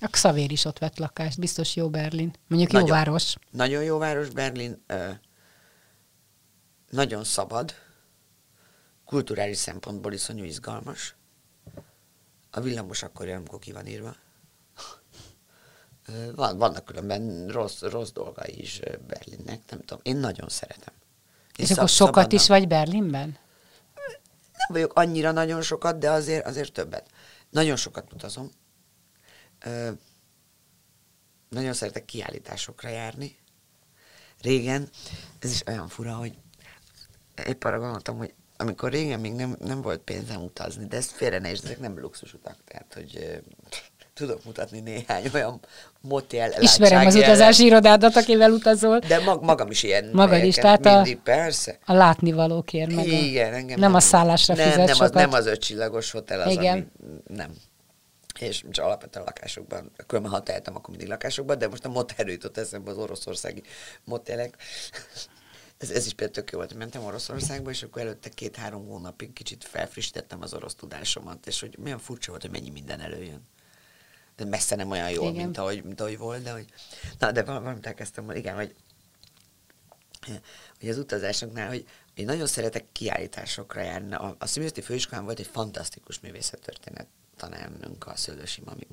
A 0.00 0.08
Xavér 0.10 0.50
is 0.50 0.64
ott 0.64 0.78
vett 0.78 0.98
lakást, 0.98 1.38
biztos 1.38 1.76
jó 1.76 1.90
Berlin. 1.90 2.32
Mondjuk 2.46 2.72
nagyon, 2.72 2.88
jó 2.88 2.94
város. 2.94 3.34
Nagyon 3.50 3.82
jó 3.82 3.98
város 3.98 4.28
Berlin, 4.30 4.84
nagyon 6.90 7.24
szabad, 7.24 7.74
kulturális 9.04 9.56
szempontból 9.56 10.12
iszonyú 10.12 10.44
izgalmas. 10.44 11.14
A 12.50 12.60
villamos 12.60 13.02
akkor 13.02 13.26
jön, 13.26 13.36
amikor 13.36 13.58
ki 13.58 13.72
van 13.72 13.86
írva. 13.86 14.16
Van, 16.34 16.58
vannak 16.58 16.84
különben 16.84 17.48
rossz, 17.48 17.80
rossz 17.80 18.10
dolgai 18.10 18.60
is 18.60 18.80
Berlinnek, 19.06 19.60
nem 19.70 19.80
tudom. 19.80 20.00
Én 20.02 20.16
nagyon 20.16 20.48
szeretem. 20.48 20.94
Én 21.56 21.66
És 21.66 21.70
akkor 21.70 21.88
sokat 21.88 22.32
is 22.32 22.48
vagy 22.48 22.68
Berlinben? 22.68 23.38
Nem 24.56 24.68
vagyok 24.68 24.94
annyira 24.94 25.32
nagyon 25.32 25.62
sokat, 25.62 25.98
de 25.98 26.10
azért, 26.10 26.46
azért 26.46 26.72
többet. 26.72 27.10
Nagyon 27.50 27.76
sokat 27.76 28.12
utazom. 28.12 28.50
Ö, 29.64 29.90
nagyon 31.48 31.72
szeretek 31.72 32.04
kiállításokra 32.04 32.88
járni. 32.88 33.38
Régen, 34.40 34.88
ez 35.38 35.50
is 35.50 35.66
olyan 35.66 35.88
fura, 35.88 36.14
hogy 36.14 36.38
épp 37.46 37.64
arra 37.64 37.78
gondoltam, 37.78 38.16
hogy 38.18 38.34
amikor 38.56 38.90
régen 38.90 39.20
még 39.20 39.32
nem, 39.32 39.56
nem 39.64 39.82
volt 39.82 40.00
pénzem 40.00 40.42
utazni, 40.42 40.86
de 40.86 40.96
ezt 40.96 41.10
félre 41.10 41.38
ne 41.38 41.48
ezek 41.48 41.78
nem 41.78 42.00
luxusutak, 42.00 42.56
tehát 42.68 42.94
hogy 42.94 43.40
tudok 44.14 44.44
mutatni 44.44 44.80
néhány 44.80 45.30
olyan 45.34 45.60
motel 46.00 46.52
Ismerem 46.60 47.06
az 47.06 47.14
utazási 47.14 47.64
irodádat, 47.64 48.16
akivel 48.16 48.50
utazol. 48.50 48.98
De 48.98 49.18
mag, 49.18 49.42
magam 49.42 49.70
is 49.70 49.82
ilyen 49.82 50.10
Magad 50.12 50.44
is, 50.44 50.54
tehát 50.54 50.84
mindig, 50.84 51.16
a, 51.16 51.20
persze. 51.22 51.78
a 51.84 51.92
látnivalókért 51.92 52.92
meg 52.94 53.06
Igen, 53.06 53.52
engem 53.52 53.66
nem, 53.66 53.78
nem 53.78 53.94
a 53.94 54.00
szállásra 54.00 54.54
nem, 54.54 54.64
fizet 54.64 54.86
nem, 54.86 54.94
sokat. 54.94 55.14
Az, 55.14 55.20
nem 55.20 55.32
az 55.32 55.46
ötcsillagos 55.46 56.10
hotel 56.10 56.40
az, 56.40 56.52
Igen. 56.52 56.72
ami 56.72 56.86
nem. 57.36 57.50
És 58.38 58.64
csak 58.70 58.84
alapvetően 58.84 59.24
lakásokban, 59.24 59.92
különben 60.06 60.32
ha 60.32 60.42
tehetem, 60.42 60.76
akkor 60.76 60.90
mindig 60.90 61.08
lakásokban, 61.08 61.58
de 61.58 61.68
most 61.68 61.84
a 61.84 61.88
motel 61.88 62.26
jutott 62.26 62.58
eszembe 62.58 62.90
az 62.90 62.96
oroszországi 62.96 63.62
motelek 64.04 64.56
ez, 65.78 65.90
ez 65.90 66.06
is 66.06 66.14
például 66.14 66.36
tök 66.36 66.50
jó 66.50 66.58
volt, 66.58 66.74
mentem 66.74 67.04
Oroszországba, 67.04 67.70
és 67.70 67.82
akkor 67.82 68.02
előtte 68.02 68.28
két-három 68.28 68.86
hónapig 68.86 69.32
kicsit 69.32 69.64
felfrissítettem 69.64 70.42
az 70.42 70.54
orosz 70.54 70.74
tudásomat, 70.74 71.46
és 71.46 71.60
hogy 71.60 71.78
milyen 71.78 71.98
furcsa 71.98 72.30
volt, 72.30 72.42
hogy 72.42 72.50
mennyi 72.50 72.70
minden 72.70 73.00
előjön. 73.00 73.42
De 74.36 74.44
messze 74.44 74.76
nem 74.76 74.90
olyan 74.90 75.10
jól, 75.10 75.32
mint 75.32 75.58
ahogy, 75.58 75.84
mint 75.84 76.00
ahogy 76.00 76.18
volt, 76.18 76.42
de 76.42 76.52
hogy... 76.52 76.66
Na, 77.18 77.32
de 77.32 77.42
valamit 77.42 77.86
elkezdtem, 77.86 78.30
igen, 78.30 78.54
hogy 78.54 78.74
hogy 80.80 80.88
az 80.88 80.98
utazásoknál, 80.98 81.68
hogy 81.68 81.86
én 82.14 82.24
nagyon 82.24 82.46
szeretek 82.46 82.84
kiállításokra 82.92 83.80
járni. 83.80 84.14
A, 84.14 84.36
a 84.38 84.46
Szimőszti 84.46 84.80
Főiskolán 84.80 85.24
volt 85.24 85.38
egy 85.38 85.46
fantasztikus 85.46 86.20
művészettörténet 86.20 87.06
tanárnőnk, 87.36 88.06
a 88.06 88.16
Szőlősi 88.16 88.62
Mami. 88.64 88.86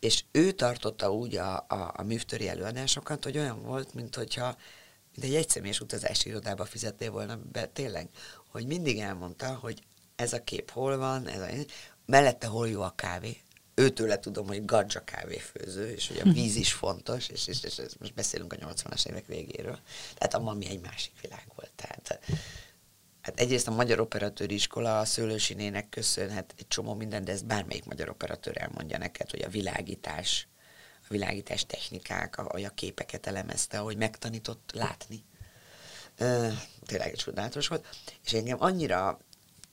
És 0.00 0.24
ő 0.32 0.52
tartotta 0.52 1.12
úgy 1.12 1.36
a, 1.36 1.56
a, 1.56 1.92
a 1.96 2.02
művtöri 2.02 2.48
előadásokat, 2.48 3.24
hogy 3.24 3.38
olyan 3.38 3.62
volt, 3.62 3.94
mint 3.94 4.14
hogyha 4.14 4.56
mint 5.16 5.32
egy 5.32 5.38
egyszemélyes 5.38 5.80
utazási 5.80 6.28
irodába 6.28 6.64
fizettél 6.64 7.10
volna 7.10 7.38
be, 7.52 7.66
tényleg, 7.66 8.08
hogy 8.50 8.66
mindig 8.66 8.98
elmondta, 8.98 9.54
hogy 9.54 9.82
ez 10.16 10.32
a 10.32 10.44
kép 10.44 10.70
hol 10.70 10.96
van, 10.96 11.28
ez 11.28 11.40
a, 11.40 11.48
mellette 12.06 12.46
hol 12.46 12.68
jó 12.68 12.80
a 12.80 12.94
kávé. 12.96 13.36
Őtőle 13.74 14.18
tudom, 14.18 14.46
hogy 14.46 14.64
gadzsa 14.64 15.04
kávéfőző, 15.04 15.90
és 15.90 16.08
hogy 16.08 16.20
a 16.24 16.32
víz 16.32 16.56
is 16.56 16.72
fontos, 16.72 17.28
és, 17.28 17.46
és, 17.46 17.62
és, 17.62 17.78
és 17.78 17.92
most 17.98 18.14
beszélünk 18.14 18.52
a 18.52 18.56
80-as 18.56 19.06
évek 19.08 19.26
végéről. 19.26 19.78
Tehát 20.14 20.34
a 20.34 20.38
mami 20.38 20.66
egy 20.66 20.80
másik 20.80 21.20
világ 21.20 21.44
volt. 21.54 21.70
Tehát, 21.76 22.20
hát 23.20 23.40
egyrészt 23.40 23.68
a 23.68 23.74
Magyar 23.74 24.00
Operatőri 24.00 24.54
Iskola 24.54 24.98
a 24.98 25.04
Szőlősinének 25.04 25.88
köszönhet 25.88 26.54
egy 26.58 26.68
csomó 26.68 26.94
minden, 26.94 27.24
de 27.24 27.32
ezt 27.32 27.46
bármelyik 27.46 27.84
magyar 27.84 28.08
operatőr 28.08 28.56
elmondja 28.60 28.98
neked, 28.98 29.30
hogy 29.30 29.42
a 29.42 29.48
világítás, 29.48 30.48
a 31.08 31.12
világítás 31.12 31.66
technikák, 31.66 32.38
ahogy 32.38 32.64
a 32.64 32.70
képeket 32.70 33.26
elemezte, 33.26 33.78
ahogy 33.78 33.96
megtanított 33.96 34.70
látni. 34.74 35.24
Uh, 36.20 36.52
tényleg 36.86 37.14
csodálatos 37.14 37.68
volt. 37.68 37.86
És 38.24 38.32
engem 38.32 38.56
annyira 38.60 39.18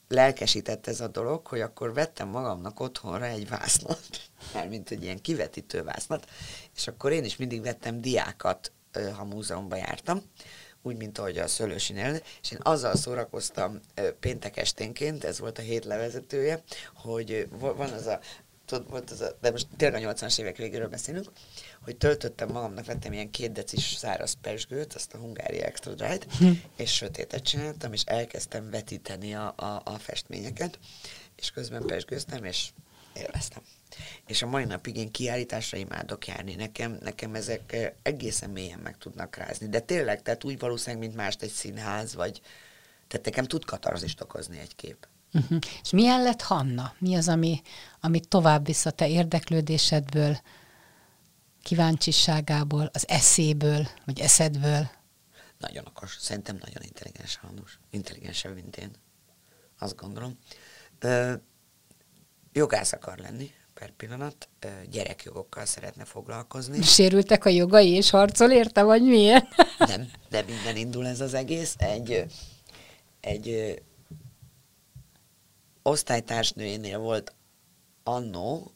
lelkesített 0.07 0.88
ez 0.88 1.01
a 1.01 1.07
dolog, 1.07 1.47
hogy 1.47 1.61
akkor 1.61 1.93
vettem 1.93 2.27
magamnak 2.27 2.79
otthonra 2.79 3.25
egy 3.25 3.49
vásznat, 3.49 3.99
mint 4.69 4.91
egy 4.91 5.03
ilyen 5.03 5.21
kivetítő 5.21 5.84
vásznat, 5.84 6.29
és 6.75 6.88
akkor 6.88 7.11
én 7.11 7.23
is 7.23 7.36
mindig 7.36 7.61
vettem 7.61 8.01
diákat, 8.01 8.71
ha 9.15 9.23
múzeumban 9.23 9.77
jártam, 9.77 10.21
úgy, 10.81 10.97
mint 10.97 11.17
ahogy 11.17 11.38
a 11.38 11.47
Szőlősinél, 11.47 12.21
és 12.41 12.51
én 12.51 12.59
azzal 12.61 12.95
szórakoztam 12.95 13.79
péntek 14.19 14.57
esténként, 14.57 15.23
ez 15.23 15.39
volt 15.39 15.57
a 15.57 15.61
hét 15.61 15.86
levezetője, 15.86 16.63
hogy 16.93 17.47
van 17.59 17.91
az 17.91 18.05
a 18.05 18.19
tudod, 18.66 18.89
volt 18.89 19.09
az 19.09 19.22
a, 19.22 19.38
de 19.41 19.51
most 19.51 19.68
tényleg 19.78 20.05
a 20.05 20.14
80-as 20.14 20.39
évek 20.39 20.57
végéről 20.57 20.88
beszélünk, 20.88 21.32
hogy 21.84 21.97
töltöttem 21.97 22.49
magamnak, 22.49 22.86
vettem 22.86 23.14
ilyen 23.14 23.32
két 23.32 23.51
decis 23.51 23.93
száraz 23.93 24.38
pesgőt, 24.41 24.93
azt 24.93 25.14
a 25.14 25.18
hungári 25.18 25.61
extra 25.61 25.93
dry 25.93 26.20
hm. 26.39 26.51
és 26.76 26.93
sötétet 26.93 27.43
csináltam, 27.43 27.93
és 27.93 28.03
elkezdtem 28.03 28.70
vetíteni 28.70 29.36
a, 29.36 29.53
a, 29.55 29.82
a 29.84 29.97
festményeket, 29.97 30.80
és 31.36 31.51
közben 31.51 31.86
pesgőztem, 31.86 32.43
és 32.43 32.70
élveztem. 33.14 33.61
És 34.28 34.41
a 34.41 34.47
mai 34.47 34.64
napig 34.64 34.97
én 34.97 35.11
kiállításra 35.11 35.78
imádok 35.78 36.28
járni. 36.28 36.55
Nekem, 36.55 36.97
nekem 37.01 37.36
ezek 37.36 37.74
eh, 37.74 37.91
egészen 38.01 38.49
mélyen 38.49 38.80
meg 38.80 38.97
tudnak 38.97 39.36
rázni. 39.36 39.68
De 39.68 39.80
tényleg, 39.80 40.22
tehát 40.22 40.43
úgy 40.43 40.59
valószínűleg, 40.59 41.05
mint 41.05 41.16
mást 41.16 41.41
egy 41.41 41.51
színház, 41.51 42.16
vagy 42.16 42.41
tehát 43.07 43.26
nekem 43.26 43.45
tud 43.45 43.66
katarzist 43.66 44.22
okozni 44.22 44.59
egy 44.59 44.76
kép. 44.76 45.07
Uh-huh. 45.34 45.57
És 45.84 45.89
milyen 45.89 46.22
lett 46.22 46.41
Hanna? 46.41 46.93
Mi 46.97 47.16
az, 47.16 47.28
ami, 47.28 47.61
ami 48.06 48.20
tovább 48.20 48.66
visz 48.66 48.86
a 48.86 48.91
te 48.91 49.08
érdeklődésedből, 49.10 50.38
kíváncsiságából, 51.62 52.89
az 52.93 53.08
eszéből, 53.08 53.88
vagy 54.06 54.20
eszedből? 54.20 54.89
Nagyon 55.58 55.86
okos. 55.88 56.18
Szerintem 56.20 56.56
nagyon 56.56 56.82
intelligens 56.82 57.36
Hannus. 57.36 57.80
Intelligensebb, 57.89 58.54
mint 58.54 58.78
én. 58.78 58.91
Azt 59.80 59.95
gondolom. 59.95 60.38
Ö, 60.99 61.34
jogász 62.54 62.91
akar 62.91 63.18
lenni 63.18 63.51
per 63.74 63.91
pillanat, 63.91 64.49
ö, 64.60 64.68
gyerekjogokkal 64.89 65.66
szeretne 65.66 66.06
foglalkozni. 66.06 66.82
Sérültek 66.82 67.45
a 67.45 67.49
jogai, 67.49 67.89
és 67.89 68.10
harcol 68.10 68.51
érte, 68.51 68.84
vagy 68.84 69.04
miért? 69.04 69.45
Nem, 69.78 70.12
de 70.30 70.41
minden 70.41 70.76
indul 70.76 71.08
ez 71.08 71.22
az 71.22 71.34
egész. 71.34 71.76
Egy, 71.78 72.26
egy 73.20 73.76
osztálytársnőjénél 75.82 76.99
volt 76.99 77.34
annó, 78.04 78.72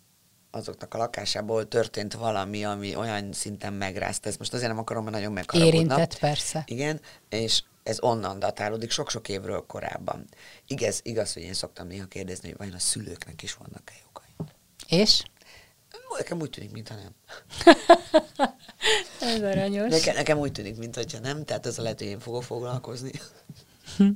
azoknak 0.52 0.94
a 0.94 0.98
lakásából 0.98 1.68
történt 1.68 2.14
valami, 2.14 2.66
ami 2.66 2.96
olyan 2.96 3.34
szinten 3.34 3.74
megrázta. 3.74 4.30
Ezt 4.30 4.40
most 4.40 4.54
azért 4.54 4.70
nem 4.70 4.80
akarom, 4.80 5.04
mert 5.04 5.16
nagyon 5.16 5.32
megharagudna. 5.32 5.78
Érintett, 5.78 6.20
persze. 6.20 6.64
Igen, 6.66 7.02
és 7.30 7.64
ez 7.84 8.02
onnan 8.02 8.40
datálódik 8.40 8.92
sok-sok 8.92 9.30
évről 9.30 9.66
korábban. 9.66 10.26
Igaz, 10.68 11.00
igaz, 11.04 11.34
hogy 11.34 11.44
én 11.44 11.54
szoktam 11.54 11.88
néha 11.88 12.06
kérdezni, 12.06 12.48
hogy 12.48 12.58
vajon 12.58 12.74
a 12.74 12.80
szülőknek 12.80 13.42
is 13.42 13.54
vannak-e 13.54 13.94
jogai. 14.06 14.52
És? 14.88 15.24
Nekem 16.18 16.40
úgy 16.40 16.50
tűnik, 16.50 16.72
mintha 16.72 16.96
nem. 16.96 17.16
ez 19.20 19.42
aranyos. 19.42 19.92
Nekem, 19.92 20.16
nekem 20.16 20.38
úgy 20.38 20.52
tűnik, 20.52 20.78
mintha 20.78 21.20
nem, 21.20 21.44
tehát 21.44 21.66
ez 21.66 21.80
a 21.80 21.82
lehet, 21.82 21.98
hogy 21.98 22.08
én 22.08 22.20
fogok 22.20 22.44
foglalkozni. 22.44 23.12
Hm 23.98 24.10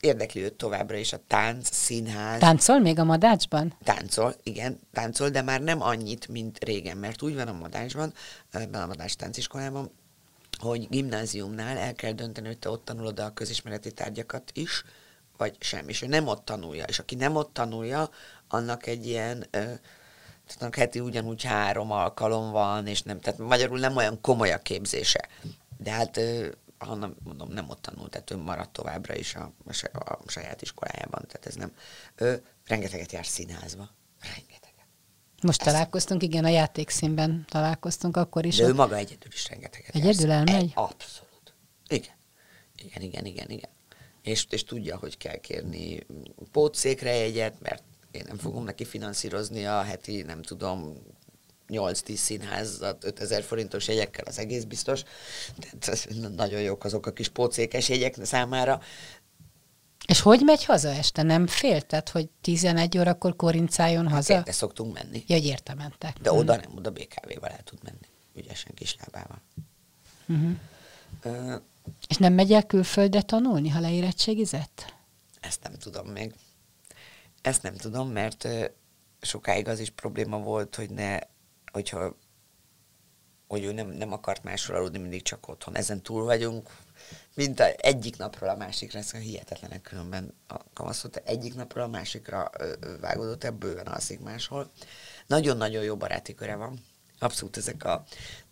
érdekli 0.00 0.42
őt 0.42 0.54
továbbra 0.54 0.96
is 0.96 1.12
a 1.12 1.20
tánc, 1.26 1.74
színház. 1.74 2.40
Táncol 2.40 2.78
még 2.78 2.98
a 2.98 3.04
madácsban? 3.04 3.76
Táncol, 3.84 4.34
igen, 4.42 4.80
táncol, 4.92 5.28
de 5.28 5.42
már 5.42 5.60
nem 5.60 5.82
annyit, 5.82 6.28
mint 6.28 6.64
régen, 6.64 6.96
mert 6.96 7.22
úgy 7.22 7.34
van 7.34 7.48
a 7.48 7.52
madácsban, 7.52 8.12
ebben 8.50 8.82
a 8.82 8.86
madács 8.86 9.14
tánciskolában, 9.14 9.90
hogy 10.58 10.88
gimnáziumnál 10.88 11.76
el 11.76 11.94
kell 11.94 12.12
dönteni, 12.12 12.46
hogy 12.46 12.58
te 12.58 12.70
ott 12.70 12.84
tanulod 12.84 13.20
a 13.20 13.32
közismereti 13.32 13.92
tárgyakat 13.92 14.50
is, 14.54 14.84
vagy 15.36 15.56
sem, 15.58 15.88
és 15.88 16.02
ő 16.02 16.06
nem 16.06 16.26
ott 16.26 16.44
tanulja. 16.44 16.84
És 16.84 16.98
aki 16.98 17.14
nem 17.14 17.36
ott 17.36 17.52
tanulja, 17.52 18.10
annak 18.48 18.86
egy 18.86 19.06
ilyen, 19.06 19.46
tehát 20.58 20.74
heti 20.74 21.00
ugyanúgy 21.00 21.42
három 21.42 21.90
alkalom 21.90 22.50
van, 22.50 22.86
és 22.86 23.02
nem, 23.02 23.20
tehát 23.20 23.38
magyarul 23.38 23.78
nem 23.78 23.96
olyan 23.96 24.20
komoly 24.20 24.52
a 24.52 24.58
képzése. 24.58 25.28
De 25.78 25.90
hát 25.90 26.20
hanem 26.84 27.16
mondom, 27.24 27.48
nem 27.48 27.68
ott 27.68 27.82
tanult, 27.82 28.10
tehát 28.10 28.30
ő 28.30 28.36
maradt 28.36 28.72
továbbra 28.72 29.14
is 29.14 29.34
a, 29.34 29.52
a, 29.92 29.98
a 29.98 30.18
saját 30.26 30.62
iskolájában, 30.62 31.24
tehát 31.26 31.46
ez 31.46 31.54
nem. 31.54 31.72
Ő 32.16 32.44
rengeteget 32.66 33.12
jár 33.12 33.26
színházba. 33.26 33.90
Rengeteget. 34.20 34.86
Most 35.42 35.60
Ezt 35.60 35.70
találkoztunk, 35.70 36.22
igen, 36.22 36.44
a 36.44 36.48
játékszínben 36.48 37.44
találkoztunk 37.48 38.16
akkor 38.16 38.44
is. 38.46 38.56
De 38.56 38.66
ő 38.66 38.74
maga 38.74 38.96
egyedül 38.96 39.32
is 39.32 39.48
rengeteget 39.48 39.94
Egyedül 39.94 40.28
jár. 40.28 40.48
elmegy? 40.48 40.72
E, 40.74 40.80
abszolút. 40.80 41.54
Igen. 41.88 42.14
Igen, 42.76 43.02
igen, 43.02 43.24
igen, 43.24 43.50
igen. 43.50 43.70
És, 44.22 44.46
és 44.50 44.64
tudja, 44.64 44.96
hogy 44.96 45.16
kell 45.16 45.36
kérni 45.36 46.06
pótszékre 46.52 47.14
jegyet, 47.14 47.60
mert 47.60 47.82
én 48.10 48.24
nem 48.26 48.36
fogom 48.36 48.64
neki 48.64 48.84
finanszírozni 48.84 49.66
a 49.66 49.82
heti, 49.82 50.22
nem 50.22 50.42
tudom, 50.42 50.96
8-10 51.70 52.14
színházat 52.14 53.04
5000 53.04 53.42
forintos 53.42 53.88
jegyekkel, 53.88 54.24
az 54.24 54.38
egész 54.38 54.62
biztos. 54.64 55.02
Tehát 55.80 56.08
nagyon 56.36 56.60
jók 56.60 56.84
azok 56.84 57.06
a 57.06 57.12
kis 57.12 57.28
pócékes 57.28 57.88
jegyek 57.88 58.24
számára. 58.24 58.80
És 60.06 60.20
hogy 60.20 60.40
megy 60.44 60.64
haza 60.64 60.88
este? 60.88 61.22
Nem 61.22 61.46
félted, 61.46 62.08
hogy 62.08 62.28
11 62.40 62.98
órakor 62.98 63.36
korincáljon 63.36 64.04
hát 64.04 64.14
haza? 64.14 64.34
Hát 64.34 64.52
szoktunk 64.52 64.94
menni. 64.94 65.24
Ja, 65.26 65.36
hogy 65.36 65.46
érte 65.46 65.74
mentek. 65.74 66.16
De 66.18 66.32
oda 66.32 66.56
nem, 66.56 66.76
oda 66.76 66.90
BKV-vel 66.90 67.50
el 67.50 67.62
tud 67.64 67.78
menni. 67.82 68.08
Ügyesen 68.34 68.74
kislábával. 68.74 69.42
Uh-huh. 70.28 70.50
Uh, 71.24 71.60
és 72.08 72.16
nem 72.16 72.32
megy 72.32 72.52
el 72.52 72.66
külföldre 72.66 73.22
tanulni, 73.22 73.68
ha 73.68 73.80
leérettségizett? 73.80 74.94
Ezt 75.40 75.62
nem 75.62 75.72
tudom 75.72 76.06
még. 76.06 76.34
Ezt 77.42 77.62
nem 77.62 77.74
tudom, 77.74 78.08
mert 78.08 78.48
sokáig 79.20 79.68
az 79.68 79.80
is 79.80 79.90
probléma 79.90 80.38
volt, 80.38 80.74
hogy 80.74 80.90
ne 80.90 81.18
hogyha 81.72 82.16
hogy 83.50 83.64
ő 83.64 83.72
nem, 83.72 83.88
nem 83.88 84.12
akart 84.12 84.42
máshol 84.42 84.76
aludni, 84.76 84.98
mindig 84.98 85.22
csak 85.22 85.48
otthon. 85.48 85.76
Ezen 85.76 86.02
túl 86.02 86.24
vagyunk, 86.24 86.70
mint 87.34 87.60
a, 87.60 87.66
egyik 87.76 88.16
napról 88.16 88.48
a 88.48 88.56
másikra, 88.56 88.98
ez 88.98 89.12
hihetetlenek 89.12 89.82
különben 89.82 90.34
a 90.46 90.56
kamaszot, 90.72 91.16
egyik 91.16 91.54
napról 91.54 91.84
a 91.84 91.88
másikra 91.88 92.50
vágódott, 93.00 93.44
ebből 93.44 93.70
bőven 93.70 93.86
alszik 93.86 94.20
máshol. 94.20 94.70
Nagyon-nagyon 95.26 95.82
jó 95.82 95.96
baráti 95.96 96.34
köre 96.34 96.54
van. 96.54 96.84
Abszolút 97.18 97.56
ezek 97.56 97.84
a 97.84 98.04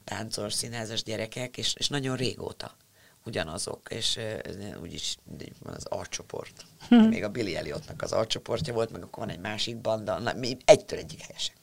táncos, 0.04 0.52
színházas 0.52 1.02
gyerekek, 1.02 1.56
és, 1.56 1.74
és 1.74 1.88
nagyon 1.88 2.16
régóta 2.16 2.76
ugyanazok, 3.24 3.88
és 3.90 4.18
úgyis 4.80 5.16
van 5.62 5.74
az 5.74 5.84
arcsoport. 5.84 6.64
Hm. 6.88 6.94
Még 6.94 7.24
a 7.24 7.28
Billy 7.28 7.56
Elliottnak 7.56 8.02
az 8.02 8.12
arcsoportja 8.12 8.72
volt, 8.72 8.90
meg 8.90 9.02
akkor 9.02 9.26
van 9.26 9.34
egy 9.34 9.40
másik 9.40 9.76
banda, 9.76 10.18
na, 10.18 10.32
mi 10.32 10.56
egytől 10.64 10.98
egyik 10.98 11.20
helyesek 11.20 11.56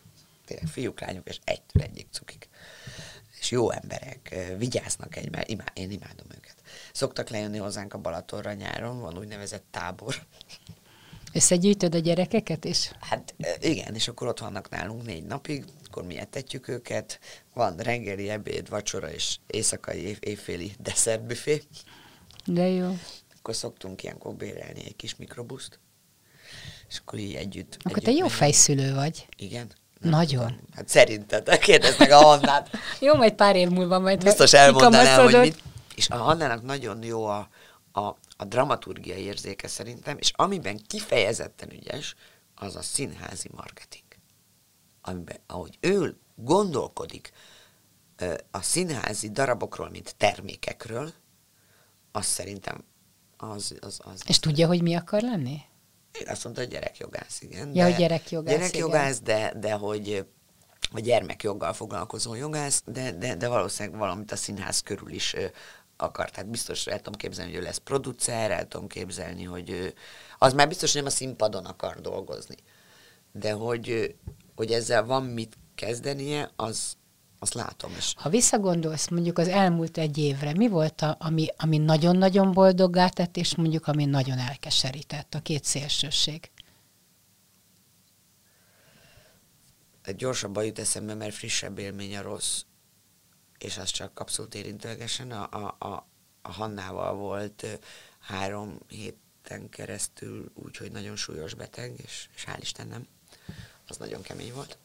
tényleg 0.46 0.68
fiúk, 0.68 1.02
lányok, 1.02 1.30
és 1.30 1.40
egytől 1.44 1.84
egyik 1.84 2.08
cukik. 2.12 2.50
És 3.40 3.52
jó 3.52 3.72
emberek, 3.72 4.36
vigyáznak 4.58 5.16
egymásra, 5.16 5.52
imá, 5.52 5.64
én 5.74 5.92
imádom 5.92 6.28
őket. 6.36 6.56
Szoktak 6.94 7.30
lejönni 7.30 7.58
hozzánk 7.58 7.94
a 7.94 7.98
Balatonra 7.98 8.54
nyáron, 8.54 9.00
van 9.00 9.18
úgynevezett 9.18 9.66
tábor. 9.72 10.26
Összegyűjtöd 11.34 11.96
a 11.96 12.00
gyerekeket 12.00 12.66
is? 12.66 12.92
Hát 13.00 13.36
igen, 13.60 13.96
és 13.96 14.08
akkor 14.08 14.28
ott 14.28 14.40
vannak 14.40 14.70
nálunk 14.70 15.06
négy 15.06 15.24
napig, 15.24 15.66
akkor 15.86 16.04
mi 16.04 16.18
etetjük 16.18 16.68
őket, 16.68 17.20
van 17.54 17.78
reggeli, 17.78 18.30
ebéd, 18.30 18.70
vacsora 18.70 19.12
és 19.12 19.38
éjszakai, 19.48 20.02
év, 20.02 20.18
évféli 20.20 20.72
desszertbüfé. 20.80 21.62
De 22.46 22.68
jó. 22.68 22.98
Akkor 23.38 23.56
szoktunk 23.56 24.04
ilyenkor 24.04 24.36
bérelni 24.36 24.86
egy 24.86 24.96
kis 24.96 25.16
mikrobuszt, 25.16 25.80
és 26.90 26.98
akkor 26.98 27.20
így 27.20 27.34
együtt. 27.34 27.78
Akkor 27.80 27.92
együtt 27.92 28.04
te 28.04 28.12
jó 28.12 28.28
fejszülő 28.28 28.94
vagy. 28.94 29.28
Igen, 29.38 29.72
Nagyon. 30.00 30.60
Hát 30.76 30.88
szerinted, 30.88 31.58
kérdezd 31.58 32.00
meg 32.00 32.12
a 32.12 32.18
Hannát. 32.18 32.70
jó, 33.00 33.14
majd 33.14 33.34
pár 33.34 33.56
év 33.56 33.70
múlva 33.70 34.00
majd 34.00 34.24
Biztos 34.24 34.54
elmondanám, 34.54 35.24
hogy 35.24 35.40
mit. 35.40 35.64
És 35.96 36.10
a 36.10 36.18
Hannának 36.18 36.64
nagyon 36.64 37.04
jó 37.04 37.26
a, 37.26 37.50
a, 37.92 38.02
a 38.38 38.46
dramaturgiai 38.46 39.22
érzéke 39.22 39.68
szerintem, 39.68 40.18
és 40.18 40.32
amiben 40.36 40.82
kifejezetten 40.88 41.72
ügyes, 41.72 42.16
az 42.56 42.76
a 42.76 42.82
színházi 42.82 43.50
marketing. 43.56 44.04
Amiben, 45.02 45.38
ahogy 45.48 45.78
ő 45.80 46.18
gondolkodik 46.36 47.32
a 48.52 48.62
színházi 48.62 49.30
darabokról, 49.30 49.90
mint 49.90 50.16
termékekről, 50.18 51.14
az 52.12 52.26
szerintem 52.26 52.84
az... 53.38 53.76
az, 53.80 54.00
az 54.04 54.22
és 54.28 54.40
tudja, 54.40 54.68
hogy 54.68 54.82
mi 54.82 54.96
akar 54.96 55.22
lenni? 55.22 55.62
Azt 56.26 56.44
mondta, 56.44 56.62
hogy 56.62 56.72
gyerekjogász, 56.72 57.42
igen. 57.42 57.76
Ja, 57.76 57.90
de, 57.90 57.96
gyerekjogász, 57.98 58.54
Gyerekjogász, 58.56 59.20
de, 59.20 59.54
de 59.60 59.74
hogy 59.74 60.26
a 60.92 61.00
gyermekjoggal 61.00 61.74
foglalkozó 61.74 62.36
jogász, 62.36 62.84
de, 62.86 63.12
de, 63.12 63.36
de 63.36 63.48
valószínűleg 63.48 64.00
valamit 64.00 64.32
a 64.32 64.36
színház 64.36 64.82
körül 64.82 65.10
is 65.10 65.36
akar. 65.98 66.30
Tehát 66.30 66.50
biztos 66.50 66.88
el 66.88 66.98
tudom 66.98 67.14
képzelni, 67.14 67.52
hogy 67.52 67.62
ő 67.62 67.64
lesz 67.64 67.78
producer, 67.78 68.52
el 68.52 68.68
tudom 68.68 68.88
képzelni, 68.88 69.44
hogy 69.44 69.70
ő, 69.70 69.94
az 70.38 70.54
már 70.54 70.68
biztos, 70.68 70.94
hogy 70.94 71.02
nem 71.02 71.12
a 71.12 71.16
színpadon 71.16 71.66
akar 71.66 72.02
dolgozni. 72.02 72.56
De 73.32 73.52
hogy, 73.52 74.16
hogy 74.56 74.72
ezzel 74.72 75.06
van 75.06 75.24
mit 75.24 75.58
kezdenie, 75.76 76.52
az, 76.56 76.98
azt 77.40 77.54
látom 77.54 77.92
is. 77.98 78.14
Ha 78.18 78.30
visszagondolsz 78.30 79.08
mondjuk 79.08 79.38
az 79.38 79.48
elmúlt 79.48 79.98
egy 79.98 80.18
évre, 80.18 80.54
mi 80.54 80.68
volt, 80.68 81.02
a, 81.02 81.16
ami, 81.20 81.48
ami 81.58 81.78
nagyon-nagyon 81.78 82.52
boldoggá 82.52 83.10
tett, 83.10 83.38
és 83.38 83.56
mondjuk 83.56 83.88
ami 83.88 84.06
nagyon 84.06 84.38
elkeserített, 84.38 85.34
a 85.34 85.40
két 85.40 85.64
szélsőség? 85.64 86.50
Gyorsabban 90.18 90.66
jut 90.66 90.80
eszembe, 90.80 91.14
mert 91.14 91.34
frissebb 91.34 91.78
élmény 91.78 92.18
a 92.18 92.22
rossz, 92.22 92.62
és 93.58 93.78
az 93.78 93.90
csak 93.90 94.20
abszolút 94.20 94.56
érintőlegesen. 94.56 95.32
A, 95.32 95.50
a, 95.52 95.76
a, 95.80 96.08
a 96.42 96.52
Hannával 96.52 97.16
volt 97.16 97.80
három 98.20 98.80
héten 98.88 99.70
keresztül, 99.70 100.52
úgyhogy 100.54 100.92
nagyon 100.92 101.16
súlyos 101.16 101.54
beteg, 101.54 101.94
és, 102.04 102.30
és 102.36 102.46
hál' 102.48 102.60
Istennem, 102.62 103.08
az 103.88 103.98
nagyon 103.98 104.22
kemény 104.22 104.54
volt. 104.54 104.78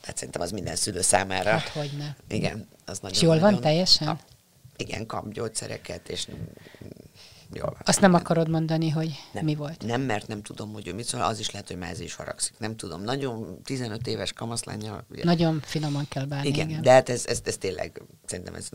Tehát 0.00 0.16
szerintem 0.16 0.42
az 0.42 0.50
minden 0.50 0.76
szülő 0.76 1.00
számára. 1.00 1.50
Hát 1.50 1.68
hogy 1.68 1.90
ne. 1.98 2.36
Igen, 2.36 2.68
az 2.84 2.98
nagyon 2.98 3.16
És 3.16 3.22
jól 3.22 3.34
nagyon, 3.34 3.52
van 3.52 3.60
teljesen? 3.60 4.08
A, 4.08 4.18
igen, 4.76 5.06
kap 5.06 5.32
gyógyszereket, 5.32 6.08
és 6.08 6.28
jól 7.52 7.66
van. 7.66 7.82
Azt 7.84 8.00
nem 8.00 8.14
akarod 8.14 8.48
mondani, 8.48 8.88
hogy 8.88 9.14
nem, 9.32 9.44
mi 9.44 9.54
volt? 9.54 9.84
Nem, 9.86 10.00
mert 10.00 10.26
nem 10.26 10.42
tudom, 10.42 10.72
hogy 10.72 10.88
ő 10.88 10.94
mit 10.94 11.04
szól, 11.06 11.22
az 11.22 11.38
is 11.38 11.50
lehet, 11.50 11.68
hogy 11.68 11.76
már 11.76 11.90
ez 11.90 12.00
is 12.00 12.14
haragszik. 12.14 12.58
Nem 12.58 12.76
tudom, 12.76 13.02
nagyon 13.02 13.62
15 13.62 14.06
éves 14.06 14.32
kamaszlánya. 14.32 15.04
Nagyon 15.22 15.60
finoman 15.64 16.06
kell 16.08 16.24
bánni. 16.24 16.48
Igen, 16.48 16.68
igen. 16.68 16.82
de 16.82 16.90
hát 16.90 17.08
ez, 17.08 17.26
ez, 17.26 17.40
ez 17.44 17.56
tényleg, 17.56 18.02
szerintem 18.26 18.54
ez 18.54 18.68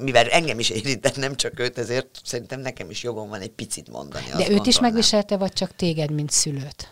mivel 0.00 0.26
engem 0.28 0.58
is 0.58 0.70
érintett, 0.70 1.16
nem 1.16 1.36
csak 1.36 1.60
őt, 1.60 1.78
ezért 1.78 2.20
szerintem 2.24 2.60
nekem 2.60 2.90
is 2.90 3.02
jogom 3.02 3.28
van 3.28 3.40
egy 3.40 3.50
picit 3.50 3.90
mondani. 3.90 4.24
De 4.24 4.30
őt 4.30 4.38
gondolnám. 4.38 4.68
is 4.68 4.80
megviselte, 4.80 5.36
vagy 5.36 5.52
csak 5.52 5.76
téged, 5.76 6.10
mint 6.10 6.30
szülőt? 6.30 6.88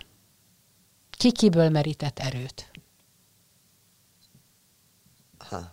Ki 1.10 1.32
kiből 1.32 1.68
merített 1.68 2.18
erőt? 2.18 2.70
Ha, 5.38 5.72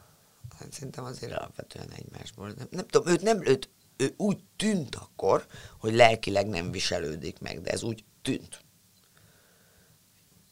hát 0.63 0.73
szerintem 0.73 1.03
azért 1.03 1.31
alapvetően 1.31 1.89
egymásból. 1.91 2.53
Nem, 2.57 2.67
nem 2.69 2.87
tudom, 2.87 3.13
őt 3.13 3.21
nem, 3.21 3.45
őt, 3.45 3.69
ő 3.97 4.13
úgy 4.17 4.43
tűnt 4.55 4.95
akkor, 4.95 5.45
hogy 5.79 5.93
lelkileg 5.93 6.47
nem 6.47 6.71
viselődik 6.71 7.39
meg, 7.39 7.61
de 7.61 7.71
ez 7.71 7.83
úgy 7.83 8.03
tűnt. 8.21 8.61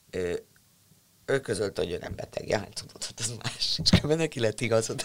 Ő, 0.09 0.45
ő 1.25 1.39
közölte, 1.39 1.81
hogy 1.81 1.91
ő 1.91 1.97
nem 1.97 2.15
beteg. 2.15 2.47
Ja, 2.47 2.57
hát 2.57 2.73
tudod, 2.73 3.03
hogy 3.03 3.15
ez 3.17 3.33
más. 3.43 3.79
És 3.83 3.89
közben 3.89 4.17
neki 4.17 4.39
lett 4.39 4.61
igazod. 4.61 5.03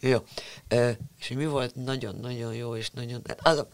jó. 0.00 0.24
Ö, 0.68 0.90
és 1.18 1.28
mi 1.28 1.46
volt 1.46 1.74
nagyon-nagyon 1.74 2.54
jó, 2.54 2.76
és 2.76 2.90
nagyon... 2.90 3.22
Hát 3.26 3.40
az 3.46 3.58
a, 3.58 3.68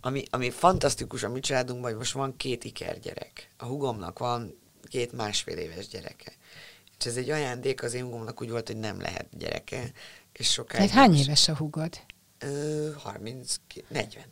ami, 0.00 0.24
ami 0.30 0.50
fantasztikus 0.50 1.22
a 1.22 1.28
mi 1.28 1.40
családunkban, 1.40 1.90
hogy 1.90 1.98
most 1.98 2.12
van 2.12 2.36
két 2.36 2.64
ikergyerek. 2.64 3.50
A 3.56 3.64
hugomnak 3.64 4.18
van 4.18 4.58
két 4.82 5.12
másfél 5.12 5.56
éves 5.56 5.88
gyereke. 5.88 6.32
És 6.98 7.06
ez 7.06 7.16
egy 7.16 7.30
ajándék, 7.30 7.82
az 7.82 7.94
én 7.94 8.04
hugomnak 8.04 8.40
úgy 8.40 8.50
volt, 8.50 8.66
hogy 8.66 8.76
nem 8.76 9.00
lehet 9.00 9.26
gyereke. 9.38 9.90
És 10.32 10.50
sokáig... 10.50 10.90
Tehát 10.90 11.04
hány 11.06 11.18
éves 11.18 11.48
a 11.48 11.56
hugod? 11.56 12.00
Ö, 12.38 12.90
30, 12.96 13.54
40. 13.88 14.24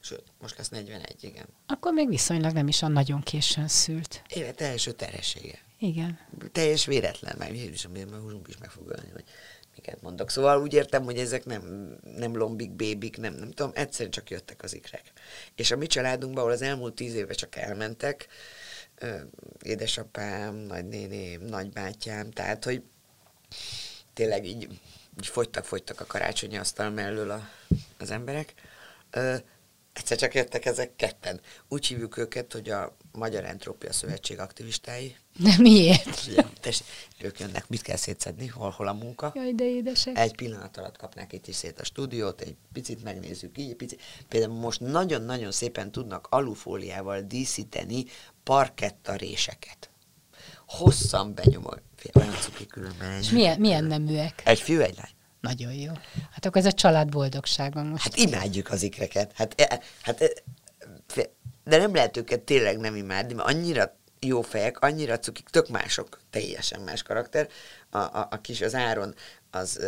Sőt, 0.00 0.24
most 0.40 0.58
lesz 0.58 0.68
41, 0.68 1.16
igen. 1.20 1.46
Akkor 1.66 1.92
még 1.92 2.08
viszonylag 2.08 2.52
nem 2.52 2.68
is 2.68 2.82
a 2.82 2.88
nagyon 2.88 3.20
későn 3.20 3.68
szült. 3.68 4.22
Élet 4.28 4.60
első 4.60 4.92
terhessége. 4.92 5.58
Igen. 5.78 6.18
Teljes 6.52 6.86
véletlen, 6.86 7.34
mert 7.38 7.52
is, 7.52 7.86
mert 7.92 8.20
húzunk 8.20 8.48
is 8.48 8.58
meg 8.58 8.70
fog 8.70 8.88
ölni, 8.88 9.10
hogy 9.12 9.24
miket 9.74 10.02
mondok. 10.02 10.30
Szóval 10.30 10.60
úgy 10.62 10.72
értem, 10.72 11.04
hogy 11.04 11.18
ezek 11.18 11.44
nem, 11.44 11.94
nem 12.16 12.36
lombik, 12.36 12.70
bébik, 12.70 13.16
nem, 13.16 13.34
nem 13.34 13.50
tudom, 13.50 13.72
egyszerűen 13.74 14.10
csak 14.10 14.30
jöttek 14.30 14.62
az 14.62 14.74
ikrek. 14.74 15.12
És 15.54 15.70
a 15.70 15.76
mi 15.76 15.86
családunkban, 15.86 16.42
ahol 16.42 16.54
az 16.54 16.62
elmúlt 16.62 16.94
tíz 16.94 17.14
éve 17.14 17.32
csak 17.32 17.56
elmentek, 17.56 18.28
édesapám, 19.62 20.54
nagynéném, 20.54 21.40
nagybátyám, 21.42 22.30
tehát, 22.30 22.64
hogy 22.64 22.82
tényleg 24.12 24.46
így, 24.46 24.62
így 25.18 25.26
fogytak, 25.26 25.64
fogytak 25.64 26.00
a 26.00 26.06
karácsonyi 26.06 26.56
asztal 26.56 26.90
mellől 26.90 27.30
a, 27.30 27.48
az 27.98 28.10
emberek. 28.10 28.54
Ö, 29.10 29.36
egyszer 29.92 30.16
csak 30.16 30.34
jöttek 30.34 30.64
ezek 30.64 30.96
ketten. 30.96 31.40
Úgy 31.68 31.86
hívjuk 31.86 32.16
őket, 32.16 32.52
hogy 32.52 32.70
a 32.70 32.96
Magyar 33.12 33.44
Entrópia 33.44 33.92
Szövetség 33.92 34.38
aktivistái. 34.38 35.16
De 35.38 35.54
miért? 35.58 36.26
Ja, 36.36 36.50
tess, 36.60 36.80
ők 37.20 37.38
jönnek, 37.40 37.68
mit 37.68 37.82
kell 37.82 37.96
szétszedni, 37.96 38.46
hol, 38.46 38.70
hol 38.70 38.88
a 38.88 38.92
munka. 38.92 39.32
Jaj, 39.34 39.52
de 39.52 39.64
édesek. 39.64 40.18
Egy 40.18 40.34
pillanat 40.34 40.76
alatt 40.76 40.96
kapnák 40.96 41.32
itt 41.32 41.46
is 41.46 41.56
szét 41.56 41.80
a 41.80 41.84
stúdiót, 41.84 42.40
egy 42.40 42.56
picit 42.72 43.02
megnézzük 43.02 43.58
így, 43.58 43.74
picit. 43.74 44.02
Például 44.28 44.54
most 44.54 44.80
nagyon-nagyon 44.80 45.52
szépen 45.52 45.92
tudnak 45.92 46.26
alufóliával 46.30 47.20
díszíteni 47.20 48.04
parketta 48.42 49.14
réseket. 49.14 49.90
Hosszan 50.66 51.34
benyomol. 51.34 51.82
Olyan 52.12 52.34
cuki 52.34 52.66
különben. 52.66 53.18
És 53.18 53.30
milyen, 53.30 53.60
milyen 53.60 53.84
neműek? 53.84 54.42
Egy 54.44 54.60
fiú, 54.60 54.80
egy 54.80 54.96
lány. 54.96 55.10
Nagyon 55.40 55.72
jó. 55.72 55.92
Hát 56.30 56.46
akkor 56.46 56.60
ez 56.60 56.66
a 56.66 56.72
család 56.72 57.08
boldogsága 57.08 57.82
most. 57.82 58.02
Hát 58.02 58.16
imádjuk 58.16 58.70
az 58.70 58.82
ikreket. 58.82 59.32
Hát, 59.34 59.60
e, 59.60 59.80
hát, 60.02 60.20
e, 60.20 60.28
de 61.64 61.76
nem 61.76 61.94
lehet 61.94 62.16
őket 62.16 62.40
tényleg 62.40 62.78
nem 62.78 62.94
imádni, 62.94 63.34
mert 63.34 63.48
annyira 63.48 63.97
jó 64.20 64.42
fejek, 64.42 64.80
annyira 64.80 65.18
cukik, 65.18 65.48
tök 65.48 65.68
mások, 65.68 66.20
teljesen 66.30 66.80
más 66.80 67.02
karakter. 67.02 67.48
A, 67.90 67.98
a, 67.98 68.28
a 68.30 68.40
kis, 68.40 68.60
az 68.60 68.74
Áron, 68.74 69.14
az, 69.50 69.80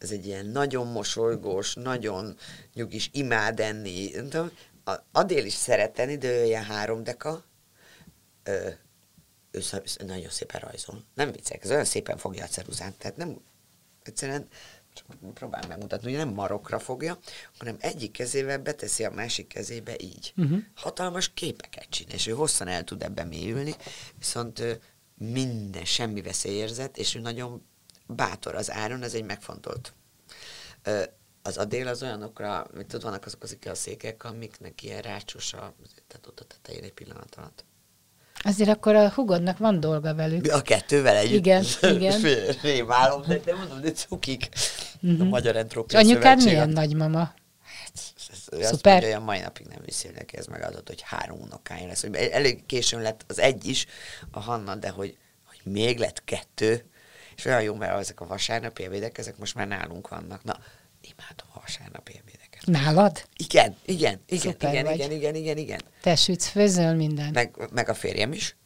az 0.00 0.12
egy 0.12 0.26
ilyen 0.26 0.46
nagyon 0.46 0.86
mosolygós, 0.86 1.74
nagyon 1.74 2.36
nyugis, 2.74 3.10
imád 3.12 3.60
enni. 3.60 4.10
tudom, 4.10 4.50
a 4.84 4.94
Adél 5.12 5.44
is 5.44 5.54
szeret 5.54 5.98
enni, 5.98 6.16
de 6.16 6.28
ő 6.28 6.44
ilyen 6.44 6.64
három 6.64 7.04
deka. 7.04 7.44
Ö, 8.42 8.68
ő 9.50 9.60
nagyon 10.06 10.30
szépen 10.30 10.60
rajzol. 10.60 11.04
Nem 11.14 11.32
viccek, 11.32 11.64
ez 11.64 11.70
olyan 11.70 11.84
szépen 11.84 12.16
fogja 12.16 12.44
a 12.44 12.48
ceruzát, 12.48 12.94
tehát 12.94 13.16
nem 13.16 13.40
egyszerűen 14.02 14.48
csak 14.96 15.34
próbál 15.34 15.62
megmutatni, 15.68 16.08
hogy 16.08 16.24
nem 16.24 16.34
marokra 16.34 16.78
fogja, 16.78 17.18
hanem 17.58 17.76
egyik 17.80 18.10
kezével 18.10 18.58
beteszi 18.58 19.04
a 19.04 19.10
másik 19.10 19.46
kezébe 19.46 19.94
így. 19.98 20.32
Uh-huh. 20.36 20.58
Hatalmas 20.74 21.32
képeket 21.34 21.88
csinál, 21.88 22.14
és 22.14 22.26
ő 22.26 22.32
hosszan 22.32 22.68
el 22.68 22.84
tud 22.84 23.02
ebben 23.02 23.26
mélyülni, 23.26 23.74
viszont 24.18 24.80
minden, 25.14 25.84
semmi 25.84 26.22
veszélyérzet, 26.22 26.98
és 26.98 27.14
ő 27.14 27.20
nagyon 27.20 27.66
bátor 28.06 28.54
az 28.54 28.70
áron, 28.70 29.02
ez 29.02 29.14
egy 29.14 29.24
megfontolt. 29.24 29.94
Az 31.42 31.56
adél 31.56 31.88
az 31.88 32.02
olyanokra, 32.02 32.66
mit 32.74 32.86
tudod, 32.86 33.02
vannak 33.02 33.26
azok 33.26 33.42
az 33.42 33.56
a 33.64 33.74
székek, 33.74 34.24
amiknek 34.24 34.82
ilyen 34.82 35.02
rácsos 35.02 35.52
a, 35.52 35.74
tehát 36.06 36.26
ott 36.26 36.40
a 36.40 36.44
tetején 36.44 36.82
egy 36.82 36.92
pillanat 36.92 37.34
alatt. 37.34 37.64
Azért 38.42 38.70
akkor 38.70 38.94
a 38.94 39.10
hugodnak 39.10 39.58
van 39.58 39.80
dolga 39.80 40.14
velük. 40.14 40.52
A 40.52 40.62
kettővel 40.62 41.16
együtt. 41.16 41.36
Igen, 41.38 41.64
igen. 41.80 42.20
Rémálom, 42.62 43.22
de, 43.26 43.38
de 43.38 43.54
mondom, 43.54 43.80
de 43.80 43.92
cukik. 43.92 44.48
Uh-huh. 45.02 45.20
A 45.20 45.24
Magyar 45.24 45.56
Entrópia 45.56 45.98
anyukád 45.98 46.44
milyen 46.44 46.68
nagymama? 46.68 47.34
Hát, 47.62 48.14
Szuper. 48.50 48.72
Azt 48.72 48.84
mondja, 48.84 49.20
mai 49.20 49.40
napig 49.40 49.66
nem 49.66 49.78
viszi 49.84 50.08
neki, 50.14 50.36
ez 50.36 50.46
megadott, 50.46 50.88
hogy 50.88 51.02
három 51.02 51.40
unokája 51.40 51.86
lesz. 51.86 52.04
Elég 52.12 52.66
későn 52.66 53.02
lett 53.02 53.24
az 53.26 53.38
egy 53.38 53.66
is, 53.66 53.86
a 54.30 54.40
Hanna, 54.40 54.74
de 54.74 54.88
hogy, 54.88 55.16
hogy 55.44 55.72
még 55.72 55.98
lett 55.98 56.24
kettő, 56.24 56.84
és 57.36 57.44
olyan 57.44 57.62
jó, 57.62 57.74
mert 57.74 57.98
ezek 57.98 58.20
a 58.20 58.26
vasárnapi 58.26 58.84
ebédek, 58.84 59.18
ezek 59.18 59.38
most 59.38 59.54
már 59.54 59.66
nálunk 59.66 60.08
vannak. 60.08 60.44
Na, 60.44 60.58
imádom 61.00 61.46
a 61.52 61.60
vasárnapi 61.60 62.12
ebédeket. 62.12 62.35
Nálad? 62.66 63.24
Igen, 63.36 63.76
igen, 63.84 64.20
igen, 64.28 64.52
Szuper 64.52 64.72
igen, 64.72 64.84
vagy. 64.84 64.94
igen, 64.94 65.10
igen, 65.10 65.34
igen, 65.34 65.56
igen. 65.56 65.80
Te 66.00 66.16
sütsz, 66.16 66.46
főzöl 66.46 66.94
minden. 66.94 67.30
Meg, 67.32 67.68
meg 67.72 67.88
a 67.88 67.94
férjem 67.94 68.32
is, 68.32 68.56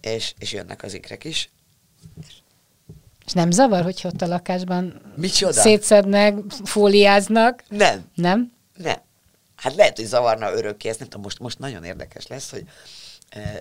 és, 0.00 0.34
és 0.38 0.52
jönnek 0.52 0.82
az 0.82 0.94
ikrek 0.94 1.24
is. 1.24 1.50
És 3.26 3.32
nem 3.32 3.50
zavar, 3.50 3.82
hogy 3.82 4.00
ott 4.04 4.22
a 4.22 4.26
lakásban 4.26 5.12
Micsoda? 5.16 5.52
szétszednek, 5.52 6.34
fóliáznak? 6.64 7.64
Nem. 7.68 8.10
Nem? 8.14 8.52
Nem. 8.76 9.00
Hát 9.56 9.74
lehet, 9.74 9.96
hogy 9.96 10.06
zavarna 10.06 10.52
örökké, 10.52 10.88
ezt 10.88 10.98
nem 10.98 11.08
tudom, 11.08 11.22
most, 11.22 11.38
most 11.38 11.58
nagyon 11.58 11.84
érdekes 11.84 12.26
lesz, 12.26 12.50
hogy 12.50 12.64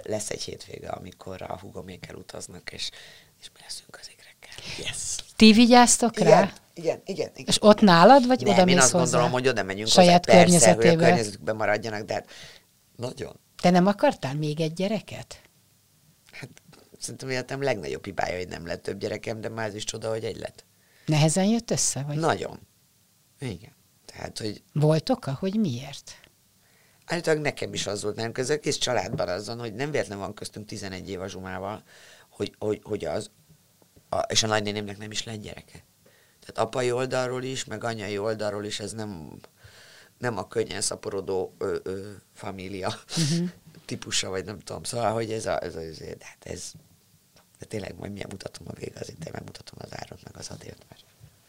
lesz 0.04 0.30
egy 0.30 0.42
hétvége, 0.42 0.90
amikor 0.90 1.42
a 1.42 1.58
hugomékkel 1.62 2.16
utaznak, 2.16 2.72
és, 2.72 2.90
és 3.42 3.50
mi 3.54 3.60
leszünk 3.64 3.98
az 4.02 4.10
égrekkel. 4.12 4.86
Yes! 4.86 5.16
Ti 5.36 5.52
vigyáztok 5.52 6.20
igen, 6.20 6.30
rá? 6.30 6.54
Igen, 6.74 7.02
igen, 7.06 7.30
igen. 7.34 7.46
És 7.48 7.58
ott 7.62 7.80
nálad, 7.80 8.28
vagy 8.28 8.42
nem, 8.42 8.54
oda 8.54 8.66
én 8.66 8.78
azt 8.78 8.92
hozzá? 8.92 9.04
gondolom, 9.04 9.32
hogy 9.32 9.48
oda 9.48 9.64
megyünk 9.64 9.88
Saját 9.88 10.26
hozzá, 10.26 10.38
persze, 10.38 10.74
hogy 10.74 10.88
a 10.88 10.96
környezetükben 10.96 11.56
maradjanak, 11.56 12.02
de 12.02 12.14
hát 12.14 12.30
nagyon. 12.96 13.40
Te 13.62 13.70
nem 13.70 13.88
akartál 13.88 14.36
még 14.36 14.60
egy 14.60 14.74
gyereket? 14.74 15.42
Hát 16.32 16.50
szerintem 17.00 17.30
életem 17.30 17.62
legnagyobb 17.62 18.06
hibája, 18.06 18.38
hogy 18.38 18.48
nem 18.48 18.66
lett 18.66 18.84
több 18.84 18.98
gyerekem, 18.98 19.42
de 19.42 19.50
már 19.50 19.68
ez 19.68 19.76
is 19.76 19.84
csoda, 19.84 20.10
hogy 20.10 20.24
egy 20.24 20.38
lett. 20.38 20.66
Nehezen 21.06 21.46
jött 21.46 21.72
össze? 21.72 22.04
Vagy 22.04 22.18
Nagyon. 22.18 22.60
Igen. 23.40 23.76
Tehát, 24.06 24.38
hogy 24.38 24.64
Volt 24.74 25.10
oka, 25.10 25.38
hogy 25.40 25.60
miért? 25.60 26.22
állítólag 27.12 27.42
nekem 27.42 27.74
is 27.74 27.88
az 27.88 28.04
volt, 28.04 28.16
nem 28.16 28.32
közök, 28.32 28.58
egész 28.58 28.78
családban 28.78 29.28
azon, 29.28 29.60
hogy 29.60 29.74
nem 29.74 29.92
véletlen 29.92 30.18
van 30.18 30.34
köztünk 30.34 30.68
11 30.68 31.10
év 31.10 31.22
a 31.22 31.28
Zsumával, 31.28 31.84
hogy, 32.30 32.56
hogy, 32.60 32.82
hogy 32.84 33.06
az, 33.06 33.30
a, 34.10 34.18
és 34.18 34.44
a 34.44 34.48
nagynénémnek 34.48 34.98
nem 34.98 35.12
is 35.12 35.24
lett 35.24 35.42
gyereke. 35.42 35.84
Tehát 36.46 36.68
apai 36.68 36.92
oldalról 36.92 37.44
is, 37.44 37.66
meg 37.66 37.84
anyai 37.84 38.18
oldalról 38.18 38.66
is 38.66 38.80
ez 38.80 38.92
nem, 38.92 39.40
nem 40.18 40.38
a 40.38 40.48
könnyen 40.48 40.82
szaporodó 40.82 41.54
ö, 41.58 41.78
ö, 41.84 42.10
família 42.34 42.88
uh-huh. 43.18 43.50
típusa, 43.86 44.30
vagy 44.30 44.46
nem 44.46 44.60
tudom. 44.60 44.84
Szóval, 44.84 45.14
hogy 45.14 45.32
ez 45.32 45.46
a, 45.46 45.64
ez 45.64 45.76
a, 45.76 45.80
ez, 45.80 45.98
de 45.98 46.16
hát 46.20 46.46
ez, 46.46 46.72
de 47.60 47.66
tényleg 47.66 47.96
majd 48.00 48.12
milyen 48.12 48.30
mutatom 48.32 48.68
a 48.70 48.74
végazit, 48.80 49.26
én 49.26 49.32
megmutatom 49.34 49.78
az 49.82 49.90
árat, 49.92 50.20
meg 50.24 50.38
az 50.38 50.50
adért. 50.50 50.86
Mert, 50.90 51.04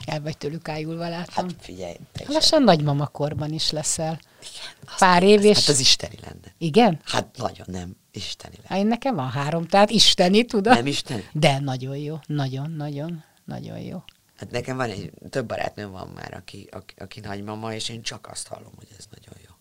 El 0.07 0.21
vagy 0.21 0.39
tőlük 0.39 0.69
ájulva, 0.69 1.09
látom. 1.09 1.49
hát 1.49 1.55
figyelj, 1.61 1.97
te 2.13 2.23
is 2.23 2.29
Lassan 2.29 2.63
nagymama 2.63 3.07
korban 3.07 3.53
is 3.53 3.71
leszel. 3.71 4.21
Igen, 4.41 4.97
Pár 4.99 5.23
év 5.23 5.45
és... 5.45 5.59
Hát 5.59 5.69
az 5.69 5.79
isteni 5.79 6.19
lenne. 6.21 6.55
Igen? 6.59 7.01
Hát 7.05 7.37
nagyon 7.37 7.67
nem, 7.71 7.97
isteni 8.11 8.55
lenne. 8.57 8.69
Hát 8.69 8.79
én 8.79 8.87
nekem 8.87 9.15
van 9.15 9.31
három, 9.31 9.67
tehát 9.67 9.91
isteni, 9.91 10.45
tudod? 10.45 10.75
Nem 10.75 10.87
isteni? 10.87 11.29
De 11.33 11.59
nagyon 11.59 11.97
jó, 11.97 12.19
nagyon, 12.27 12.71
nagyon, 12.71 13.25
nagyon 13.45 13.79
jó. 13.79 14.03
Hát 14.37 14.51
nekem 14.51 14.77
van 14.77 14.91
egy, 14.91 15.13
több 15.31 15.47
barátnőm 15.47 15.91
van 15.91 16.09
már, 16.09 16.35
aki, 16.35 16.69
aki, 16.71 16.95
aki 16.99 17.21
nagymama, 17.21 17.75
és 17.75 17.89
én 17.89 18.03
csak 18.03 18.29
azt 18.31 18.49
hallom, 18.49 18.73
hogy 18.77 18.89
ez 18.99 19.05
nagyon 19.11 19.35
jó. 19.47 19.55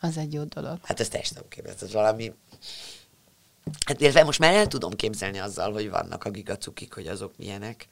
Az 0.00 0.16
egy 0.16 0.32
jó 0.32 0.44
dolog. 0.44 0.78
Hát 0.82 1.00
ez 1.00 1.08
teljesen 1.08 1.36
nem 1.40 1.48
képzelt, 1.48 1.82
ez 1.82 1.92
valami... 1.92 2.32
Hát 3.86 4.00
illetve 4.00 4.24
most 4.24 4.38
már 4.38 4.54
el 4.54 4.66
tudom 4.66 4.92
képzelni 4.92 5.38
azzal, 5.38 5.72
hogy 5.72 5.90
vannak 5.90 6.24
a 6.24 6.30
gigacukik, 6.30 6.94
hogy 6.94 7.06
azok 7.06 7.36
milyenek. 7.36 7.88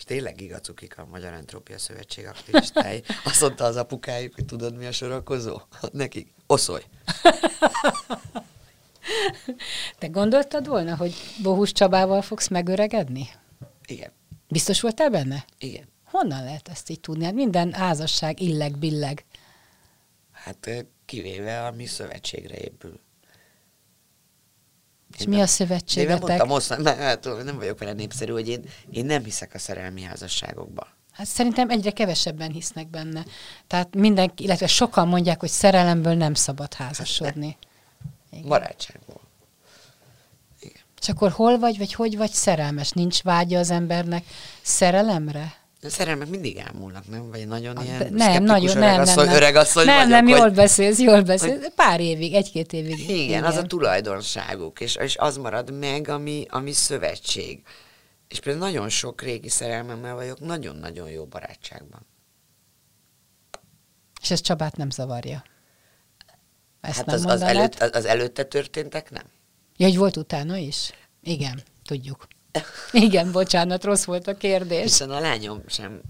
És 0.00 0.04
tényleg 0.04 0.34
gigacukik 0.34 0.98
a 0.98 1.06
Magyar 1.06 1.32
Entrópia 1.32 1.78
Szövetség 1.78 2.26
aktivistái. 2.26 3.02
Azt 3.24 3.40
mondta 3.40 3.64
az 3.64 3.76
apukájuk, 3.76 4.34
hogy 4.34 4.44
tudod 4.44 4.76
mi 4.76 4.86
a 4.86 4.92
sorakozó? 4.92 5.60
Nekik 5.92 6.32
oszolj. 6.46 6.82
Te 9.98 10.06
gondoltad 10.06 10.66
volna, 10.66 10.96
hogy 10.96 11.14
Bohus 11.42 11.72
Csabával 11.72 12.22
fogsz 12.22 12.48
megöregedni? 12.48 13.28
Igen, 13.86 14.12
Biztos 14.50 14.80
voltál 14.80 15.10
benne? 15.10 15.44
igen. 15.58 15.88
Honnan 16.04 16.44
lehet 16.44 16.68
ezt 16.68 16.90
így 16.90 17.00
tudni? 17.00 17.24
Hát 17.24 17.34
minden 17.34 17.72
házasság 17.72 18.40
illeg-billeg. 18.40 19.24
Hát 20.32 20.66
ö, 20.66 20.80
kivéve 21.04 21.66
a 21.66 21.70
mi 21.70 21.86
szövetségre 21.86 22.56
épül. 22.56 23.00
És 25.14 25.20
Én 25.20 25.28
mi 25.28 25.34
nem- 25.34 25.44
a 25.44 25.46
szövetségetek? 25.46 26.14
Én 26.14 26.24
mondtam, 26.26 26.48
most, 26.48 26.68
nem, 26.76 26.96
hát, 26.98 27.24
nem 27.44 27.56
vagyok 27.56 27.78
vele 27.78 27.92
népszerű, 27.92 28.32
hogy 28.32 28.48
én, 28.48 28.64
én 28.90 29.04
nem 29.04 29.24
hiszek 29.24 29.54
a 29.54 29.58
szerelmi 29.58 30.02
házasságokba. 30.02 30.86
Hát 31.12 31.26
szerintem 31.26 31.70
egyre 31.70 31.90
kevesebben 31.90 32.50
hisznek 32.50 32.88
benne. 32.88 33.24
Tehát 33.66 33.94
mindenki, 33.94 34.44
illetve 34.44 34.66
sokan 34.66 35.08
mondják, 35.08 35.40
hogy 35.40 35.48
szerelemből 35.48 36.14
nem 36.14 36.34
szabad 36.34 36.74
házasodni. 36.74 37.56
Igen. 38.32 38.48
Barátságból. 38.48 39.19
És 41.00 41.08
akkor 41.08 41.30
hol 41.30 41.58
vagy, 41.58 41.78
vagy 41.78 41.92
hogy 41.94 42.16
vagy 42.16 42.30
szerelmes? 42.30 42.90
Nincs 42.90 43.22
vágya 43.22 43.58
az 43.58 43.70
embernek 43.70 44.24
szerelemre? 44.62 45.58
A 45.82 45.88
szerelmek 45.88 46.28
mindig 46.28 46.56
elmúlnak, 46.56 47.08
nem? 47.08 47.30
Vagy 47.30 47.46
nagyon 47.46 47.82
ilyen 47.82 47.98
De 47.98 48.04
szkeptikus 48.04 48.26
nem, 48.26 48.42
nagyon, 48.42 48.78
nem, 48.78 48.80
nem, 48.80 48.90
öregasszony, 49.00 49.24
nem. 49.26 49.34
öregasszony 49.34 49.84
nem, 49.84 49.96
vagyok, 49.96 50.10
nem, 50.10 50.24
hogy- 50.26 50.38
jól 50.38 50.50
beszélsz, 50.50 50.98
jól 50.98 51.22
beszélsz. 51.22 51.66
Pár 51.74 52.00
évig, 52.00 52.34
egy-két 52.34 52.72
évig. 52.72 52.98
Igen, 52.98 53.16
igen, 53.16 53.44
az 53.44 53.56
a 53.56 53.62
tulajdonságuk, 53.62 54.80
és, 54.80 54.94
és 54.94 55.16
az 55.16 55.36
marad 55.36 55.72
meg, 55.72 56.08
ami, 56.08 56.46
ami 56.48 56.72
szövetség. 56.72 57.62
És 58.28 58.40
például 58.40 58.64
nagyon 58.64 58.88
sok 58.88 59.22
régi 59.22 59.48
szerelmemmel 59.48 60.14
vagyok, 60.14 60.40
nagyon-nagyon 60.40 61.10
jó 61.10 61.24
barátságban. 61.24 62.06
És 64.22 64.30
ez 64.30 64.40
Csabát 64.40 64.76
nem 64.76 64.90
zavarja. 64.90 65.44
Ezt 66.80 66.96
hát 66.96 67.06
nem 67.06 67.14
az, 67.14 67.24
az, 67.24 67.42
előtt, 67.42 67.74
az, 67.74 67.90
az 67.92 68.04
előtte 68.04 68.44
történtek, 68.44 69.10
nem? 69.10 69.24
Ja, 69.80 69.86
hogy 69.86 69.96
volt 69.96 70.16
utána 70.16 70.56
is? 70.56 70.92
Igen, 71.22 71.62
tudjuk. 71.84 72.26
Igen, 72.92 73.32
bocsánat, 73.32 73.84
rossz 73.84 74.04
volt 74.04 74.26
a 74.26 74.36
kérdés. 74.36 74.82
Hiszen 74.82 75.10
a 75.10 75.20
lányom 75.20 75.62
sem, 75.66 76.00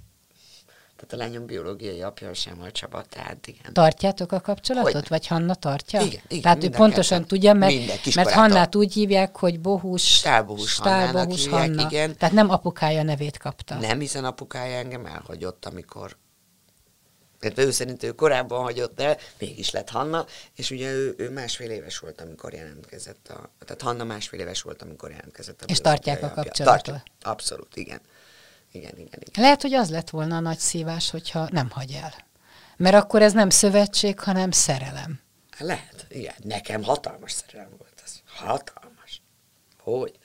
tehát 0.97 1.13
a 1.13 1.17
lányom 1.17 1.47
biológiai 1.47 2.03
apja 2.03 2.35
sem 2.35 2.61
a 2.63 2.71
Csaba, 2.71 3.03
tehát 3.03 3.47
igen. 3.47 3.73
Tartjátok 3.73 4.33
a 4.33 4.41
kapcsolatot? 4.41 4.93
Hogyne. 4.93 5.09
Vagy 5.09 5.27
Hanna 5.27 5.55
tartja? 5.55 6.01
Igen, 6.01 6.21
igen, 6.29 6.43
Tehát 6.43 6.65
ő 6.65 6.69
pontosan 6.69 7.19
ketten. 7.23 7.27
tudja, 7.27 7.53
mert, 7.53 8.15
mert. 8.15 8.31
Hannát 8.31 8.75
úgy 8.75 8.93
hívják, 8.93 9.37
hogy 9.37 9.61
Bohus, 9.61 10.15
Stálbohus 10.15 10.71
Stálbohus 10.71 11.43
hívják, 11.45 11.61
Hanna. 11.61 11.83
igen. 11.91 12.17
Tehát 12.17 12.35
nem 12.35 12.51
apukája 12.51 13.03
nevét 13.03 13.37
kapta. 13.39 13.75
Nem, 13.75 13.99
hiszen 14.01 14.25
apukája 14.25 14.77
engem 14.79 15.07
elhagyott, 15.07 15.67
amikor 15.67 16.17
tehát 17.41 17.59
ő 17.59 17.71
szerint 17.71 18.03
ő 18.03 18.13
korábban 18.13 18.63
hagyott 18.63 19.01
el, 19.01 19.19
mégis 19.39 19.71
lett 19.71 19.89
Hanna, 19.89 20.27
és 20.57 20.71
ugye 20.71 20.93
ő, 20.93 21.15
ő 21.19 21.31
másfél 21.31 21.71
éves 21.71 21.99
volt, 21.99 22.21
amikor 22.21 22.53
jelentkezett 22.53 23.29
a... 23.29 23.51
Tehát 23.65 23.83
Hanna 23.83 24.05
másfél 24.05 24.41
éves 24.41 24.63
volt, 24.63 24.83
amikor 24.83 25.11
jelentkezett 25.11 25.63
a 25.63 25.65
És 25.69 25.79
tartják 25.79 26.23
a 26.23 26.31
kapcsolatot? 26.31 27.03
Abszolút, 27.23 27.77
igen. 27.77 28.01
Igen, 28.73 28.93
igen, 28.93 29.21
igen. 29.21 29.43
Lehet, 29.43 29.63
hogy 29.63 29.75
az 29.75 29.91
lett 29.91 30.11
volna 30.11 30.37
a 30.37 30.41
nagy 30.41 30.59
szívás, 30.59 31.11
hogyha 31.11 31.49
nem 31.51 31.71
hagy 31.71 31.93
el. 32.03 32.15
Mert 32.77 32.95
akkor 32.95 33.23
ez 33.23 33.33
nem 33.33 33.51
szövetség, 33.51 34.21
hanem 34.21 34.51
szerelem. 34.51 35.21
Lehet, 35.59 36.07
igen. 36.09 36.35
Nekem 36.43 36.83
hatalmas 36.83 37.33
szerelem 37.33 37.71
volt 37.79 38.03
ez. 38.05 38.13
Hatalmas. 38.27 39.23
Hogy? 39.79 40.19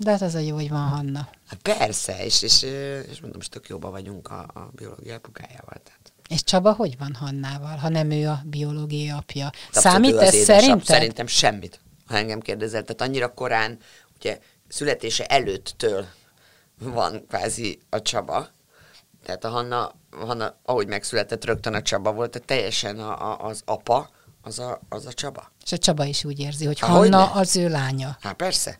De 0.00 0.10
hát 0.10 0.22
az 0.22 0.34
a 0.34 0.38
jó, 0.38 0.54
hogy 0.54 0.68
van 0.68 0.88
Hanna. 0.88 1.28
Hát 1.46 1.58
persze, 1.62 2.24
és, 2.24 2.42
és, 2.42 2.62
és 3.10 3.20
mondom, 3.20 3.36
most 3.36 3.50
tök 3.50 3.68
jóban 3.68 3.90
vagyunk 3.90 4.28
a, 4.30 4.40
a 4.40 4.70
biológiai 4.72 5.14
apukájával. 5.14 5.76
Tehát. 5.84 6.12
És 6.28 6.44
Csaba 6.44 6.72
hogy 6.72 6.98
van 6.98 7.14
Hannával, 7.14 7.76
ha 7.76 7.88
nem 7.88 8.10
ő 8.10 8.28
a 8.28 8.40
biológiai 8.44 9.10
apja? 9.10 9.46
Abszolút 9.46 9.72
Számít 9.72 10.16
ez 10.16 10.34
édesap. 10.34 10.60
szerinted? 10.60 10.84
Szerintem 10.86 11.26
semmit, 11.26 11.80
ha 12.06 12.16
engem 12.16 12.40
kérdezel. 12.40 12.82
Tehát 12.82 13.00
annyira 13.00 13.34
korán, 13.34 13.78
ugye 14.16 14.38
születése 14.68 15.26
előttől 15.26 16.06
van 16.78 17.24
kvázi 17.28 17.78
a 17.90 18.02
Csaba. 18.02 18.48
Tehát 19.24 19.44
a 19.44 19.48
Hanna, 19.48 19.92
Hanna 20.10 20.54
ahogy 20.64 20.86
megszületett, 20.86 21.44
rögtön 21.44 21.74
a 21.74 21.82
Csaba 21.82 22.12
volt, 22.12 22.30
tehát 22.30 22.48
teljesen 22.48 22.98
a, 22.98 23.30
a, 23.32 23.46
az 23.46 23.62
apa, 23.64 24.10
az 24.42 24.58
a, 24.58 24.80
az 24.88 25.06
a 25.06 25.12
Csaba. 25.12 25.52
És 25.64 25.72
a 25.72 25.78
Csaba 25.78 26.04
is 26.04 26.24
úgy 26.24 26.38
érzi, 26.38 26.64
hogy 26.66 26.78
Há, 26.80 26.86
Hanna 26.86 27.24
hogyne? 27.24 27.40
az 27.40 27.56
ő 27.56 27.68
lánya. 27.68 28.16
Hát 28.20 28.34
persze. 28.34 28.78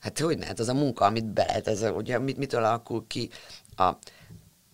Hát 0.00 0.18
hogy 0.18 0.38
ne? 0.38 0.46
Hát 0.46 0.58
az 0.58 0.68
a 0.68 0.74
munka, 0.74 1.04
amit 1.04 1.26
bele, 1.26 1.60
ez 1.64 1.82
a, 1.82 1.90
ugye 1.90 2.18
mit, 2.18 2.36
mitől 2.36 2.64
alakul 2.64 3.04
ki 3.06 3.30
a, 3.76 3.82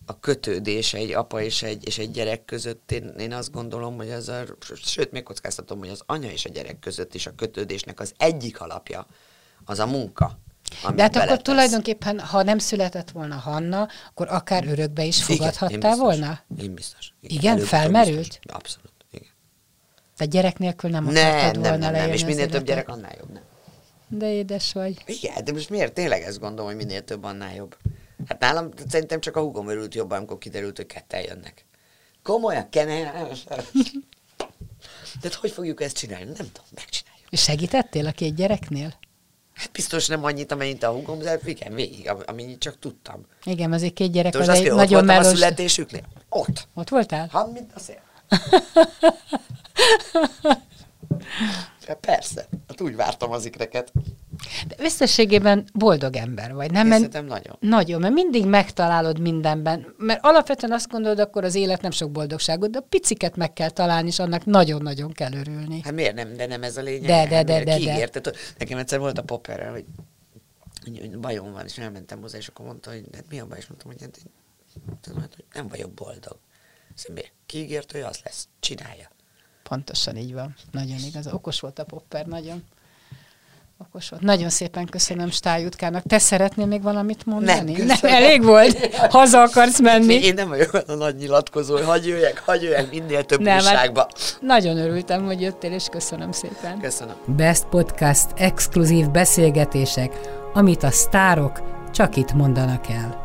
a 0.05 0.19
kötődés 0.19 0.93
egy 0.93 1.11
apa 1.11 1.41
és 1.41 1.63
egy, 1.63 1.87
és 1.87 1.97
egy 1.97 2.11
gyerek 2.11 2.45
között, 2.45 2.91
én, 2.91 3.03
én 3.17 3.33
azt 3.33 3.51
gondolom, 3.51 3.95
hogy 3.95 4.09
az 4.09 4.29
a, 4.29 4.43
sőt, 4.83 5.11
még 5.11 5.23
kockáztatom, 5.23 5.79
hogy 5.79 5.89
az 5.89 6.01
anya 6.05 6.31
és 6.31 6.45
a 6.45 6.49
gyerek 6.49 6.79
között 6.79 7.13
is 7.13 7.25
a 7.27 7.35
kötődésnek 7.35 7.99
az 7.99 8.13
egyik 8.17 8.61
alapja, 8.61 9.07
az 9.65 9.79
a 9.79 9.85
munka. 9.85 10.39
De 10.95 11.01
hát 11.01 11.15
akkor 11.15 11.25
beletesz. 11.27 11.41
tulajdonképpen, 11.43 12.19
ha 12.19 12.43
nem 12.43 12.57
született 12.57 13.11
volna 13.11 13.35
Hanna, 13.35 13.87
akkor 14.09 14.27
akár 14.29 14.67
örökbe 14.67 15.03
is 15.03 15.17
Igen, 15.17 15.29
én 15.29 15.37
fogadhattál 15.37 15.79
biztos. 15.79 15.97
volna? 15.99 16.39
Én 16.61 16.73
biztos. 16.73 17.13
Igen? 17.21 17.45
Előbb-utóbb 17.45 17.67
Felmerült? 17.67 18.17
biztos. 18.17 18.39
Abszolút, 18.53 18.91
igen. 19.11 19.27
De 20.17 20.25
gyerek 20.25 20.57
nélkül 20.57 20.89
nem 20.89 21.03
Nem, 21.03 21.35
akartad 21.37 21.53
nem, 21.53 21.61
volna 21.61 21.77
nem, 21.77 21.79
nem, 21.79 21.91
leélni 21.91 22.13
és 22.13 22.25
minél 22.25 22.47
több 22.49 22.65
gyerek, 22.65 22.89
annál 22.89 23.15
jobb, 23.17 23.31
nem. 23.31 23.43
De 24.07 24.31
édes 24.31 24.73
vagy. 24.73 24.95
Igen, 25.05 25.43
de 25.43 25.51
most 25.51 25.69
miért 25.69 25.93
tényleg 25.93 26.21
ezt 26.21 26.39
gondolom, 26.39 26.65
hogy 26.65 26.75
minél 26.85 27.03
több, 27.03 27.23
annál 27.23 27.55
jobb? 27.55 27.77
Hát 28.27 28.39
nálam 28.39 28.69
szerintem 28.89 29.19
csak 29.19 29.35
a 29.35 29.41
húgom 29.41 29.69
örült 29.69 29.95
jobban, 29.95 30.17
amikor 30.17 30.37
kiderült, 30.37 30.77
hogy 30.77 30.85
ketten 30.85 31.21
jönnek. 31.21 31.65
Komolyan, 32.23 32.69
kennen. 32.69 33.27
Tehát 35.21 35.33
hogy 35.39 35.51
fogjuk 35.51 35.81
ezt 35.81 35.97
csinálni? 35.97 36.25
Nem 36.25 36.33
tudom, 36.35 36.65
megcsináljuk. 36.75 37.27
És 37.29 37.41
segítettél 37.41 38.05
a 38.07 38.11
két 38.11 38.35
gyereknél? 38.35 38.93
Hát 39.53 39.71
biztos 39.71 40.07
nem 40.07 40.23
annyit, 40.23 40.51
amennyit 40.51 40.83
a 40.83 40.91
húgom, 40.91 41.19
de 41.19 41.39
igen, 41.45 41.73
végig, 41.73 42.09
am- 42.09 42.23
amennyit 42.25 42.59
csak 42.59 42.79
tudtam. 42.79 43.25
Igen, 43.43 43.73
azért 43.73 43.93
két 43.93 44.11
gyerek 44.11 44.31
De 44.31 44.39
az 44.39 44.49
egy 44.49 44.61
kell, 44.63 44.71
ott 44.71 44.77
nagyon 44.77 45.05
voltam 45.05 45.15
a 45.15 45.19
melós... 45.19 45.37
születésüknél? 45.37 46.03
Ott. 46.29 46.67
Ott 46.73 46.89
voltál? 46.89 47.27
Ha, 47.31 47.51
mint 47.51 47.71
a 47.75 47.79
szél. 47.79 48.01
Ja, 51.87 51.95
persze. 51.95 52.47
Hát 52.67 52.81
úgy 52.81 52.95
vártam 52.95 53.31
az 53.31 53.45
ikreket. 53.45 53.91
De 54.67 54.75
összességében 54.77 55.65
boldog 55.73 56.15
ember 56.15 56.53
vagy, 56.53 56.71
nem? 56.71 56.91
Én 56.91 56.99
mert 56.99 57.25
nagyon. 57.27 57.57
Nagyon, 57.59 57.99
mert 57.99 58.13
mindig 58.13 58.45
megtalálod 58.45 59.19
mindenben. 59.19 59.93
Mert 59.97 60.19
alapvetően 60.23 60.71
azt 60.71 60.89
gondolod, 60.89 61.19
akkor 61.19 61.43
az 61.43 61.55
élet 61.55 61.81
nem 61.81 61.91
sok 61.91 62.11
boldogságot, 62.11 62.69
de 62.69 62.77
a 62.77 62.85
piciket 62.89 63.35
meg 63.35 63.53
kell 63.53 63.69
találni, 63.69 64.07
és 64.07 64.19
annak 64.19 64.45
nagyon-nagyon 64.45 65.11
kell 65.11 65.33
örülni. 65.33 65.81
Hát 65.83 65.93
miért 65.93 66.15
nem? 66.15 66.35
De 66.35 66.45
nem 66.45 66.63
ez 66.63 66.77
a 66.77 66.81
lényeg. 66.81 67.07
De, 67.07 67.27
de, 67.27 67.43
de, 67.43 67.63
de, 67.63 67.79
de. 67.79 68.19
de. 68.19 68.31
Nekem 68.57 68.77
egyszer 68.77 68.99
volt 68.99 69.17
a 69.17 69.23
popperrel, 69.23 69.71
hogy, 69.71 69.85
hogy 70.99 71.17
bajom 71.17 71.51
van, 71.51 71.65
és 71.65 71.77
elmentem 71.77 72.21
hozzá, 72.21 72.37
és 72.37 72.47
akkor 72.47 72.65
mondta, 72.65 72.89
hogy 72.89 73.03
hát 73.13 73.25
mi 73.29 73.39
a 73.39 73.45
baj, 73.45 73.57
és 73.57 73.67
mondtam, 73.67 73.91
hogy, 73.91 74.01
hát, 74.01 75.33
hogy 75.35 75.45
nem 75.53 75.67
vagyok 75.67 75.91
boldog. 75.91 76.37
Szóval 76.95 77.15
miért? 77.15 77.31
Kiígért, 77.45 77.91
hogy 77.91 78.01
az 78.01 78.19
lesz. 78.23 78.47
Csinálja. 78.59 79.09
Pontosan 79.69 80.17
így 80.17 80.33
van. 80.33 80.55
Nagyon 80.71 80.97
igaz. 81.07 81.27
Okos 81.33 81.59
volt 81.59 81.79
a 81.79 81.83
popper, 81.83 82.25
nagyon. 82.25 82.63
Okos 83.77 84.09
volt. 84.09 84.21
Nagyon 84.21 84.49
szépen 84.49 84.85
köszönöm 84.85 85.29
Stájutkának. 85.29 86.03
Te 86.03 86.19
szeretnél 86.19 86.65
még 86.65 86.81
valamit 86.81 87.25
mondani? 87.25 87.71
Nem, 87.71 87.85
nem 87.85 87.97
elég 88.01 88.43
volt. 88.43 88.95
Haza 88.95 89.41
akarsz 89.41 89.79
menni. 89.79 90.13
Én 90.13 90.33
nem 90.33 90.47
vagyok 90.47 90.73
a 90.87 90.93
nagy 90.93 91.15
nyilatkozó, 91.15 91.73
hogy 91.75 91.85
hagyj 91.85 92.09
jöjjek, 92.09 92.43
hagyj 92.45 92.65
jöjjek 92.65 92.91
minél 92.91 93.25
több 93.25 93.39
nem, 93.39 93.53
hát 93.53 93.63
újságba. 93.63 93.99
Hát 93.99 94.37
nagyon 94.41 94.77
örültem, 94.77 95.25
hogy 95.25 95.41
jöttél, 95.41 95.71
és 95.71 95.85
köszönöm 95.91 96.31
szépen. 96.31 96.79
Köszönöm. 96.79 97.15
Best 97.25 97.65
Podcast 97.65 98.27
exkluzív 98.35 99.09
beszélgetések, 99.09 100.19
amit 100.53 100.83
a 100.83 100.91
sztárok 100.91 101.61
csak 101.91 102.15
itt 102.15 102.33
mondanak 102.33 102.89
el. 102.89 103.24